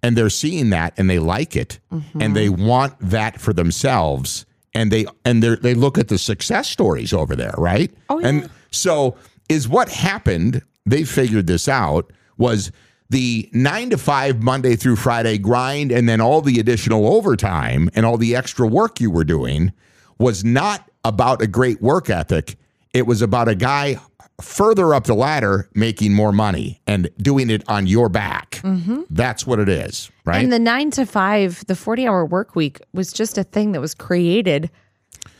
And 0.01 0.17
they're 0.17 0.29
seeing 0.29 0.69
that 0.71 0.93
and 0.97 1.09
they 1.09 1.19
like 1.19 1.55
it 1.55 1.79
Mm-hmm. 1.91 2.21
and 2.21 2.35
they 2.35 2.49
want 2.49 2.93
that 2.99 3.39
for 3.41 3.53
themselves 3.53 4.45
and 4.73 4.91
they 4.91 5.05
and 5.25 5.41
they 5.41 5.55
they 5.55 5.73
look 5.73 5.97
at 5.97 6.07
the 6.09 6.17
success 6.17 6.69
stories 6.69 7.11
over 7.13 7.35
there, 7.35 7.55
right? 7.57 7.91
Oh, 8.09 8.19
yeah. 8.19 8.27
And 8.27 8.49
so 8.71 9.15
is 9.49 9.67
what 9.67 9.89
happened, 9.89 10.61
they 10.85 11.03
figured 11.03 11.47
this 11.47 11.67
out 11.67 12.11
was 12.37 12.71
the 13.09 13.49
9 13.53 13.91
to 13.91 13.97
5 13.97 14.41
Monday 14.41 14.75
through 14.75 14.95
Friday 14.95 15.37
grind 15.37 15.91
and 15.91 16.07
then 16.09 16.19
all 16.21 16.41
the 16.41 16.59
additional 16.59 17.07
overtime 17.07 17.89
and 17.93 18.05
all 18.05 18.17
the 18.17 18.35
extra 18.35 18.67
work 18.67 18.99
you 18.99 19.11
were 19.11 19.23
doing 19.23 19.71
was 20.17 20.43
not 20.43 20.89
about 21.03 21.41
a 21.41 21.47
great 21.47 21.81
work 21.81 22.09
ethic. 22.09 22.55
It 22.93 23.05
was 23.07 23.21
about 23.21 23.47
a 23.47 23.55
guy 23.55 23.99
further 24.41 24.93
up 24.93 25.05
the 25.05 25.13
ladder 25.13 25.69
making 25.73 26.13
more 26.13 26.31
money 26.31 26.81
and 26.87 27.09
doing 27.17 27.49
it 27.49 27.63
on 27.67 27.87
your 27.87 28.09
back. 28.09 28.61
That's 29.09 29.45
what 29.45 29.59
it 29.59 29.69
is, 29.69 30.11
right? 30.25 30.35
Mm-hmm. 30.35 30.43
And 30.43 30.53
the 30.53 30.59
nine 30.59 30.91
to 30.91 31.05
five, 31.05 31.63
the 31.67 31.75
40 31.75 32.07
hour 32.07 32.25
work 32.25 32.55
week 32.55 32.81
was 32.93 33.13
just 33.13 33.37
a 33.37 33.43
thing 33.43 33.73
that 33.73 33.81
was 33.81 33.93
created 33.93 34.69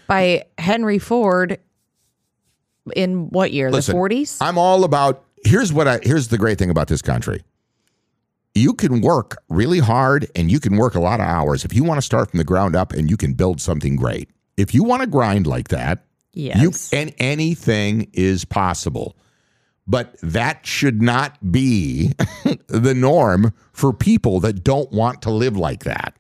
by 0.08 0.44
Henry 0.58 1.00
Ford 1.00 1.60
in 2.96 3.30
what 3.30 3.52
year? 3.52 3.72
Listen, 3.72 3.96
the 3.96 4.02
40s? 4.02 4.38
I'm 4.42 4.58
all 4.58 4.84
about 4.84 5.24
here's 5.46 5.72
what 5.74 5.88
I 5.88 6.00
here's 6.04 6.28
the 6.28 6.38
great 6.38 6.58
thing 6.58 6.70
about 6.70 6.88
this 6.88 7.02
country. 7.02 7.44
You 8.56 8.74
can 8.74 9.02
work 9.02 9.38
really 9.50 9.80
hard 9.80 10.30
and 10.36 10.52
you 10.52 10.60
can 10.60 10.78
work 10.78 10.96
a 10.96 11.00
lot 11.00 11.20
of 11.20 11.26
hours 11.26 11.66
if 11.66 11.74
you 11.74 11.84
want 11.84 11.98
to 11.98 12.02
start 12.04 12.30
from 12.30 12.38
the 12.38 12.44
ground 12.44 12.76
up 12.76 12.94
and 12.94 13.10
you 13.10 13.18
can 13.18 13.34
build 13.34 13.60
something 13.60 13.96
great. 13.96 14.30
If 14.58 14.74
you 14.74 14.84
want 14.84 15.02
to 15.02 15.08
grind 15.08 15.48
like 15.48 15.70
that, 15.70 16.06
yes. 16.34 16.62
you 16.62 16.72
and 16.98 17.14
anything 17.18 18.10
is 18.14 18.46
possible. 18.46 19.16
but 19.88 20.16
that 20.22 20.66
should 20.66 21.02
not 21.02 21.52
be 21.52 22.14
the 22.68 22.94
norm 22.94 23.54
for 23.74 23.92
people 23.94 24.40
that 24.42 24.64
don't 24.64 24.92
want 24.92 25.22
to 25.24 25.32
live 25.32 25.58
like 25.58 25.84
that. 25.84 26.16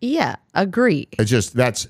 Yeah, 0.00 0.36
agree. 0.54 1.08
It's 1.12 1.30
just 1.30 1.54
that's, 1.54 1.88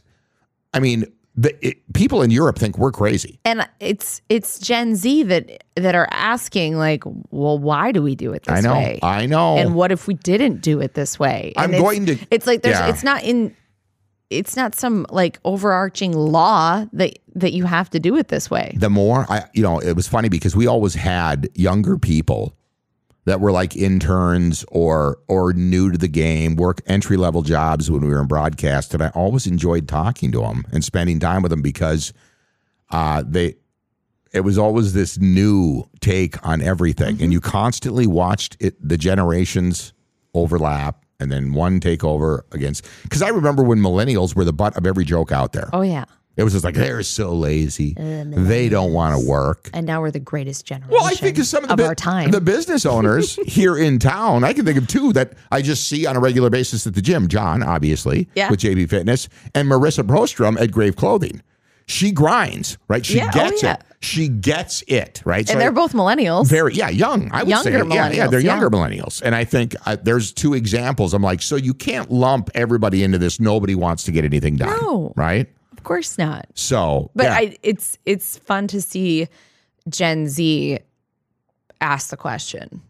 I 0.73 0.81
mean, 0.81 1.05
the, 1.37 1.55
it, 1.67 1.93
people 1.95 2.23
in 2.23 2.31
Europe 2.31 2.59
think 2.59 2.77
we're 2.77 2.91
crazy. 2.93 3.39
And 3.45 3.67
it's 3.79 4.21
it's 4.29 4.59
Gen 4.59 4.97
Z 4.97 5.23
that 5.25 5.65
that 5.77 5.95
are 5.95 6.09
asking 6.11 6.77
like, 6.77 7.05
well, 7.31 7.59
why 7.59 7.93
do 7.93 8.03
we 8.03 8.15
do 8.15 8.33
it 8.33 8.43
this 8.45 8.53
way? 8.53 8.59
I 8.59 8.61
know. 8.61 8.75
way? 8.75 8.99
I 9.03 9.27
know. 9.27 9.57
And 9.57 9.75
what 9.75 9.93
if 9.93 10.07
we 10.07 10.15
didn't 10.15 10.61
do 10.61 10.81
it 10.81 10.95
this 10.95 11.19
way? 11.19 11.53
And 11.57 11.75
I'm 11.75 11.81
going 11.81 12.07
to- 12.07 12.19
It's 12.31 12.47
like 12.47 12.63
there's. 12.63 12.79
Yeah. 12.79 12.89
It's 12.89 13.05
not 13.05 13.23
in. 13.23 13.55
It's 14.29 14.55
not 14.57 14.77
some 14.77 15.07
like 15.11 15.41
overarching 15.45 16.13
law 16.13 16.85
that 16.93 17.19
that 17.35 17.53
you 17.53 17.65
have 17.65 17.91
to 17.91 17.99
do 18.01 18.17
it 18.17 18.29
this 18.29 18.49
way. 18.51 18.75
the 18.77 18.91
more 18.91 19.27
I, 19.29 19.45
you 19.55 19.63
know, 19.63 19.81
it 19.81 19.95
was 19.97 20.07
funny 20.07 20.29
because 20.29 20.55
we 20.55 20.67
always 20.69 20.95
had 20.95 21.49
younger 21.55 21.99
people 21.99 22.55
that 23.31 23.41
were 23.41 23.53
like 23.53 23.77
interns 23.77 24.65
or 24.73 25.19
or 25.29 25.53
new 25.53 25.93
to 25.93 25.97
the 25.97 26.09
game, 26.09 26.57
work 26.57 26.81
entry 26.87 27.17
level 27.17 27.43
jobs 27.43 27.89
when 27.89 28.03
we 28.03 28.09
were 28.09 28.21
in 28.21 28.27
broadcast, 28.27 28.93
and 28.93 29.01
I 29.01 29.11
always 29.11 29.47
enjoyed 29.47 29.87
talking 29.87 30.33
to 30.33 30.41
them 30.41 30.65
and 30.73 30.83
spending 30.83 31.21
time 31.21 31.43
with 31.43 31.51
them 31.51 31.63
because 31.63 32.13
uh, 32.91 33.23
they. 33.25 33.57
It 34.33 34.41
was 34.41 34.59
always 34.59 34.93
this 34.93 35.19
new 35.19 35.89
take 36.01 36.45
on 36.47 36.61
everything, 36.61 37.21
and 37.23 37.33
you 37.33 37.41
constantly 37.41 38.07
watched 38.07 38.57
it, 38.61 38.77
the 38.81 38.97
generations 38.97 39.93
overlap, 40.35 41.05
and 41.19 41.33
then 41.33 41.53
one 41.53 41.81
take 41.81 42.05
over 42.05 42.45
against. 42.53 42.87
Because 43.03 43.23
I 43.23 43.29
remember 43.29 43.63
when 43.65 43.79
millennials 43.79 44.37
were 44.37 44.45
the 44.45 44.53
butt 44.53 44.77
of 44.77 44.87
every 44.87 45.05
joke 45.05 45.33
out 45.33 45.53
there. 45.53 45.69
Oh 45.73 45.83
yeah. 45.83 46.05
It 46.41 46.45
was 46.45 46.55
just 46.55 46.65
like 46.65 46.75
they're 46.75 47.03
so 47.03 47.35
lazy. 47.35 47.93
they 47.95 48.69
don't 48.69 48.93
want 48.95 49.21
to 49.21 49.29
work. 49.29 49.69
And 49.75 49.87
now 49.87 50.01
we're 50.01 50.11
the 50.11 50.19
greatest 50.21 50.65
generation. 50.65 50.91
Well, 50.93 51.05
I 51.05 51.13
think 51.13 51.39
of 51.39 51.47
some 51.47 51.63
of 51.65 51.69
the 51.69 51.77
bu- 51.77 51.85
our 51.85 51.95
time. 51.95 52.31
the 52.31 52.41
business 52.41 52.87
owners 52.87 53.35
here 53.47 53.77
in 53.77 53.99
town. 53.99 54.43
I 54.43 54.53
can 54.55 54.65
think 54.65 54.79
of 54.79 54.87
two 54.89 55.13
that 55.13 55.35
I 55.53 55.61
just 55.63 55.87
see 55.89 56.07
on 56.07 56.17
a 56.17 56.21
regular 56.21 56.49
basis 56.51 56.87
at 56.87 56.95
the 56.95 57.03
gym. 57.03 57.29
John, 57.29 57.63
obviously, 57.63 58.29
Yeah. 58.35 58.51
with 58.51 58.61
JB 58.61 58.89
Fitness, 58.89 59.29
and 59.55 59.69
Marissa 59.69 60.03
Prostrom 60.05 60.59
at 60.61 60.73
Grave 60.73 60.97
Clothing. 60.97 61.43
She 61.87 62.13
grinds, 62.13 62.79
right? 62.89 63.05
She 63.05 63.17
Yeah, 63.17 63.31
oh, 63.35 63.39
gets 63.39 63.63
yeah. 63.63 63.75
it. 63.75 63.83
She 64.03 64.29
gets 64.29 64.83
it, 64.87 65.21
right? 65.27 65.47
and 65.51 65.59
I- 65.59 65.63
they're 65.63 65.73
both 65.73 65.93
millennials. 65.93 66.49
very 66.49 66.73
yeah 66.73 66.89
young 66.89 67.31
i 67.33 67.43
would 67.43 67.55
say 67.59 67.73
Younger 67.73 67.95
yeah 67.95 68.11
yeah 68.11 68.27
they're 68.29 68.41
yeah. 68.41 68.53
younger 68.53 68.71
millennials 68.71 69.21
and 69.21 69.35
i 69.35 69.45
think 69.45 69.77
uh, 69.85 69.97
there's 70.03 70.33
two 70.33 70.55
examples 70.55 71.13
i'm 71.13 71.23
like 71.23 71.43
so 71.43 71.57
you 71.57 71.75
can't 71.75 72.11
lump 72.11 72.49
everybody 72.55 73.03
into 73.05 73.19
this 73.19 73.39
nobody 73.41 73.75
wants 73.75 74.05
to 74.05 74.13
get 74.13 74.25
anything 74.25 74.57
done 74.57 74.75
No. 74.81 75.13
right 75.17 75.49
of 75.81 75.85
course 75.85 76.19
not. 76.19 76.47
so 76.55 77.11
But 77.15 77.25
yeah. 77.25 77.35
I, 77.35 77.57
it's 77.63 77.99
it's 78.05 78.39
fun 78.39 78.67
to 78.69 78.81
see 78.83 79.29
Gen 79.89 80.29
Z 80.29 80.79
ask 81.81 82.11
the 82.11 82.17
question, 82.17 82.83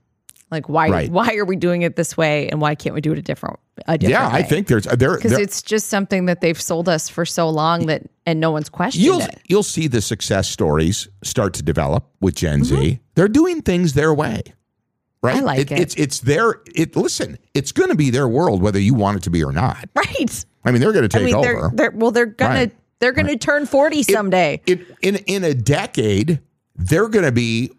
like 0.51 0.69
why 0.69 0.89
Right. 0.89 1.11
why 1.11 1.35
are 1.37 1.45
we 1.45 1.55
doing 1.57 1.83
it 1.83 1.95
this 1.97 2.17
way, 2.17 2.49
and 2.49 2.61
why 2.61 2.75
can't 2.75 2.95
we 2.95 3.01
do 3.01 3.13
it 3.13 3.19
a 3.19 3.23
different 3.23 3.59
a 3.87 3.97
different 3.97 4.11
yeah 4.23 4.29
i 4.31 4.43
think 4.43 4.67
there's 4.67 4.87
uh, 4.87 4.95
there 4.95 5.17
because 5.17 5.33
it's 5.33 5.63
just 5.63 5.87
something 5.89 6.27
that 6.27 6.43
they've 6.43 6.61
sold 6.61 6.87
us 6.87 7.09
for 7.09 7.25
so 7.25 7.49
long 7.49 7.87
that 7.87 8.03
and 8.27 8.39
no 8.39 8.51
one's 8.51 8.69
questioned 8.69 9.03
you'll 9.03 9.23
it. 9.23 9.41
you'll 9.49 9.63
see 9.63 9.87
the 9.87 10.03
success 10.03 10.51
stories 10.51 11.09
start 11.25 11.55
to 11.55 11.63
develop 11.63 12.05
with 12.21 12.35
Gen 12.35 12.63
Z. 12.65 13.01
They're 13.15 13.27
doing 13.29 13.63
things 13.63 13.95
their 13.95 14.13
way. 14.13 14.43
Right? 15.23 15.37
Mm-hmm. 15.37 15.49
I 15.49 15.57
like 15.57 15.71
it. 15.71 15.79
It's 15.81 15.95
it's 15.95 16.21
their 16.21 16.61
it 16.75 16.95
listen, 16.97 17.39
it's 17.55 17.73
going 17.73 17.89
to 17.91 17.95
be 17.95 18.11
their 18.11 18.27
world 18.29 18.61
whether 18.63 18.79
you 18.79 18.93
want 18.95 19.17
it 19.19 19.23
to 19.25 19.31
be 19.31 19.43
or 19.45 19.53
not. 19.53 19.89
Right. 19.95 20.45
I 20.65 20.71
mean, 20.73 20.81
they're 20.83 20.93
going 20.93 21.09
to 21.09 21.17
I 21.17 21.21
take 21.23 21.33
mean, 21.33 21.41
they're, 21.43 21.57
over. 21.65 21.71
they're 21.75 21.91
well, 21.93 22.11
they're 22.11 22.27
gonna 22.27 22.55
Right. 22.55 22.77
They're 23.01 23.13
gonna 23.13 23.37
turn 23.37 23.67
forty 23.67 24.03
someday. 24.03 24.61
in 24.67 24.87
in 25.03 25.17
in 25.27 25.45
a 25.45 25.55
decade, 25.55 26.41
they're 26.77 27.09
going 27.09 27.25
to 27.25 27.33
be 27.33 27.73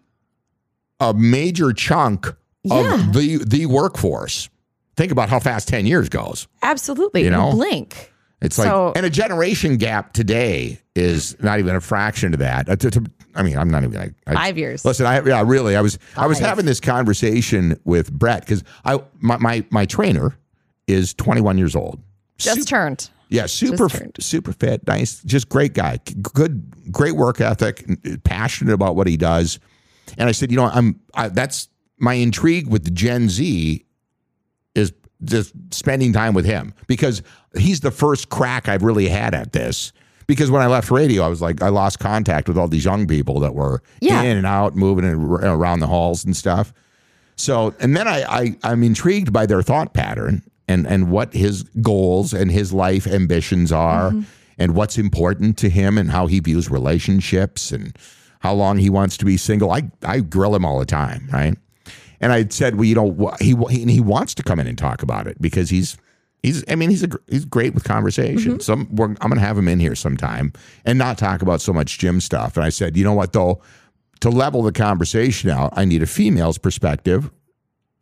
a 1.00 1.12
major 1.14 1.72
chunk 1.72 2.26
Yeah. 2.62 2.94
of 2.94 3.12
the 3.12 3.38
the 3.44 3.66
workforce. 3.66 4.48
Think 4.96 5.10
about 5.10 5.28
how 5.30 5.40
fast 5.40 5.68
10 5.68 5.86
years 5.86 6.08
goes. 6.10 6.46
Absolutely. 6.62 7.24
You 7.24 7.30
know? 7.30 7.50
blink. 7.52 8.12
It's 8.42 8.56
So- 8.56 8.88
like, 8.88 8.96
and 8.98 9.06
a 9.06 9.10
generation 9.10 9.78
gap 9.78 10.12
today 10.12 10.78
is 10.94 11.34
not 11.42 11.58
even 11.60 11.74
a 11.74 11.80
fraction 11.80 12.34
of 12.34 12.40
that. 12.40 12.68
Uh, 12.68 12.76
to- 12.76 12.90
to- 12.90 13.04
I 13.34 13.42
mean, 13.42 13.56
I'm 13.56 13.70
not 13.70 13.82
even 13.84 13.98
like 13.98 14.12
Five 14.30 14.58
years. 14.58 14.84
Listen, 14.84 15.06
I 15.06 15.22
yeah, 15.24 15.42
really, 15.46 15.74
I 15.76 15.80
was 15.80 15.98
I 16.16 16.26
was 16.26 16.38
having 16.38 16.66
this 16.66 16.78
conversation 16.80 17.78
with 17.84 18.12
Brett 18.12 18.40
because 18.40 18.62
I 18.84 19.00
my, 19.20 19.38
my 19.38 19.64
my 19.70 19.86
trainer 19.86 20.36
is 20.86 21.14
21 21.14 21.56
years 21.56 21.74
old. 21.74 21.98
Just 22.36 22.58
Sup- 22.60 22.66
turned. 22.68 23.08
Yeah, 23.32 23.46
super 23.46 23.88
super 24.20 24.52
fit, 24.52 24.86
nice, 24.86 25.22
just 25.24 25.48
great 25.48 25.74
guy, 25.74 25.98
good, 26.34 26.90
great 26.92 27.16
work 27.16 27.40
ethic, 27.40 27.84
passionate 28.24 28.72
about 28.74 28.94
what 28.96 29.06
he 29.06 29.16
does. 29.16 29.58
And 30.18 30.28
I 30.28 30.32
said, 30.32 30.50
you 30.50 30.56
know, 30.56 30.66
I'm 30.66 31.00
I, 31.14 31.28
that's 31.28 31.68
my 31.98 32.14
intrigue 32.14 32.68
with 32.68 32.94
Gen 32.94 33.28
Z 33.28 33.84
is 34.74 34.92
just 35.24 35.52
spending 35.72 36.12
time 36.12 36.34
with 36.34 36.44
him 36.44 36.74
because 36.86 37.22
he's 37.56 37.80
the 37.80 37.90
first 37.90 38.28
crack 38.28 38.68
I've 38.68 38.82
really 38.82 39.08
had 39.08 39.34
at 39.34 39.52
this. 39.52 39.92
Because 40.26 40.50
when 40.50 40.62
I 40.62 40.66
left 40.66 40.90
radio, 40.90 41.24
I 41.24 41.28
was 41.28 41.42
like, 41.42 41.62
I 41.62 41.68
lost 41.68 41.98
contact 41.98 42.48
with 42.48 42.56
all 42.56 42.68
these 42.68 42.84
young 42.84 43.06
people 43.06 43.40
that 43.40 43.54
were 43.54 43.82
Yeah. 44.00 44.22
in 44.22 44.36
and 44.36 44.46
out, 44.46 44.74
moving 44.76 45.04
around 45.04 45.80
the 45.80 45.86
halls 45.88 46.24
and 46.24 46.36
stuff. 46.36 46.72
So, 47.36 47.74
and 47.80 47.96
then 47.96 48.06
I, 48.08 48.22
I 48.22 48.56
I'm 48.62 48.82
intrigued 48.82 49.32
by 49.32 49.46
their 49.46 49.62
thought 49.62 49.94
pattern 49.94 50.42
and 50.68 50.86
and 50.86 51.10
what 51.10 51.32
his 51.34 51.62
goals 51.80 52.32
and 52.32 52.50
his 52.50 52.72
life 52.72 53.06
ambitions 53.06 53.72
are, 53.72 54.10
mm-hmm. 54.10 54.22
and 54.58 54.74
what's 54.74 54.98
important 54.98 55.58
to 55.58 55.68
him, 55.68 55.98
and 55.98 56.10
how 56.10 56.26
he 56.26 56.40
views 56.40 56.70
relationships, 56.70 57.72
and 57.72 57.96
how 58.40 58.52
long 58.52 58.78
he 58.78 58.90
wants 58.90 59.16
to 59.18 59.24
be 59.24 59.36
single. 59.36 59.70
I 59.70 59.90
I 60.02 60.20
grill 60.20 60.54
him 60.54 60.64
all 60.64 60.78
the 60.78 60.86
time, 60.86 61.28
right? 61.32 61.56
And 62.20 62.32
I 62.32 62.46
said, 62.48 62.76
well, 62.76 62.84
you 62.84 62.94
know, 62.94 63.34
he 63.40 63.56
he, 63.70 63.84
he 63.84 64.00
wants 64.00 64.34
to 64.34 64.42
come 64.42 64.60
in 64.60 64.66
and 64.66 64.78
talk 64.78 65.02
about 65.02 65.26
it 65.26 65.42
because 65.42 65.70
he's 65.70 65.96
he's 66.42 66.64
I 66.68 66.76
mean 66.76 66.90
he's 66.90 67.02
a 67.02 67.08
he's 67.28 67.44
great 67.44 67.74
with 67.74 67.84
conversation. 67.84 68.52
Mm-hmm. 68.52 68.60
So 68.60 68.74
I'm, 68.74 68.94
we're, 68.94 69.06
I'm 69.06 69.28
going 69.28 69.34
to 69.34 69.40
have 69.40 69.58
him 69.58 69.68
in 69.68 69.80
here 69.80 69.96
sometime 69.96 70.52
and 70.84 70.98
not 70.98 71.18
talk 71.18 71.42
about 71.42 71.60
so 71.60 71.72
much 71.72 71.98
gym 71.98 72.20
stuff. 72.20 72.56
And 72.56 72.64
I 72.64 72.68
said, 72.68 72.96
you 72.96 73.04
know 73.04 73.12
what 73.12 73.32
though, 73.32 73.60
to 74.20 74.30
level 74.30 74.62
the 74.62 74.72
conversation 74.72 75.50
out, 75.50 75.72
I 75.76 75.84
need 75.84 76.02
a 76.02 76.06
female's 76.06 76.58
perspective. 76.58 77.30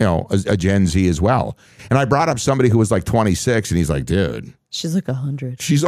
You 0.00 0.06
know, 0.06 0.26
a, 0.30 0.52
a 0.52 0.56
Gen 0.56 0.86
Z 0.86 1.06
as 1.08 1.20
well. 1.20 1.56
And 1.90 1.98
I 1.98 2.06
brought 2.06 2.28
up 2.30 2.38
somebody 2.40 2.70
who 2.70 2.78
was 2.78 2.90
like 2.90 3.04
26, 3.04 3.70
and 3.70 3.76
he's 3.78 3.90
like, 3.90 4.06
dude, 4.06 4.52
She's 4.70 4.94
like 4.94 5.08
a 5.08 5.14
hundred. 5.14 5.60
she's 5.60 5.84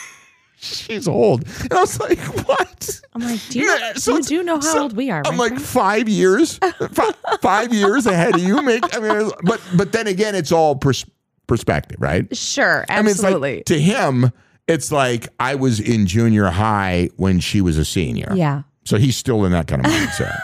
she's 0.58 1.06
old. 1.08 1.44
And 1.62 1.72
I 1.72 1.80
was 1.80 1.98
like, 2.00 2.18
what? 2.46 3.00
I'm 3.14 3.22
like, 3.22 3.40
do 3.48 3.58
you, 3.58 3.66
Yeah, 3.68 3.76
know, 3.78 3.92
so 3.94 4.16
you 4.16 4.22
do 4.22 4.42
know 4.42 4.56
how 4.56 4.60
so 4.60 4.82
old 4.82 4.96
we 4.96 5.10
are? 5.10 5.22
I'm 5.24 5.32
right, 5.32 5.50
like 5.52 5.60
Frank? 5.60 5.62
five 5.66 6.08
years, 6.08 6.58
fi- 6.58 7.12
five 7.40 7.72
years 7.72 8.06
ahead 8.06 8.34
of 8.34 8.40
you. 8.42 8.60
Make 8.62 8.84
I 8.96 9.00
mean, 9.00 9.30
but 9.44 9.60
but 9.76 9.92
then 9.92 10.06
again, 10.06 10.34
it's 10.34 10.52
all 10.52 10.76
pers- 10.76 11.04
perspective, 11.46 11.96
right? 12.00 12.34
sure, 12.36 12.84
I 12.88 13.00
mean, 13.02 13.10
absolutely. 13.10 13.56
like 13.56 13.64
to 13.66 13.78
him, 13.80 14.32
it's 14.66 14.90
like 14.92 15.28
I 15.40 15.54
was 15.54 15.78
in 15.80 16.06
junior 16.06 16.46
high 16.46 17.10
when 17.16 17.40
she 17.40 17.60
was 17.60 17.78
a 17.78 17.84
senior. 17.84 18.32
yeah. 18.34 18.62
So 18.84 18.98
he's 18.98 19.16
still 19.16 19.44
in 19.44 19.50
that 19.52 19.66
kind 19.66 19.84
of 19.84 19.90
mindset. 19.90 20.38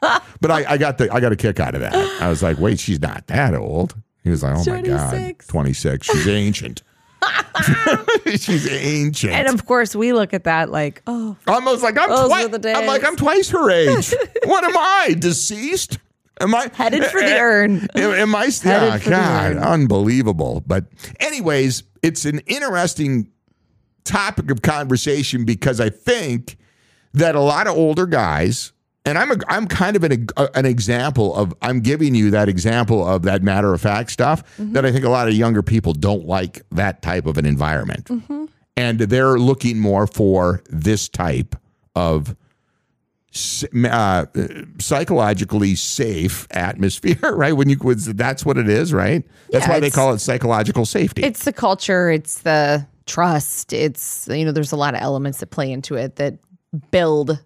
but 0.40 0.50
I, 0.50 0.64
I 0.72 0.78
got 0.78 0.98
the 0.98 1.12
I 1.12 1.20
got 1.20 1.32
a 1.32 1.36
kick 1.36 1.60
out 1.60 1.74
of 1.74 1.80
that. 1.80 1.94
I 2.22 2.28
was 2.28 2.42
like, 2.42 2.58
wait, 2.58 2.78
she's 2.78 3.00
not 3.00 3.26
that 3.28 3.54
old. 3.54 3.94
He 4.22 4.30
was 4.30 4.42
like, 4.42 4.56
oh 4.56 4.70
my 4.70 4.82
god, 4.82 5.36
26. 5.46 6.06
She's 6.06 6.28
ancient. 6.28 6.82
she's 8.26 8.70
ancient. 8.70 9.32
And 9.32 9.48
of 9.48 9.66
course, 9.66 9.96
we 9.96 10.12
look 10.12 10.32
at 10.32 10.44
that 10.44 10.70
like, 10.70 11.02
oh, 11.06 11.36
Almost 11.46 11.82
like 11.82 11.98
I'm 11.98 12.08
twice. 12.08 12.48
I'm 12.64 12.86
like. 12.86 13.04
I'm 13.04 13.16
twice 13.16 13.50
her 13.50 13.70
age. 13.70 14.14
what 14.44 14.64
am 14.64 14.76
I? 14.76 15.14
Deceased? 15.18 15.98
Am 16.40 16.54
I 16.54 16.70
headed 16.72 17.04
for 17.06 17.20
the 17.20 17.36
urn. 17.38 17.88
Am, 17.96 18.10
am 18.12 18.34
I? 18.34 18.44
Headed 18.44 18.64
Yeah, 18.64 18.98
for 18.98 19.10
God, 19.10 19.56
unbelievable. 19.56 20.62
But 20.66 20.84
anyways, 21.18 21.82
it's 22.02 22.24
an 22.24 22.38
interesting 22.46 23.30
topic 24.04 24.50
of 24.50 24.62
conversation 24.62 25.44
because 25.44 25.80
I 25.80 25.90
think 25.90 26.56
that 27.14 27.34
a 27.34 27.40
lot 27.40 27.66
of 27.66 27.76
older 27.76 28.06
guys, 28.06 28.72
and 29.08 29.18
I'm 29.18 29.30
a, 29.32 29.36
I'm 29.48 29.66
kind 29.66 29.96
of 29.96 30.04
an 30.04 30.26
an 30.54 30.66
example 30.66 31.34
of 31.34 31.54
I'm 31.62 31.80
giving 31.80 32.14
you 32.14 32.30
that 32.30 32.48
example 32.48 33.06
of 33.06 33.22
that 33.22 33.42
matter 33.42 33.72
of 33.74 33.80
fact 33.80 34.10
stuff 34.10 34.42
Mm-hmm. 34.58 34.72
that 34.74 34.84
I 34.86 34.92
think 34.92 35.04
a 35.04 35.08
lot 35.10 35.26
of 35.28 35.34
younger 35.34 35.62
people 35.62 35.92
don't 35.94 36.26
like 36.26 36.62
that 36.72 37.02
type 37.02 37.26
of 37.26 37.38
an 37.38 37.46
environment, 37.46 38.04
Mm-hmm. 38.06 38.44
and 38.76 38.98
they're 39.00 39.38
looking 39.38 39.78
more 39.80 40.06
for 40.06 40.62
this 40.70 41.08
type 41.08 41.56
of 41.94 42.36
uh, 43.84 44.26
psychologically 44.78 45.74
safe 45.74 46.46
atmosphere, 46.50 47.18
right? 47.34 47.52
When 47.52 47.68
you 47.68 47.76
that's 47.76 48.44
what 48.44 48.56
it 48.58 48.68
is, 48.68 48.92
right? 48.92 49.24
That's 49.50 49.66
Yeah, 49.66 49.72
why 49.74 49.80
they 49.80 49.90
call 49.90 50.12
it 50.14 50.18
psychological 50.20 50.86
safety. 50.86 51.22
it's 51.22 51.44
the 51.44 51.52
culture, 51.52 52.10
it's 52.10 52.40
the 52.40 52.86
trust, 53.06 53.72
it's 53.72 54.28
you 54.30 54.44
know, 54.44 54.52
there's 54.52 54.72
a 54.72 54.76
lot 54.76 54.94
of 54.94 55.00
elements 55.02 55.38
that 55.40 55.48
play 55.50 55.70
into 55.70 55.94
it 55.94 56.16
that 56.16 56.34
build 56.90 57.38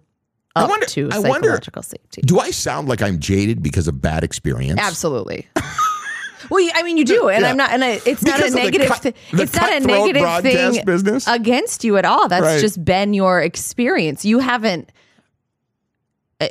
up 0.55 0.69
wonder- 0.69 0.85
to 0.87 1.09
I 1.11 1.19
wonder- 1.19 1.47
psychological 1.49 1.83
safety. 1.83 2.21
Do 2.21 2.39
I 2.39 2.51
sound 2.51 2.87
like 2.87 3.01
I'm 3.01 3.19
jaded 3.19 3.63
because 3.63 3.87
of 3.87 4.01
bad 4.01 4.23
experience? 4.23 4.79
Absolutely. 4.79 5.47
well, 6.49 6.69
I 6.75 6.83
mean, 6.83 6.97
you 6.97 7.05
do, 7.05 7.29
and 7.29 7.41
Yeah. 7.41 7.49
I'm 7.49 7.57
not, 7.57 7.71
and 7.71 7.83
I, 7.83 7.99
it's 8.05 8.21
not 8.23 8.39
a 8.39 8.45
of 8.47 8.51
the 8.53 8.59
negative. 8.59 8.87
cut- 8.87 9.01
thi- 9.01 9.13
the 9.31 9.43
it's 9.43 9.55
not 9.55 9.73
a 9.73 9.79
negative 9.79 10.41
thing 10.43 10.85
business? 10.85 11.27
against 11.27 11.83
you 11.83 11.97
at 11.97 12.05
all. 12.05 12.27
That's 12.27 12.43
Right. 12.45 12.61
just 12.61 12.83
been 12.85 13.13
your 13.13 13.41
experience. 13.41 14.25
You 14.25 14.39
haven't, 14.39 14.91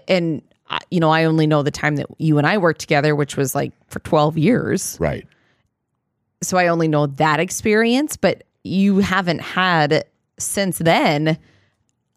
and 0.08 0.42
you 0.90 1.00
know, 1.00 1.10
I 1.10 1.24
only 1.24 1.46
know 1.46 1.62
the 1.62 1.70
time 1.70 1.96
that 1.96 2.06
you 2.18 2.38
and 2.38 2.46
I 2.46 2.56
worked 2.58 2.80
together, 2.80 3.14
which 3.14 3.36
was 3.36 3.54
like 3.54 3.72
for 3.88 3.98
12 4.00 4.38
years. 4.38 4.96
Right. 4.98 5.26
So 6.42 6.56
I 6.56 6.68
only 6.68 6.88
know 6.88 7.06
that 7.06 7.38
experience, 7.40 8.16
but 8.16 8.42
you 8.64 8.98
haven't 9.00 9.40
had 9.42 10.04
since 10.38 10.78
then 10.78 11.36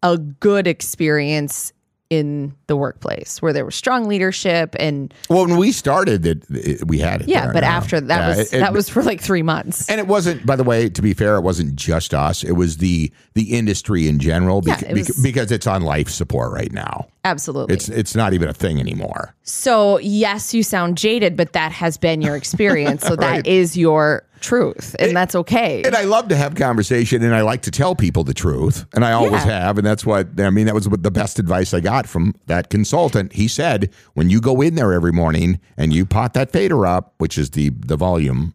a 0.02 0.18
good 0.18 0.68
experience 0.68 1.74
in 2.12 2.54
the 2.68 2.76
workplace 2.76 3.42
where 3.42 3.52
there 3.52 3.66
was 3.66 3.74
strong 3.76 4.06
leadership 4.06 4.76
and 4.80 5.12
Well, 5.30 5.48
when 5.48 5.58
we 5.58 5.72
started, 5.72 6.26
it, 6.26 6.44
it- 6.52 6.88
we 6.88 7.00
had 7.00 7.22
it. 7.22 7.28
yeah, 7.28 7.52
but 7.52 7.64
after 7.64 8.00
that 8.00 8.20
Yeah, 8.20 8.28
was 8.38 8.54
it- 8.54 8.60
that 8.60 8.74
was 8.74 8.90
for 8.90 9.02
like 9.02 9.22
3 9.22 9.42
months. 9.42 9.90
And 9.90 10.00
it 10.00 10.08
wasn't, 10.08 10.46
by 10.46 10.56
the 10.56 10.64
way, 10.64 10.88
to 10.90 11.02
be 11.02 11.14
fair, 11.16 11.36
it 11.36 11.42
wasn't 11.42 11.76
just 11.76 12.14
us. 12.14 12.44
It 12.44 12.54
was 12.54 12.78
the 12.78 13.12
the 13.34 13.56
industry 13.58 14.08
in 14.08 14.20
general 14.20 14.62
Yeah, 14.66 14.80
it 14.88 14.94
was- 14.94 15.08
bec- 15.08 15.18
because 15.24 15.52
it's 15.52 15.68
on 15.68 15.82
life 15.82 16.10
support 16.10 16.52
right 16.54 16.72
now. 16.72 17.08
Absolutely. 17.26 17.74
It's 17.74 17.90
it's 17.90 18.16
not 18.16 18.34
even 18.34 18.48
a 18.48 18.54
thing 18.54 18.80
anymore. 18.80 19.36
So, 19.44 19.98
yes, 20.00 20.54
you 20.54 20.64
sound 20.64 20.98
jaded, 20.98 21.36
but 21.36 21.54
that 21.54 21.72
has 21.74 21.98
been 21.98 22.22
your 22.22 22.36
experience. 22.36 23.02
So 23.04 23.16
that 23.26 23.46
is 23.48 23.76
your 23.76 24.24
truth, 24.42 24.96
and 25.00 25.16
that's 25.18 25.34
okay. 25.34 25.82
And 25.84 25.96
I 25.96 26.04
love 26.04 26.28
to 26.28 26.36
have 26.36 26.54
conversation 26.54 27.24
and 27.24 27.34
I 27.34 27.42
like 27.42 27.64
to 27.64 27.72
tell 27.72 27.96
people 27.96 28.24
the 28.24 28.34
truth. 28.36 28.86
And 28.94 29.04
I 29.04 29.12
always 29.14 29.44
Yeah. 29.44 29.60
have. 29.66 29.80
And 29.80 29.88
that's 29.88 30.06
what, 30.06 30.40
I 30.40 30.52
mean, 30.52 30.68
that 30.68 30.76
was 30.76 30.86
the 30.86 31.10
best 31.12 31.40
advice 31.40 31.74
I 31.74 31.80
got 31.80 32.06
from 32.08 32.36
that 32.46 32.70
consultant. 32.70 33.34
He 33.34 33.48
said, 33.48 33.92
when 34.14 34.30
you 34.30 34.40
go 34.40 34.62
in 34.62 34.76
there 34.76 34.94
every 34.94 35.12
morning 35.12 35.60
and 35.78 35.92
you 35.92 36.06
pot 36.06 36.36
that 36.36 36.52
fader 36.52 36.86
up, 36.86 37.16
which 37.18 37.40
is 37.40 37.52
the, 37.52 37.70
the 37.70 37.98
volume, 37.98 38.54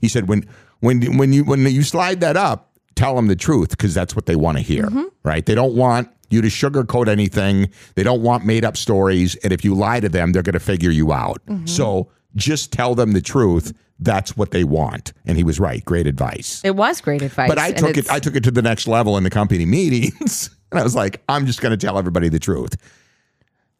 he 0.00 0.06
said, 0.06 0.28
when, 0.28 0.44
when, 0.78 1.16
when 1.18 1.32
you, 1.32 1.42
when 1.44 1.60
you 1.66 1.82
slide 1.82 2.20
that 2.20 2.36
up, 2.36 2.70
tell 2.94 3.16
them 3.16 3.26
the 3.26 3.36
truth 3.36 3.70
because 3.70 3.94
that's 3.94 4.14
what 4.14 4.26
they 4.26 4.36
want 4.36 4.58
to 4.58 4.62
hear, 4.62 4.84
Mm-hmm. 4.84 5.04
right? 5.24 5.44
They 5.44 5.56
don't 5.56 5.74
want 5.74 6.08
you 6.30 6.42
to 6.42 6.48
sugarcoat 6.48 7.08
anything. 7.08 7.70
They 7.94 8.02
don't 8.02 8.22
want 8.22 8.44
made 8.44 8.64
up 8.64 8.76
stories. 8.76 9.36
And 9.36 9.52
if 9.52 9.64
you 9.64 9.74
lie 9.74 10.00
to 10.00 10.08
them, 10.08 10.32
they're 10.32 10.42
going 10.42 10.54
to 10.54 10.60
figure 10.60 10.90
you 10.90 11.12
out. 11.12 11.44
Mm-hmm. 11.46 11.66
So 11.66 12.10
just 12.34 12.72
tell 12.72 12.94
them 12.94 13.12
the 13.12 13.20
truth. 13.20 13.76
That's 13.98 14.36
what 14.36 14.50
they 14.50 14.64
want. 14.64 15.12
And 15.24 15.36
he 15.36 15.44
was 15.44 15.58
right. 15.58 15.84
Great 15.84 16.06
advice. 16.06 16.60
it 16.64 16.76
was 16.76 17.00
great 17.00 17.22
advice. 17.22 17.48
But 17.48 17.58
I 17.58 17.72
took 17.72 17.96
it. 17.96 18.10
I 18.10 18.18
took 18.18 18.36
it 18.36 18.44
to 18.44 18.50
the 18.50 18.62
next 18.62 18.86
level 18.86 19.16
in 19.16 19.24
the 19.24 19.30
company 19.30 19.64
meetings, 19.64 20.50
and 20.70 20.78
I 20.78 20.82
was 20.82 20.94
like, 20.94 21.22
I'm 21.28 21.46
just 21.46 21.62
going 21.62 21.70
to 21.70 21.86
tell 21.86 21.98
everybody 21.98 22.28
the 22.28 22.38
truth. 22.38 22.76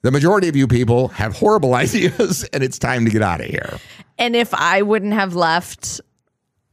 The 0.02 0.10
majority 0.10 0.48
of 0.48 0.56
you 0.56 0.66
people 0.68 1.08
have 1.08 1.36
horrible 1.36 1.74
ideas, 1.84 2.44
and 2.52 2.62
it's 2.62 2.78
time 2.78 3.04
to 3.04 3.10
get 3.10 3.22
out 3.22 3.40
of 3.40 3.46
here. 3.46 3.78
And 4.18 4.34
if 4.34 4.54
I 4.54 4.82
wouldn't 4.82 5.12
have 5.12 5.34
left 5.34 6.00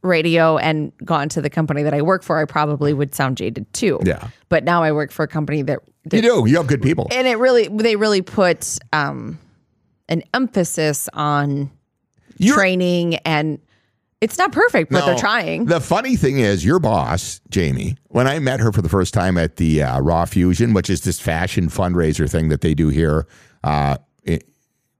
radio 0.04 0.58
and 0.58 0.92
gone 1.04 1.28
to 1.30 1.40
the 1.42 1.50
company 1.50 1.82
that 1.82 1.94
I 1.94 2.02
work 2.02 2.22
for, 2.22 2.38
I 2.38 2.44
probably 2.44 2.92
would 2.92 3.14
sound 3.14 3.36
jaded 3.36 3.70
too. 3.72 3.98
Yeah. 4.04 4.28
But 4.48 4.64
now 4.64 4.82
I 4.82 4.92
work 4.92 5.10
for 5.10 5.22
a 5.24 5.28
company 5.28 5.62
that, 5.62 5.80
that 6.06 6.16
You 6.16 6.22
do. 6.22 6.44
You 6.48 6.56
have 6.58 6.66
good 6.66 6.82
people. 6.82 7.08
and 7.10 7.26
it 7.26 7.38
really 7.38 7.68
they 7.68 7.96
really 7.96 8.22
put 8.22 8.78
um 8.92 9.38
an 10.08 10.22
emphasis 10.34 11.08
on 11.14 11.70
You're- 12.36 12.54
training 12.56 13.16
and 13.24 13.58
it's 14.20 14.38
not 14.38 14.52
perfect, 14.52 14.90
but 14.90 15.04
they're 15.04 15.18
trying. 15.18 15.66
The 15.66 15.80
funny 15.80 16.16
thing 16.16 16.38
is, 16.38 16.64
your 16.64 16.78
boss, 16.78 17.42
Jamie, 17.50 17.96
when 18.08 18.26
I 18.26 18.38
met 18.38 18.58
her 18.60 18.72
for 18.72 18.80
the 18.80 18.88
first 18.88 19.12
time 19.12 19.36
at 19.36 19.56
the 19.56 19.82
uh, 19.82 20.00
Raw 20.00 20.24
Fusion, 20.24 20.72
which 20.72 20.88
is 20.88 21.02
this 21.02 21.20
fashion 21.20 21.68
fundraiser 21.68 22.30
thing 22.30 22.48
that 22.48 22.62
they 22.62 22.72
do 22.72 22.88
here 22.88 23.26
uh, 23.64 23.98
i- 24.26 24.40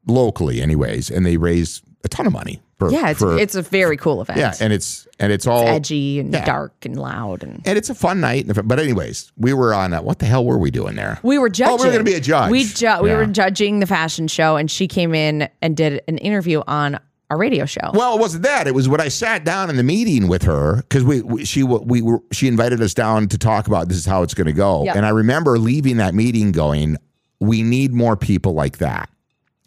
locally, 0.07 0.61
anyways, 0.61 1.11
and 1.11 1.25
they 1.25 1.39
raise 1.39 1.81
a 2.05 2.09
ton 2.09 2.27
of 2.27 2.35
money 2.35 2.61
for 2.79 2.91
yeah, 2.91 3.11
it's 3.11 3.19
for- 3.21 3.39
it's 3.39 3.55
a 3.55 3.63
very 3.63 3.97
cool 3.97 4.21
event. 4.21 4.39
yeah, 4.39 4.55
and 4.61 4.73
it's 4.73 5.07
and 5.19 5.33
it's 5.33 5.47
all 5.47 5.67
edgy 5.67 6.19
and 6.21 6.33
Yeah. 6.33 6.45
dark 6.45 6.73
and 6.85 6.99
loud 6.99 7.43
and 7.43 7.63
and 7.65 7.79
it's 7.79 7.91
a 7.91 7.95
fun 7.95 8.21
night. 8.21 8.47
But 8.65 8.79
anyways, 8.81 9.33
we 9.37 9.53
were 9.53 9.73
on. 9.73 9.93
A, 9.95 10.03
what 10.03 10.19
the 10.19 10.27
hell 10.27 10.45
were 10.45 10.59
we 10.59 10.71
doing 10.71 10.97
there? 10.97 11.19
we 11.23 11.39
were 11.39 11.49
judging. 11.49 11.73
Oh, 11.75 11.77
we 11.83 11.87
were 11.87 11.93
gonna 11.93 12.05
be 12.05 12.15
a 12.15 12.21
judge. 12.21 12.51
We 12.51 12.65
ju- 12.65 12.99
we 13.03 13.11
were 13.13 13.27
judging 13.27 13.81
the 13.81 13.87
fashion 13.87 14.29
show, 14.29 14.57
and 14.57 14.71
she 14.71 14.89
came 14.89 15.15
in 15.15 15.49
and 15.63 15.77
did 15.77 16.03
an 16.09 16.19
interview 16.19 16.63
on 16.67 16.99
a 17.31 17.37
radio 17.37 17.65
show. 17.65 17.91
Well, 17.95 18.17
it 18.17 18.21
wasn't 18.21 18.43
that. 18.45 18.67
It 18.67 18.75
was 18.75 18.87
when 18.89 19.01
I 19.01 19.09
sat 19.09 19.45
down 19.45 19.71
in 19.71 19.77
the 19.77 19.83
meeting 19.83 20.29
with 20.29 20.43
her 20.43 20.77
because 20.83 21.05
we, 21.05 21.23
we 21.23 21.45
she 21.45 21.63
we 21.63 22.03
were 22.03 22.21
she 22.33 22.49
invited 22.49 22.83
us 22.83 22.93
down 22.93 23.29
to 23.29 23.39
talk 23.39 23.67
about 23.67 23.89
this 23.89 23.97
is 23.97 24.05
how 24.05 24.23
it's 24.23 24.35
going 24.35 24.47
to 24.47 24.53
go. 24.53 24.85
Yep. 24.85 24.97
And 24.97 25.07
I 25.07 25.11
remember 25.11 25.59
leaving 25.59 25.97
that 25.99 26.15
meeting 26.15 26.53
going, 26.53 26.99
we 27.41 27.63
need 27.63 27.93
more 27.95 28.17
people 28.17 28.53
like 28.53 28.79
that. 28.79 29.09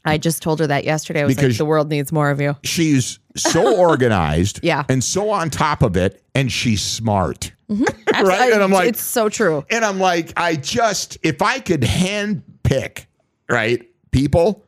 I 0.07 0.17
just 0.17 0.41
told 0.41 0.59
her 0.59 0.67
that 0.67 0.83
yesterday. 0.83 1.21
I 1.21 1.25
was 1.25 1.35
Because- 1.35 1.51
like, 1.53 1.57
the 1.57 1.65
world 1.65 1.89
needs 1.89 2.11
more 2.11 2.29
of 2.29 2.39
you. 2.41 2.55
She's 2.63 3.19
so 3.35 3.75
organized, 3.79 4.59
Yeah. 4.63 4.83
and 4.89 5.03
so 5.03 5.29
on 5.29 5.49
top 5.49 5.81
of 5.83 5.95
it, 5.97 6.21
and 6.35 6.51
she's 6.51 6.81
smart, 6.81 7.51
right? 7.69 7.87
I- 8.13 8.51
And 8.51 8.63
I'm 8.63 8.71
like, 8.71 8.89
it's 8.89 9.01
so 9.01 9.29
true. 9.29 9.65
and 9.69 9.83
I'm 9.85 9.99
like, 9.99 10.33
I 10.37 10.55
just 10.55 11.17
if 11.23 11.41
I 11.41 11.59
could 11.59 11.83
hand 11.83 12.43
pick 12.63 13.07
right 13.49 13.85
people, 14.11 14.63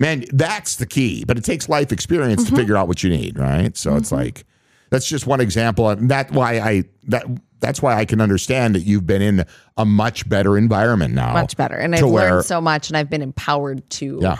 man, 0.00 0.24
that's 0.32 0.76
the 0.76 0.86
key. 0.86 1.24
But 1.24 1.38
it 1.38 1.44
takes 1.44 1.68
life 1.68 1.92
experience 1.92 2.44
Mm-hmm. 2.44 2.54
to 2.54 2.60
figure 2.60 2.76
out 2.76 2.88
what 2.88 3.02
you 3.02 3.10
need, 3.10 3.38
right? 3.38 3.76
So 3.76 3.96
it's 3.96 4.12
like 4.12 4.44
that's 4.90 5.08
just 5.08 5.26
one 5.26 5.40
example, 5.40 5.88
and 5.90 6.08
that's 6.10 6.32
why 6.32 6.58
I 6.60 6.84
that 7.08 7.24
that's 7.60 7.80
why 7.82 7.94
I 7.96 8.04
can 8.04 8.20
understand 8.20 8.74
that 8.74 8.80
you've 8.82 9.06
been 9.06 9.22
in 9.22 9.44
a 9.78 9.84
much 9.86 10.28
better 10.28 10.58
environment 10.58 11.14
now, 11.14 11.32
Much 11.32 11.56
better. 11.56 11.74
And 11.74 11.94
I've 11.94 12.02
where- 12.08 12.30
learned 12.34 12.44
so 12.44 12.60
much 12.60 12.88
and 12.88 12.96
I've 12.98 13.08
been 13.10 13.22
empowered 13.22 13.88
to 13.90 14.18
Yeah. 14.22 14.36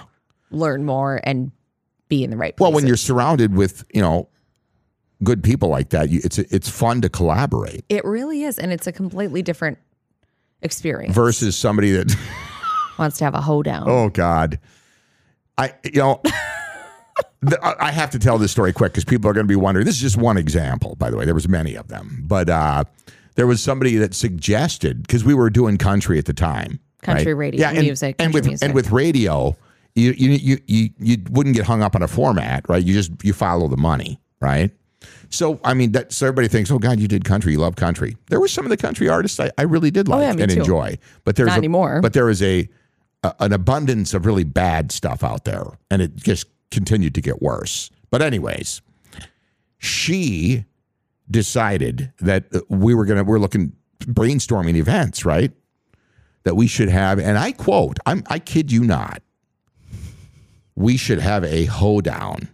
Learn 0.57 0.85
more 0.85 1.21
and 1.25 1.53
be 2.09 2.25
in 2.25 2.31
the 2.31 2.37
right 2.37 2.59
Well, 2.59 2.73
when 2.73 2.87
you're 2.87 2.97
surrounded 2.97 3.55
with 3.55 3.85
you 3.93 4.01
know 4.01 4.29
good 5.23 5.43
people 5.43 5.69
like 5.69 5.91
that, 5.91 6.11
you, 6.11 6.21
it's 6.25 6.39
it's 6.39 6.69
fun 6.69 7.01
to 7.03 7.09
collaborate 7.09 7.85
it 7.89 8.05
really 8.05 8.43
is. 8.43 8.59
And 8.59 8.73
it's 8.73 8.87
a 8.87 8.93
completely 8.93 9.43
different 9.43 9.79
experience. 10.63 11.15
versus 11.15 11.57
somebody 11.57 11.93
that. 11.93 12.15
Wants 12.99 13.19
to 13.19 13.25
have 13.25 13.35
a 13.35 13.43
hoedown. 13.43 13.85
Oh 13.89 14.09
God, 14.09 14.59
I 15.59 15.75
you 15.85 16.01
know. 16.01 16.23
I 17.63 17.93
have 17.93 18.11
to 18.11 18.19
tell 18.19 18.39
this 18.39 18.51
story 18.51 18.73
quick 18.73 18.93
because 18.93 19.05
people 19.05 19.31
are 19.31 19.33
going 19.33 19.47
to 19.47 19.49
be 19.49 19.57
wondering. 19.57 19.87
This 19.87 19.95
is 19.95 20.01
just 20.01 20.17
one 20.17 20.37
example, 20.37 20.97
by 20.97 21.11
the 21.11 21.17
way. 21.17 21.25
There 21.25 21.35
was 21.35 21.49
many 21.49 21.75
of 21.75 21.89
them, 21.89 22.25
but 22.27 22.49
uh, 22.49 22.85
there 23.37 23.47
was 23.47 23.63
somebody 23.63 23.97
that 23.97 24.15
suggested 24.15 25.03
because 25.03 25.25
we 25.25 25.35
were 25.35 25.51
doing 25.51 25.77
country 25.77 26.19
at 26.19 26.25
the 26.25 26.33
time, 26.33 26.81
Country 27.03 27.35
right? 27.35 27.53
radio, 27.53 27.69
and, 27.69 27.79
music, 27.81 28.17
and 28.19 28.35
with 28.35 28.47
music. 28.47 28.65
and 28.65 28.75
with 28.75 28.91
radio, 28.91 29.57
you, 29.97 30.13
you 30.13 30.31
you 30.31 30.59
you 30.67 30.91
you 30.99 31.17
wouldn't 31.31 31.57
get 31.57 31.65
hung 31.65 31.83
up 31.83 31.95
on 31.97 32.03
a 32.03 32.09
format, 32.09 32.69
right? 32.69 32.83
You 32.85 32.93
just 32.95 33.11
you 33.25 33.33
follow 33.33 33.67
the 33.67 33.77
money, 33.77 34.21
right? 34.41 34.71
So 35.31 35.59
I 35.65 35.75
mean, 35.75 35.93
that 35.93 36.13
so 36.13 36.27
everybody 36.27 36.49
thinks, 36.49 36.71
oh 36.71 36.79
God, 36.79 37.01
you 37.01 37.09
did 37.09 37.25
country, 37.25 37.53
you 37.53 37.59
love 37.59 37.77
country. 37.77 38.17
There 38.29 38.39
were 38.41 38.49
some 38.49 38.65
of 38.65 38.71
the 38.71 38.77
country 38.77 39.09
artists 39.09 39.41
I, 39.41 39.51
I 39.59 39.63
really 39.63 39.91
did 39.91 40.07
like 40.09 40.19
Oh, 40.19 40.23
yeah, 40.23 40.43
and 40.43 40.51
too. 40.53 40.61
enjoy, 40.61 40.99
but 41.25 41.37
there's 41.37 41.49
Not 41.49 41.55
a, 41.55 41.59
anymore. 41.59 42.01
But 42.01 42.13
there 42.13 42.29
is 42.29 42.43
a, 42.43 42.69
a 43.25 43.35
an 43.41 43.53
abundance 43.53 44.15
of 44.15 44.27
really 44.27 44.45
bad 44.45 44.93
stuff 44.93 45.25
out 45.25 45.45
there, 45.45 45.65
and 45.91 46.03
it 46.03 46.15
just 46.17 46.47
continued 46.71 47.15
to 47.15 47.21
get 47.21 47.41
worse. 47.43 47.91
But 48.11 48.23
anyways, 48.23 48.83
she 49.79 50.65
decided 51.31 52.13
that 52.21 52.45
uh, 52.55 52.61
we 52.69 52.95
were 52.95 53.05
gonna 53.05 53.25
we're 53.25 53.39
looking 53.39 53.73
brainstorming 54.01 54.77
events, 54.77 55.25
right? 55.25 55.53
That 56.45 56.55
we 56.55 56.67
should 56.67 56.89
have, 56.89 57.19
and 57.19 57.37
I 57.39 57.53
quote, 57.53 57.99
I'm 58.07 58.23
I 58.29 58.39
kid 58.39 58.71
you 58.71 58.85
not, 58.85 59.23
we 60.77 60.97
should 60.97 61.19
have 61.19 61.43
a 61.45 61.65
hoedown. 61.65 62.49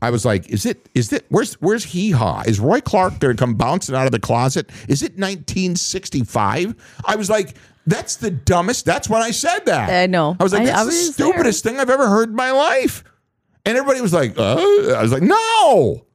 I 0.00 0.10
was 0.10 0.24
like, 0.24 0.48
is 0.48 0.64
it 0.64 0.88
is 0.94 1.12
it 1.12 1.26
where's 1.28 1.54
where's 1.54 1.84
hee 1.84 2.12
haw? 2.12 2.42
Is 2.46 2.60
Roy 2.60 2.80
Clark 2.80 3.18
gonna 3.18 3.34
come 3.34 3.54
bouncing 3.54 3.94
out 3.94 4.06
of 4.06 4.12
the 4.12 4.20
closet? 4.20 4.70
Is 4.88 5.02
it 5.02 5.12
1965? 5.12 6.74
I 7.04 7.16
was 7.16 7.28
like, 7.28 7.56
that's 7.86 8.16
the 8.16 8.30
dumbest. 8.30 8.84
That's 8.84 9.08
when 9.08 9.22
I 9.22 9.30
said 9.32 9.60
that. 9.66 9.90
I 9.90 10.06
know. 10.06 10.36
I 10.38 10.42
was 10.42 10.52
like, 10.52 10.64
that's 10.64 10.78
I 10.78 10.84
the 10.84 10.88
was 10.88 11.14
stupidest 11.14 11.64
thing 11.64 11.80
I've 11.80 11.90
ever 11.90 12.08
heard 12.08 12.28
in 12.28 12.36
my 12.36 12.52
life. 12.52 13.02
And 13.64 13.76
everybody 13.76 14.00
was 14.00 14.12
like, 14.12 14.38
uh? 14.38 14.94
I 14.94 15.02
was 15.02 15.12
like, 15.12 15.22
no. 15.22 16.06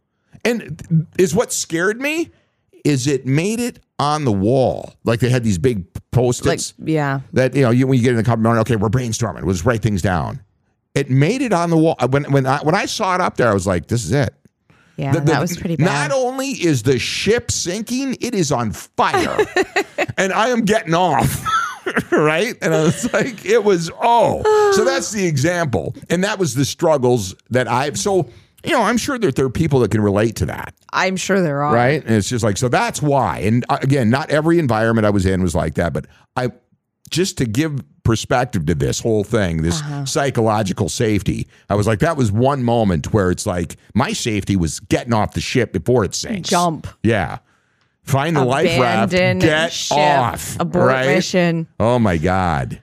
And 0.46 1.08
is 1.18 1.36
what 1.36 1.52
scared 1.52 2.02
me 2.02 2.32
is 2.86 3.08
it 3.08 3.26
made 3.26 3.60
it 3.60 3.80
on 4.00 4.26
the 4.26 4.32
wall. 4.32 4.94
Like 5.04 5.20
they 5.20 5.30
had 5.30 5.44
these 5.44 5.58
big 5.58 5.86
like, 5.96 6.12
post-its 6.12 6.74
yeah. 6.84 7.22
that, 7.34 7.56
you 7.56 7.62
know, 7.64 7.72
you, 7.72 7.88
when 7.88 7.98
you 7.98 8.04
get 8.04 8.12
in 8.12 8.18
the 8.18 8.24
company, 8.24 8.50
okay, 8.60 8.76
we're 8.76 8.90
brainstorming. 8.90 9.44
We'll 9.44 9.54
just 9.54 9.66
write 9.66 9.82
things 9.82 10.02
down. 10.02 10.42
It 10.96 11.10
made 11.10 11.42
it 11.42 11.54
on 11.54 11.70
the 11.70 11.78
wall. 11.78 11.96
When, 12.10 12.26
when, 12.32 12.46
I, 12.46 12.60
when 12.60 12.76
I 12.76 12.86
saw 12.86 13.16
it 13.16 13.22
up 13.22 13.38
there, 13.38 13.50
I 13.50 13.54
was 13.54 13.66
like, 13.66 13.88
this 13.88 14.06
is 14.06 14.12
it. 14.12 14.34
Yeah. 14.96 15.12
The- 15.12 15.20
the- 15.22 15.26
that 15.32 15.42
was 15.42 15.58
pretty 15.58 15.76
bad. 15.76 16.10
Not 16.10 16.12
only 16.12 16.50
is 16.50 16.84
the 16.84 17.00
ship 17.00 17.52
sinking, 17.52 18.18
it 18.22 18.36
is 18.36 18.52
on 18.52 18.72
fire. 18.72 19.38
and 20.18 20.32
I 20.32 20.50
am 20.50 20.62
getting 20.66 20.94
off. 20.94 21.46
right? 22.12 22.56
And 22.62 22.74
I 22.74 22.84
was 22.84 23.12
like, 23.12 23.44
it 23.46 23.64
was, 23.64 23.92
oh. 24.02 24.72
So 24.76 24.86
that's 24.86 25.12
the 25.12 25.26
example. 25.26 25.96
And 26.10 26.24
that 26.24 26.38
was 26.40 26.54
the 26.56 26.66
struggles 26.66 27.36
that 27.50 27.68
I've, 27.68 27.98
so, 27.98 28.30
you 28.64 28.72
know, 28.72 28.84
I'm 28.84 28.98
sure 28.98 29.18
that 29.18 29.36
there 29.36 29.46
are 29.46 29.50
people 29.50 29.80
that 29.80 29.92
can 29.92 30.00
relate 30.02 30.36
to 30.38 30.46
that. 30.46 30.74
I'm 30.94 31.18
sure 31.18 31.42
there 31.42 31.64
are. 31.64 31.74
Right. 31.74 32.02
And 32.06 32.16
it's 32.16 32.30
just 32.30 32.44
like, 32.44 32.58
so 32.58 32.70
that's 32.70 33.02
why. 33.02 33.40
And 33.40 33.66
uh, 33.68 33.80
again, 33.82 34.10
not 34.10 34.30
every 34.30 34.60
environment 34.60 35.06
I 35.06 35.10
was 35.10 35.26
in 35.26 35.42
was 35.42 35.56
like 35.56 35.74
that, 35.76 35.92
but 35.92 36.06
I, 36.38 36.52
just 37.14 37.38
to 37.38 37.46
give 37.46 37.80
perspective 38.04 38.66
to 38.66 38.76
this 38.76 39.00
whole 39.00 39.24
thing, 39.24 39.62
this 39.62 39.80
Uh-huh. 39.80 40.06
psychological 40.06 40.90
safety, 40.90 41.48
I 41.70 41.76
was 41.76 41.88
like, 41.88 42.00
that 42.00 42.18
was 42.18 42.32
one 42.32 42.64
moment 42.64 43.14
where 43.14 43.32
it's 43.32 43.46
like 43.46 43.78
my 43.94 44.12
safety 44.12 44.56
was 44.58 44.82
getting 44.82 45.14
off 45.14 45.34
the 45.34 45.42
ship 45.42 45.72
before 45.72 46.04
it 46.04 46.14
sinks. 46.14 46.50
Jump. 46.50 46.88
Yeah. 47.04 47.38
Find 48.04 48.36
the 48.36 48.44
life 48.44 48.78
raft. 48.78 49.14
Abandon 49.14 49.48
Get 49.48 49.72
ship, 49.72 49.98
off. 49.98 50.58
abort 50.60 50.88
right? 50.88 51.08
mission. 51.08 51.68
Oh 51.80 51.98
my 52.00 52.18
God. 52.18 52.82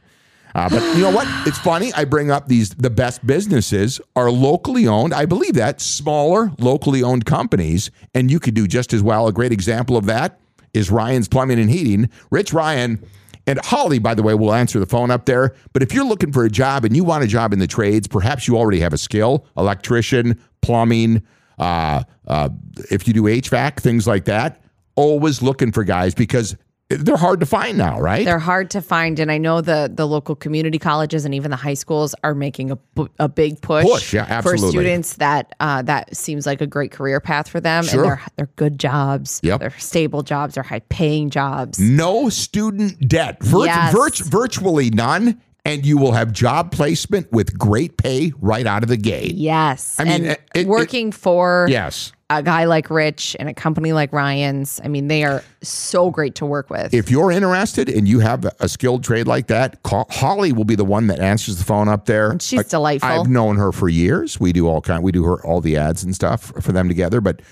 Uh, 0.54 0.68
but 0.70 0.82
you 0.96 1.02
know 1.02 1.10
what? 1.10 1.28
It's 1.46 1.58
funny. 1.58 1.92
I 1.92 2.04
bring 2.04 2.30
up 2.30 2.48
these 2.48 2.70
the 2.70 2.90
best 2.90 3.24
businesses 3.26 4.00
are 4.16 4.30
locally 4.30 4.86
owned. 4.88 5.12
I 5.14 5.26
believe 5.26 5.54
that 5.54 5.80
smaller, 5.80 6.50
locally 6.58 7.02
owned 7.02 7.24
companies, 7.26 7.90
and 8.14 8.30
you 8.30 8.40
could 8.40 8.54
do 8.54 8.66
just 8.66 8.92
as 8.94 9.02
well. 9.02 9.28
A 9.28 9.32
great 9.32 9.52
example 9.52 9.96
of 9.96 10.06
that 10.06 10.40
is 10.72 10.90
Ryan's 10.90 11.28
Plumbing 11.28 11.60
and 11.60 11.70
Heating. 11.70 12.08
Rich 12.30 12.52
Ryan 12.52 13.04
and 13.47 13.59
Holly, 13.61 13.99
by 13.99 14.14
the 14.14 14.22
way, 14.22 14.34
will 14.34 14.53
answer 14.53 14.78
the 14.78 14.86
phone 14.86 15.11
up 15.11 15.26
there. 15.26 15.55
But 15.72 15.82
if 15.82 15.93
you're 15.93 16.05
looking 16.05 16.32
for 16.32 16.45
a 16.45 16.51
job 16.51 16.84
and 16.84 16.95
you 16.95 17.05
want 17.05 17.24
a 17.24 17.26
job 17.26 17.53
in 17.53 17.59
the 17.59 17.66
trades, 17.66 18.07
perhaps 18.07 18.47
you 18.47 18.57
already 18.57 18.80
have 18.80 18.93
a 18.93 18.99
skill: 18.99 19.47
electrician, 19.57 20.41
plumbing. 20.62 21.22
Uh, 21.59 22.05
uh, 22.26 22.49
if 22.91 23.07
you 23.07 23.12
do 23.14 23.24
HVAC, 23.24 23.78
things 23.80 24.07
like 24.07 24.24
that. 24.24 24.62
Always 24.97 25.43
looking 25.43 25.72
for 25.72 25.84
guys 25.84 26.14
because 26.14 26.57
they're 26.91 27.16
hard 27.16 27.41
to 27.41 27.47
find 27.47 27.78
now, 27.78 28.01
right? 28.01 28.24
They're 28.24 28.38
hard 28.41 28.70
to 28.72 28.82
find, 28.82 29.18
and 29.20 29.30
I 29.30 29.38
know 29.38 29.61
the 29.61 29.91
the 29.93 30.07
local 30.07 30.34
community 30.34 30.78
colleges 30.78 31.24
and 31.24 31.34
even 31.34 31.51
the 31.51 31.57
high 31.57 31.74
schools 31.74 32.14
are 32.24 32.34
making 32.34 32.72
a, 32.72 32.78
a 33.18 33.28
big 33.28 33.61
push, 33.62 33.84
Push, 33.86 34.14
yeah, 34.14 34.41
for 34.41 34.57
students 34.59 35.14
that 35.16 35.55
uh, 35.61 35.82
that 35.82 36.14
seems 36.16 36.47
like 36.47 36.61
a 36.61 36.66
great 36.66 36.91
career 36.91 37.20
path 37.20 37.49
for 37.49 37.61
them, 37.61 37.84
Sure. 37.84 38.01
and 38.03 38.05
they're 38.11 38.22
they're 38.36 38.51
good 38.57 38.78
jobs, 38.78 39.41
Yep. 39.43 39.61
they're 39.61 39.78
stable 39.78 40.22
jobs, 40.22 40.55
they're 40.55 40.64
high 40.64 40.80
paying 40.88 41.30
jobs. 41.30 41.78
no 41.78 42.28
student 42.28 43.09
debt, 43.09 43.41
Virt- 43.41 43.66
Yes. 43.66 43.95
virt- 43.95 44.28
virtually 44.28 44.91
none, 44.91 45.41
and 45.64 45.86
you 45.86 45.97
will 45.97 46.12
have 46.12 46.32
job 46.32 46.72
placement 46.72 47.30
with 47.30 47.57
great 47.57 47.97
pay 47.99 48.32
right 48.41 48.66
out 48.66 48.82
of 48.82 48.88
the 48.88 48.97
gate. 48.97 49.34
Yes, 49.36 49.97
I 49.99 50.05
mean, 50.05 50.24
it- 50.24 50.41
it- 50.55 50.66
working 50.66 51.12
for 51.12 51.66
Yes. 51.70 52.12
A 52.30 52.42
guy 52.42 52.64
like 52.64 52.88
Rich 52.88 53.36
and 53.40 53.48
a 53.48 53.54
company 53.54 53.92
like 53.92 54.12
Ryan's, 54.12 54.80
I 54.82 54.88
mean, 54.88 55.08
they 55.08 55.24
are 55.24 55.42
so 55.62 56.10
great 56.10 56.36
to 56.36 56.46
work 56.46 56.70
with. 56.70 56.94
If 56.94 57.10
you're 57.10 57.32
interested 57.32 57.88
and 57.88 58.06
you 58.08 58.20
have 58.20 58.46
a 58.60 58.68
skilled 58.68 59.02
trade 59.02 59.26
like 59.26 59.48
that, 59.48 59.82
call, 59.82 60.06
Holly 60.10 60.52
will 60.52 60.64
be 60.64 60.76
the 60.76 60.84
one 60.84 61.08
that 61.08 61.18
answers 61.18 61.58
the 61.58 61.64
phone 61.64 61.88
up 61.88 62.06
there. 62.06 62.38
She's 62.40 62.60
I- 62.60 62.62
delightful. 62.62 63.08
I've 63.10 63.28
known 63.28 63.56
her 63.56 63.72
for 63.72 63.88
years. 63.88 64.38
We 64.38 64.52
do 64.52 64.68
all 64.68 64.80
kind. 64.80 65.02
We 65.02 65.12
do 65.12 65.24
her 65.24 65.44
all 65.44 65.60
the 65.60 65.76
ads 65.76 66.04
and 66.04 66.14
stuff 66.14 66.52
for 66.60 66.72
them 66.72 66.88
together. 66.88 67.20
But 67.20 67.42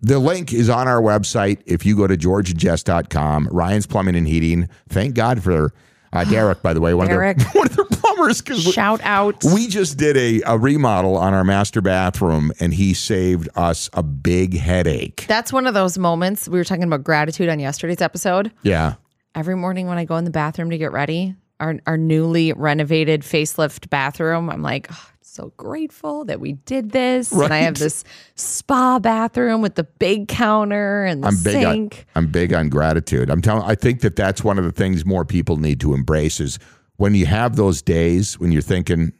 the 0.00 0.18
link 0.18 0.52
is 0.52 0.68
on 0.68 0.88
our 0.88 1.00
website. 1.00 1.60
If 1.66 1.84
you 1.84 1.94
go 1.94 2.06
to 2.06 2.16
georgeandjess.com, 2.16 3.48
Ryan's 3.52 3.86
Plumbing 3.86 4.16
and 4.16 4.26
Heating. 4.26 4.68
Thank 4.88 5.14
God 5.14 5.42
for 5.42 5.72
uh, 6.12 6.24
Derek, 6.24 6.62
by 6.62 6.72
the 6.74 6.80
way, 6.80 6.94
one 6.94 7.08
Derek. 7.08 7.38
of 7.38 7.42
their 7.44 7.52
one 7.62 7.66
of 7.68 7.76
their 7.76 7.84
plumbers 7.86 8.42
Shout 8.72 9.00
out. 9.02 9.42
we 9.54 9.66
just 9.66 9.96
did 9.98 10.16
a, 10.16 10.42
a 10.46 10.58
remodel 10.58 11.16
on 11.16 11.34
our 11.34 11.44
master 11.44 11.80
bathroom 11.80 12.52
and 12.60 12.74
he 12.74 12.94
saved 12.94 13.48
us 13.56 13.88
a 13.94 14.02
big 14.02 14.56
headache. 14.58 15.24
That's 15.28 15.52
one 15.52 15.66
of 15.66 15.74
those 15.74 15.98
moments 15.98 16.48
we 16.48 16.58
were 16.58 16.64
talking 16.64 16.84
about 16.84 17.02
gratitude 17.04 17.48
on 17.48 17.58
yesterday's 17.60 18.00
episode. 18.02 18.52
Yeah. 18.62 18.94
every 19.34 19.56
morning 19.56 19.86
when 19.86 19.98
I 19.98 20.04
go 20.04 20.16
in 20.16 20.24
the 20.24 20.30
bathroom 20.30 20.70
to 20.70 20.78
get 20.78 20.92
ready, 20.92 21.34
our 21.60 21.76
our 21.86 21.96
newly 21.96 22.52
renovated 22.52 23.22
facelift 23.22 23.88
bathroom, 23.88 24.50
I'm 24.50 24.62
like, 24.62 24.88
"Oh, 24.90 25.08
so 25.32 25.52
grateful 25.56 26.26
that 26.26 26.40
we 26.40 26.52
did 26.52 26.90
this. 26.90 27.32
And 27.32 27.52
I 27.52 27.58
have 27.58 27.78
this 27.78 28.04
spa 28.34 28.98
bathroom 28.98 29.62
with 29.62 29.76
the 29.76 29.84
big 29.84 30.28
counter 30.28 31.04
and 31.04 31.22
the 31.22 31.28
I'm 31.28 31.42
big 31.42 31.64
on 31.64 31.72
sink. 31.72 32.06
I'm 32.14 32.26
big 32.26 32.52
on 32.52 32.68
gratitude. 32.68 33.30
I'm 33.30 33.40
telling 33.40 33.62
I 33.62 33.74
think 33.74 34.00
that 34.02 34.14
that's 34.14 34.44
one 34.44 34.58
of 34.58 34.64
the 34.64 34.72
things 34.72 35.06
more 35.06 35.24
people 35.24 35.56
need 35.56 35.80
to 35.80 35.94
embrace 35.94 36.38
is 36.38 36.58
when 36.96 37.14
you 37.14 37.26
have 37.26 37.56
those 37.56 37.80
days 37.80 38.38
when 38.38 38.52
you're 38.52 38.60
thinking 38.62 39.12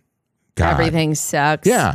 God, 0.54 0.72
Everything 0.72 1.14
sucks. 1.14 1.66
Yeah. 1.66 1.94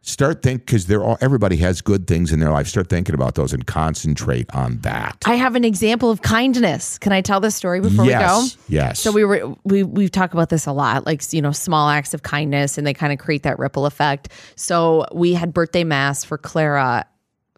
Start 0.00 0.42
think 0.42 0.64
because 0.64 0.86
they're 0.86 1.02
all 1.02 1.18
everybody 1.20 1.56
has 1.56 1.82
good 1.82 2.06
things 2.06 2.32
in 2.32 2.38
their 2.40 2.50
life. 2.50 2.66
Start 2.66 2.88
thinking 2.88 3.14
about 3.14 3.34
those 3.34 3.52
and 3.52 3.66
concentrate 3.66 4.46
on 4.54 4.78
that. 4.78 5.22
I 5.26 5.34
have 5.34 5.54
an 5.54 5.64
example 5.64 6.10
of 6.10 6.22
kindness. 6.22 6.98
Can 6.98 7.12
I 7.12 7.20
tell 7.20 7.40
this 7.40 7.56
story 7.56 7.80
before 7.80 8.04
we 8.04 8.12
go? 8.12 8.18
yes. 8.18 8.56
Yes. 8.68 9.00
So 9.00 9.12
we 9.12 9.24
were 9.24 9.54
we 9.64 9.82
we've 9.82 10.10
talked 10.10 10.32
about 10.32 10.48
this 10.50 10.66
a 10.66 10.72
lot, 10.72 11.04
like 11.04 11.30
you 11.32 11.42
know, 11.42 11.52
small 11.52 11.88
acts 11.88 12.14
of 12.14 12.22
kindness, 12.22 12.78
and 12.78 12.86
they 12.86 12.94
kind 12.94 13.12
of 13.12 13.18
create 13.18 13.42
that 13.42 13.58
ripple 13.58 13.86
effect. 13.86 14.28
So 14.56 15.04
we 15.12 15.34
had 15.34 15.52
birthday 15.52 15.84
mass 15.84 16.24
for 16.24 16.38
Clara 16.38 17.04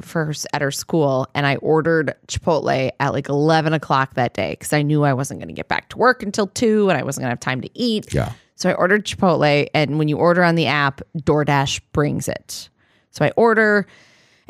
first 0.00 0.46
at 0.52 0.62
her 0.62 0.70
school, 0.70 1.28
and 1.34 1.46
I 1.46 1.56
ordered 1.56 2.14
Chipotle 2.26 2.90
at 2.98 3.12
like 3.12 3.28
eleven 3.28 3.74
o'clock 3.74 4.14
that 4.14 4.34
day 4.34 4.52
because 4.52 4.72
I 4.72 4.82
knew 4.82 5.04
I 5.04 5.12
wasn't 5.12 5.40
going 5.40 5.48
to 5.48 5.54
get 5.54 5.68
back 5.68 5.90
to 5.90 5.98
work 5.98 6.22
until 6.22 6.46
two, 6.46 6.88
and 6.88 6.98
I 6.98 7.02
wasn't 7.02 7.22
going 7.22 7.28
to 7.28 7.32
have 7.32 7.40
time 7.40 7.60
to 7.60 7.70
eat. 7.74 8.12
Yeah. 8.12 8.32
So 8.60 8.68
I 8.68 8.74
ordered 8.74 9.06
Chipotle, 9.06 9.68
and 9.72 9.98
when 9.98 10.08
you 10.08 10.18
order 10.18 10.44
on 10.44 10.54
the 10.54 10.66
app, 10.66 11.00
DoorDash 11.16 11.80
brings 11.92 12.28
it. 12.28 12.68
So 13.10 13.24
I 13.24 13.30
order, 13.34 13.86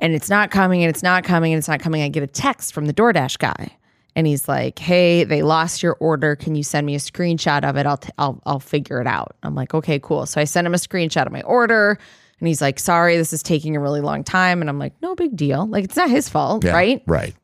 and 0.00 0.14
it's 0.14 0.28
not 0.28 0.50
coming, 0.50 0.82
and 0.82 0.90
it's 0.90 1.04
not 1.04 1.22
coming, 1.22 1.52
and 1.52 1.58
it's 1.58 1.68
not 1.68 1.78
coming. 1.78 2.02
I 2.02 2.08
get 2.08 2.24
a 2.24 2.26
text 2.26 2.74
from 2.74 2.86
the 2.86 2.92
DoorDash 2.92 3.38
guy, 3.38 3.70
and 4.16 4.26
he's 4.26 4.48
like, 4.48 4.80
"Hey, 4.80 5.22
they 5.22 5.42
lost 5.42 5.80
your 5.80 5.96
order. 6.00 6.34
Can 6.34 6.56
you 6.56 6.64
send 6.64 6.86
me 6.86 6.96
a 6.96 6.98
screenshot 6.98 7.62
of 7.62 7.76
it? 7.76 7.86
I'll 7.86 7.98
t- 7.98 8.10
I'll 8.18 8.42
I'll 8.44 8.58
figure 8.58 9.00
it 9.00 9.06
out." 9.06 9.36
I'm 9.44 9.54
like, 9.54 9.74
"Okay, 9.74 10.00
cool." 10.00 10.26
So 10.26 10.40
I 10.40 10.44
sent 10.44 10.66
him 10.66 10.74
a 10.74 10.78
screenshot 10.78 11.26
of 11.26 11.32
my 11.32 11.42
order, 11.42 11.96
and 12.40 12.48
he's 12.48 12.60
like, 12.60 12.80
"Sorry, 12.80 13.16
this 13.16 13.32
is 13.32 13.44
taking 13.44 13.76
a 13.76 13.80
really 13.80 14.00
long 14.00 14.24
time." 14.24 14.60
And 14.60 14.68
I'm 14.68 14.80
like, 14.80 14.94
"No 15.00 15.14
big 15.14 15.36
deal. 15.36 15.66
Like 15.68 15.84
it's 15.84 15.96
not 15.96 16.10
his 16.10 16.28
fault, 16.28 16.64
Yeah, 16.64 16.72
right?" 16.72 17.00
Right. 17.06 17.36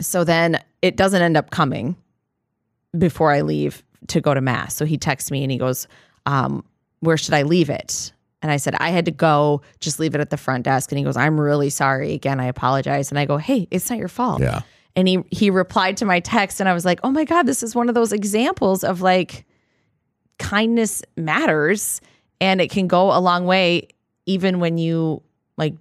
So 0.00 0.22
then 0.22 0.62
it 0.80 0.96
doesn't 0.96 1.22
end 1.22 1.36
up 1.36 1.50
coming 1.50 1.96
before 2.96 3.32
I 3.32 3.40
leave 3.40 3.82
to 4.08 4.20
go 4.20 4.34
to 4.34 4.40
mass. 4.40 4.74
So 4.74 4.84
he 4.84 4.98
texts 4.98 5.30
me 5.30 5.42
and 5.42 5.50
he 5.50 5.58
goes, 5.58 5.88
um, 6.26 6.64
"Where 7.00 7.16
should 7.16 7.34
I 7.34 7.42
leave 7.42 7.70
it?" 7.70 8.12
And 8.42 8.52
I 8.52 8.58
said, 8.58 8.74
"I 8.78 8.90
had 8.90 9.06
to 9.06 9.10
go. 9.10 9.62
Just 9.80 9.98
leave 9.98 10.14
it 10.14 10.20
at 10.20 10.30
the 10.30 10.36
front 10.36 10.64
desk." 10.64 10.92
And 10.92 10.98
he 10.98 11.04
goes, 11.04 11.16
"I'm 11.16 11.40
really 11.40 11.70
sorry. 11.70 12.12
Again, 12.12 12.40
I 12.40 12.46
apologize." 12.46 13.10
And 13.10 13.18
I 13.18 13.24
go, 13.24 13.38
"Hey, 13.38 13.68
it's 13.70 13.88
not 13.88 13.98
your 13.98 14.08
fault." 14.08 14.40
Yeah. 14.40 14.62
And 14.96 15.08
he 15.08 15.18
he 15.30 15.50
replied 15.50 15.96
to 15.98 16.04
my 16.04 16.20
text, 16.20 16.60
and 16.60 16.68
I 16.68 16.74
was 16.74 16.84
like, 16.84 17.00
"Oh 17.02 17.10
my 17.10 17.24
god, 17.24 17.46
this 17.46 17.62
is 17.62 17.74
one 17.74 17.88
of 17.88 17.94
those 17.94 18.12
examples 18.12 18.84
of 18.84 19.00
like 19.00 19.44
kindness 20.38 21.02
matters, 21.16 22.00
and 22.40 22.60
it 22.60 22.70
can 22.70 22.86
go 22.86 23.16
a 23.16 23.20
long 23.20 23.46
way, 23.46 23.88
even 24.26 24.60
when 24.60 24.78
you 24.78 25.22
like 25.56 25.74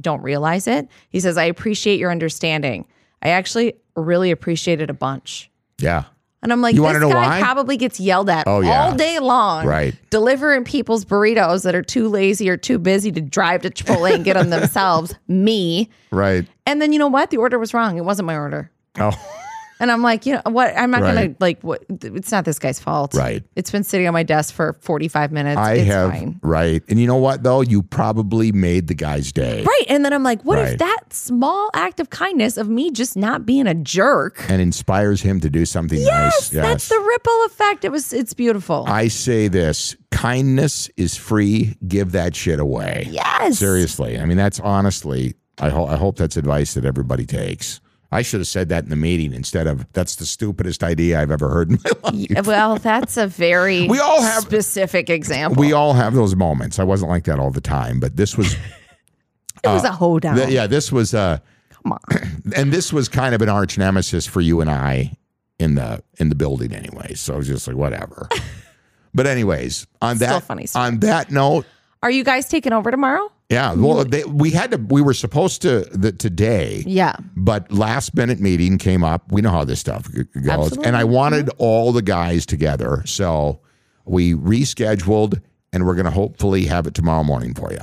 don't 0.00 0.22
realize 0.22 0.66
it." 0.66 0.88
He 1.10 1.20
says, 1.20 1.36
"I 1.36 1.44
appreciate 1.44 2.00
your 2.00 2.10
understanding. 2.10 2.86
I 3.22 3.28
actually 3.28 3.74
really 3.94 4.30
appreciate 4.30 4.80
it 4.80 4.90
a 4.90 4.94
bunch." 4.94 5.50
Yeah. 5.78 6.04
And 6.42 6.52
I'm 6.52 6.60
like, 6.60 6.74
You 6.74 6.82
this 6.82 6.98
guy 7.00 7.06
why? 7.14 7.40
probably 7.40 7.76
gets 7.76 8.00
yelled 8.00 8.28
at 8.28 8.48
Oh, 8.48 8.60
yeah. 8.60 8.82
all 8.82 8.94
day 8.96 9.18
long, 9.20 9.64
Right. 9.66 9.94
Delivering 10.10 10.64
people's 10.64 11.04
burritos 11.04 11.62
that 11.62 11.74
are 11.74 11.82
too 11.82 12.08
lazy 12.08 12.48
or 12.50 12.56
too 12.56 12.78
busy 12.78 13.12
to 13.12 13.20
drive 13.20 13.62
to 13.62 13.70
Chipotle 13.70 14.12
and 14.12 14.24
get 14.24 14.34
them 14.34 14.50
themselves. 14.50 15.14
Me. 15.28 15.88
Right. 16.10 16.44
And 16.66 16.82
then 16.82 16.92
you 16.92 16.98
know 16.98 17.06
what? 17.08 17.30
The 17.30 17.36
order 17.36 17.58
was 17.58 17.72
wrong. 17.72 17.96
It 17.96 18.04
wasn't 18.04 18.26
my 18.26 18.36
order. 18.36 18.70
Oh. 18.98 19.12
And 19.82 19.90
I'm 19.90 20.00
like, 20.00 20.24
you 20.24 20.34
know 20.34 20.42
what? 20.50 20.72
I'm 20.76 20.90
not 20.92 21.00
gonna 21.00 21.34
like 21.40 21.60
what. 21.62 21.84
It's 21.90 22.30
not 22.30 22.44
this 22.44 22.58
guy's 22.58 22.78
fault. 22.78 23.14
Right. 23.14 23.42
It's 23.56 23.70
been 23.70 23.82
sitting 23.84 24.06
on 24.06 24.12
my 24.14 24.22
desk 24.22 24.54
for 24.54 24.74
45 24.74 25.32
minutes. 25.32 25.58
I 25.58 25.74
it's 25.74 25.86
have 25.88 26.10
fine. 26.12 26.38
right. 26.42 26.82
And 26.88 27.00
you 27.00 27.06
know 27.06 27.16
what 27.16 27.42
though? 27.42 27.60
You 27.62 27.82
probably 27.82 28.52
made 28.52 28.86
the 28.86 28.94
guy's 28.94 29.32
day. 29.32 29.64
Right. 29.64 29.84
And 29.88 30.04
then 30.04 30.12
I'm 30.12 30.22
like, 30.22 30.42
what 30.44 30.56
Right. 30.58 30.72
if 30.74 30.78
that 30.78 31.00
small 31.12 31.68
act 31.74 31.98
of 31.98 32.10
kindness 32.10 32.56
of 32.56 32.68
me 32.68 32.90
just 32.92 33.16
not 33.16 33.44
being 33.44 33.66
a 33.66 33.74
jerk? 33.74 34.48
And 34.48 34.62
inspires 34.62 35.20
him 35.22 35.40
to 35.40 35.50
do 35.50 35.66
something 35.66 35.98
Yes, 36.00 36.52
nice. 36.52 36.62
that's 36.62 36.88
the 36.88 37.00
ripple 37.00 37.44
effect. 37.46 37.84
It 37.84 37.90
was. 37.90 38.12
It's 38.12 38.34
beautiful. 38.34 38.84
I 38.86 39.08
say 39.08 39.48
this 39.48 39.96
kindness 40.12 40.88
is 40.96 41.16
free. 41.16 41.76
Give 41.88 42.12
that 42.12 42.36
shit 42.36 42.60
away. 42.60 43.08
yes. 43.10 43.58
Seriously. 43.58 44.20
I 44.20 44.26
mean, 44.26 44.36
that's 44.36 44.60
honestly, 44.60 45.34
I, 45.58 45.70
ho- 45.70 45.86
I 45.86 45.96
hope 45.96 46.16
that's 46.16 46.36
advice 46.36 46.74
that 46.74 46.84
everybody 46.84 47.26
takes. 47.26 47.80
I 48.12 48.22
should 48.22 48.40
have 48.40 48.46
said 48.46 48.68
that 48.68 48.84
in 48.84 48.90
the 48.90 48.96
meeting 48.96 49.32
instead 49.32 49.66
of 49.66 49.90
that's 49.94 50.16
the 50.16 50.26
stupidest 50.26 50.84
idea 50.84 51.20
I've 51.20 51.30
ever 51.30 51.48
heard 51.48 51.70
in 51.70 51.78
my 51.82 52.10
life. 52.36 52.46
Well, 52.46 52.76
that's 52.76 53.16
a 53.16 53.26
very 53.26 53.88
We 53.88 53.98
all 53.98 54.20
have- 54.22 54.42
specific 54.42 55.08
example. 55.10 55.58
We 55.60 55.72
all 55.72 55.94
have 55.94 56.14
those 56.14 56.36
moments. 56.36 56.78
I 56.78 56.84
wasn't 56.84 57.10
like 57.10 57.24
that 57.24 57.38
all 57.38 57.50
the 57.50 57.60
time, 57.62 57.98
but 58.00 58.16
this 58.16 58.36
was, 58.36 58.52
it 59.64 59.68
was 59.68 59.84
a 59.84 59.92
hoedown. 59.92 60.36
th- 60.36 60.50
yeah, 60.50 60.66
this 60.66 60.92
was, 60.92 61.14
uh, 61.14 61.38
Come 61.82 61.92
on. 61.92 62.52
and 62.56 62.72
this 62.72 62.92
was 62.92 63.08
kind 63.08 63.34
of 63.34 63.42
an 63.42 63.48
arch 63.48 63.76
nemesis 63.78 64.26
for 64.26 64.40
you 64.40 64.60
and 64.60 64.70
I 64.70 65.16
in 65.58 65.74
the 65.74 66.02
in 66.18 66.28
the 66.28 66.34
building 66.34 66.72
anyway. 66.74 67.14
So 67.14 67.34
I 67.34 67.36
was 67.38 67.46
just 67.48 67.66
like, 67.66 67.76
whatever. 67.76 68.28
but 69.14 69.26
anyways, 69.26 69.86
on 70.00 70.18
that 70.18 70.44
on 70.76 71.00
that 71.00 71.30
note, 71.30 71.66
Are 72.02 72.10
you 72.10 72.24
guys 72.24 72.48
taking 72.48 72.72
over 72.72 72.90
tomorrow? 72.90 73.30
Yeah, 73.52 73.74
well, 73.74 74.04
they, 74.04 74.24
we 74.24 74.50
had 74.50 74.70
to. 74.72 74.78
We 74.78 75.02
were 75.02 75.14
supposed 75.14 75.62
to 75.62 75.80
the, 75.92 76.12
today. 76.12 76.82
Yeah. 76.86 77.16
But 77.36 77.70
last 77.70 78.14
minute 78.14 78.40
meeting 78.40 78.78
came 78.78 79.04
up. 79.04 79.30
We 79.30 79.42
know 79.42 79.50
how 79.50 79.64
this 79.64 79.80
stuff 79.80 80.10
goes. 80.10 80.48
Absolutely. 80.48 80.84
And 80.84 80.96
I 80.96 81.04
wanted 81.04 81.50
all 81.58 81.92
the 81.92 82.02
guys 82.02 82.46
together. 82.46 83.02
So 83.06 83.60
we 84.04 84.34
rescheduled 84.34 85.42
and 85.72 85.86
we're 85.86 85.94
going 85.94 86.06
to 86.06 86.10
hopefully 86.10 86.66
have 86.66 86.86
it 86.86 86.94
tomorrow 86.94 87.24
morning 87.24 87.54
for 87.54 87.72
you. 87.72 87.80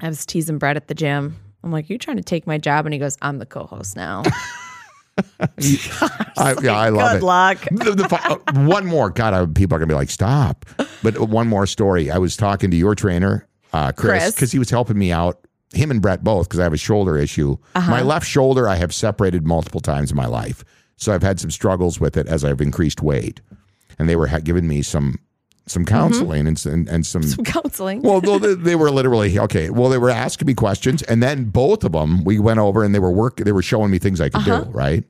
I 0.00 0.08
was 0.08 0.24
teasing 0.24 0.58
Brett 0.58 0.76
at 0.76 0.88
the 0.88 0.94
gym. 0.94 1.36
I'm 1.62 1.70
like, 1.70 1.90
"You 1.90 1.98
trying 1.98 2.16
to 2.16 2.22
take 2.22 2.46
my 2.46 2.56
job?" 2.56 2.86
And 2.86 2.94
he 2.94 2.98
goes, 2.98 3.18
"I'm 3.20 3.38
the 3.38 3.46
co-host 3.46 3.96
now." 3.96 4.22
I, 6.38 6.56
yeah, 6.62 6.76
I 6.76 6.88
love 6.88 7.12
Good 7.12 7.22
it. 7.22 7.24
luck. 7.24 7.58
The- 7.70 7.94
the 7.94 8.40
uh, 8.56 8.64
one 8.64 8.86
more. 8.86 9.10
God, 9.10 9.34
I, 9.34 9.44
people 9.46 9.76
are 9.76 9.78
going 9.78 9.88
to 9.88 9.92
be 9.92 9.96
like, 9.96 10.10
stop. 10.10 10.64
But 11.02 11.18
one 11.18 11.48
more 11.48 11.66
story. 11.66 12.10
I 12.10 12.18
was 12.18 12.36
talking 12.36 12.70
to 12.70 12.76
your 12.76 12.94
trainer, 12.94 13.46
uh, 13.72 13.92
Chris, 13.92 14.34
because 14.34 14.52
he 14.52 14.58
was 14.58 14.70
helping 14.70 14.98
me 14.98 15.12
out. 15.12 15.46
Him 15.72 15.90
and 15.92 16.02
Brett 16.02 16.24
both, 16.24 16.48
because 16.48 16.58
I 16.58 16.64
have 16.64 16.72
a 16.72 16.76
shoulder 16.76 17.16
issue. 17.16 17.56
Uh-huh. 17.76 17.90
My 17.90 18.02
left 18.02 18.26
shoulder, 18.26 18.68
I 18.68 18.74
have 18.76 18.92
separated 18.92 19.46
multiple 19.46 19.80
times 19.80 20.10
in 20.10 20.16
my 20.16 20.26
life. 20.26 20.64
So 20.96 21.12
I've 21.14 21.22
had 21.22 21.38
some 21.38 21.50
struggles 21.50 22.00
with 22.00 22.16
it 22.16 22.26
as 22.26 22.44
I've 22.44 22.60
increased 22.60 23.02
weight. 23.02 23.40
And 23.98 24.08
they 24.08 24.16
were 24.16 24.26
ha- 24.26 24.40
giving 24.40 24.66
me 24.66 24.82
some 24.82 25.18
some 25.66 25.84
counseling 25.84 26.48
and, 26.48 26.66
and 26.66 26.88
and 26.88 27.06
some 27.06 27.22
Counseling. 27.44 28.02
well, 28.02 28.20
they, 28.20 28.54
they 28.54 28.74
were 28.74 28.90
literally 28.90 29.38
okay. 29.38 29.70
Well, 29.70 29.88
they 29.88 29.98
were 29.98 30.10
asking 30.10 30.46
me 30.46 30.54
questions, 30.54 31.02
and 31.04 31.22
then 31.22 31.44
both 31.44 31.84
of 31.84 31.92
them 31.92 32.24
we 32.24 32.40
went 32.40 32.58
over 32.58 32.82
and 32.82 32.92
they 32.92 32.98
were 32.98 33.10
work. 33.12 33.36
They 33.36 33.52
were 33.52 33.62
showing 33.62 33.90
me 33.92 33.98
things 34.00 34.20
I 34.20 34.30
could 34.30 34.40
Uh-huh. 34.48 34.64
do, 34.64 34.70
right? 34.70 35.04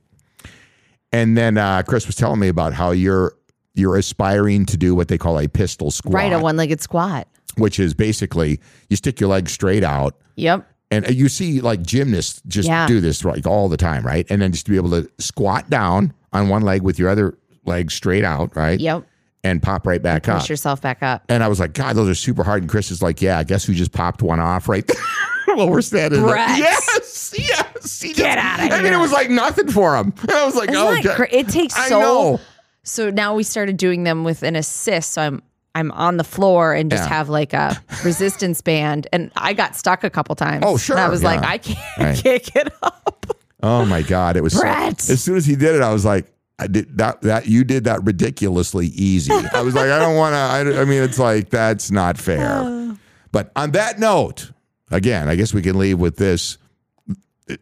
And 1.11 1.37
then 1.37 1.57
uh, 1.57 1.83
Chris 1.83 2.05
was 2.05 2.15
telling 2.15 2.39
me 2.39 2.47
about 2.47 2.73
how 2.73 2.91
you're 2.91 3.33
you're 3.73 3.95
aspiring 3.97 4.65
to 4.67 4.77
do 4.77 4.93
what 4.93 5.07
they 5.07 5.17
call 5.17 5.39
a 5.39 5.47
pistol 5.47 5.89
squat, 5.91 6.13
right, 6.13 6.33
a 6.33 6.39
one 6.39 6.57
legged 6.57 6.81
squat. 6.81 7.27
Which 7.57 7.79
is 7.79 7.93
basically 7.93 8.59
you 8.89 8.95
stick 8.95 9.19
your 9.19 9.29
legs 9.29 9.51
straight 9.51 9.83
out, 9.83 10.15
Yep. 10.35 10.67
and 10.91 11.05
uh, 11.05 11.09
you 11.11 11.29
see 11.29 11.61
like 11.61 11.81
gymnasts 11.81 12.41
just 12.47 12.67
Yeah. 12.67 12.87
do 12.87 12.99
this 13.01 13.23
like 13.25 13.45
all 13.47 13.69
the 13.69 13.77
time, 13.77 14.05
right? 14.05 14.25
And 14.29 14.41
then 14.41 14.51
just 14.51 14.65
to 14.65 14.71
be 14.71 14.77
able 14.77 14.91
to 14.91 15.09
squat 15.19 15.69
down 15.69 16.13
on 16.33 16.49
one 16.49 16.61
leg 16.63 16.81
with 16.81 16.97
your 16.99 17.09
other 17.09 17.37
leg 17.65 17.91
straight 17.91 18.23
out, 18.23 18.55
right? 18.55 18.79
Yep. 18.79 19.05
And 19.43 19.61
pop 19.61 19.87
right 19.87 20.01
back 20.01 20.29
up. 20.29 20.41
Push 20.41 20.49
yourself 20.51 20.81
back 20.81 21.01
up. 21.01 21.23
And 21.27 21.43
I 21.43 21.47
was 21.47 21.59
like, 21.59 21.73
God, 21.73 21.95
those 21.95 22.07
are 22.07 22.13
super 22.15 22.43
hard. 22.43 22.61
And 22.61 22.69
Chris 22.69 22.91
is 22.91 23.01
like, 23.01 23.21
Yeah, 23.23 23.39
I 23.39 23.43
guess 23.43 23.63
who 23.65 23.73
just 23.73 23.91
popped 23.91 24.21
one 24.21 24.39
off 24.39 24.69
right 24.69 24.85
there 24.85 25.55
while 25.55 25.67
we're 25.67 25.81
standing 25.81 26.21
there. 26.21 26.29
Brett. 26.29 26.59
Yes, 26.59 27.33
yes. 27.37 28.01
Get 28.03 28.15
just- 28.17 28.37
outta 28.37 28.75
I 28.75 28.81
mean, 28.83 28.93
it 28.93 28.99
was 28.99 29.11
like 29.11 29.31
nothing 29.31 29.67
for 29.71 29.95
him. 29.97 30.13
And 30.21 30.31
I 30.31 30.45
was 30.45 30.55
like, 30.55 30.69
Isn't 30.69 30.81
Oh, 30.81 31.01
God. 31.01 31.15
cra- 31.15 31.27
it 31.33 31.47
takes 31.49 31.73
so. 31.87 32.39
So 32.83 33.09
now 33.09 33.33
we 33.35 33.41
started 33.43 33.77
doing 33.77 34.03
them 34.03 34.23
with 34.23 34.43
an 34.43 34.55
assist. 34.55 35.11
So 35.13 35.21
I'm 35.23 35.41
I'm 35.73 35.91
on 35.91 36.17
the 36.17 36.23
floor 36.23 36.73
and 36.73 36.89
just 36.91 37.03
Yeah. 37.03 37.09
have 37.15 37.29
like 37.29 37.53
a 37.53 37.81
resistance 38.03 38.61
band, 38.61 39.07
and 39.13 39.31
I 39.35 39.53
got 39.53 39.75
stuck 39.75 40.03
a 40.03 40.09
couple 40.09 40.35
times. 40.35 40.63
Oh, 40.65 40.77
sure, 40.77 40.97
And 40.97 41.05
I 41.05 41.09
was 41.09 41.23
like. 41.23 41.41
I 41.43 41.57
can't, 41.57 41.79
Right. 41.97 42.17
can't 42.23 42.43
get 42.53 42.73
up. 42.83 43.25
Oh 43.63 43.85
my 43.85 44.01
God. 44.01 44.35
It 44.37 44.43
was 44.43 44.53
so- 44.53 44.61
Brett. 44.61 45.09
as 45.09 45.23
soon 45.23 45.37
as 45.37 45.45
he 45.45 45.55
did 45.55 45.75
it, 45.75 45.81
I 45.81 45.93
was 45.93 46.03
like, 46.03 46.25
I 46.59 46.67
did 46.67 46.97
that 46.99 47.21
that 47.21 47.47
you 47.47 47.63
did 47.63 47.85
that 47.85 48.03
ridiculously 48.03 48.87
easy. 48.87 49.33
I 49.33 49.61
was 49.61 49.73
like, 49.73 49.89
I 49.89 49.97
don't 49.97 50.15
want 50.15 50.33
to. 50.33 50.37
I, 50.37 50.81
I 50.81 50.85
mean, 50.85 51.01
it's 51.01 51.17
like 51.17 51.49
that's 51.49 51.89
not 51.91 52.17
fair. 52.17 52.95
But 53.31 53.49
on 53.55 53.71
that 53.71 53.97
note, 53.97 54.51
again, 54.91 55.29
I 55.29 55.35
guess 55.35 55.53
we 55.53 55.61
can 55.61 55.77
leave 55.79 55.97
with 55.99 56.17
this 56.17 56.57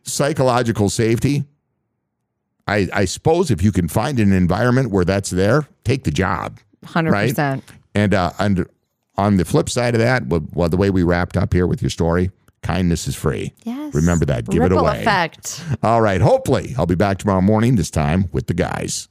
psychological 0.03 0.89
safety. 0.89 1.43
I, 2.68 2.88
I 2.93 3.05
suppose 3.05 3.49
if 3.51 3.62
you 3.64 3.72
can 3.72 3.88
find 3.88 4.20
an 4.20 4.32
environment 4.34 4.91
where 4.91 5.05
that's 5.05 5.30
there, 5.30 5.68
take 5.84 6.03
the 6.03 6.12
job. 6.12 6.60
Hundred 6.86 7.12
Right? 7.12 7.36
And 8.00 8.14
uh, 8.14 8.32
and 8.39 8.66
on 9.18 9.36
the 9.38 9.43
flip 9.45 9.70
side 9.70 9.93
of 9.93 10.00
that, 10.00 10.28
well, 10.28 10.45
well, 10.54 10.70
the 10.70 10.78
way 10.78 10.89
we 10.89 11.04
wrapped 11.04 11.36
up 11.36 11.52
here 11.54 11.68
with 11.68 11.82
your 11.82 11.89
story, 11.89 12.32
kindness 12.64 13.08
is 13.08 13.16
free. 13.16 13.52
Yes. 13.66 13.93
Remember 13.93 14.26
that. 14.26 14.45
Give 14.47 14.62
Ripple 14.62 14.78
it 14.78 14.82
away. 14.82 15.02
effect. 15.02 15.62
All 15.84 16.02
right. 16.02 16.22
Hopefully, 16.22 16.74
I'll 16.78 16.86
be 16.86 16.95
back 16.95 17.18
tomorrow 17.18 17.41
morning, 17.41 17.76
this 17.76 17.91
time 17.91 18.30
with 18.32 18.47
the 18.47 18.54
guys. 18.54 19.10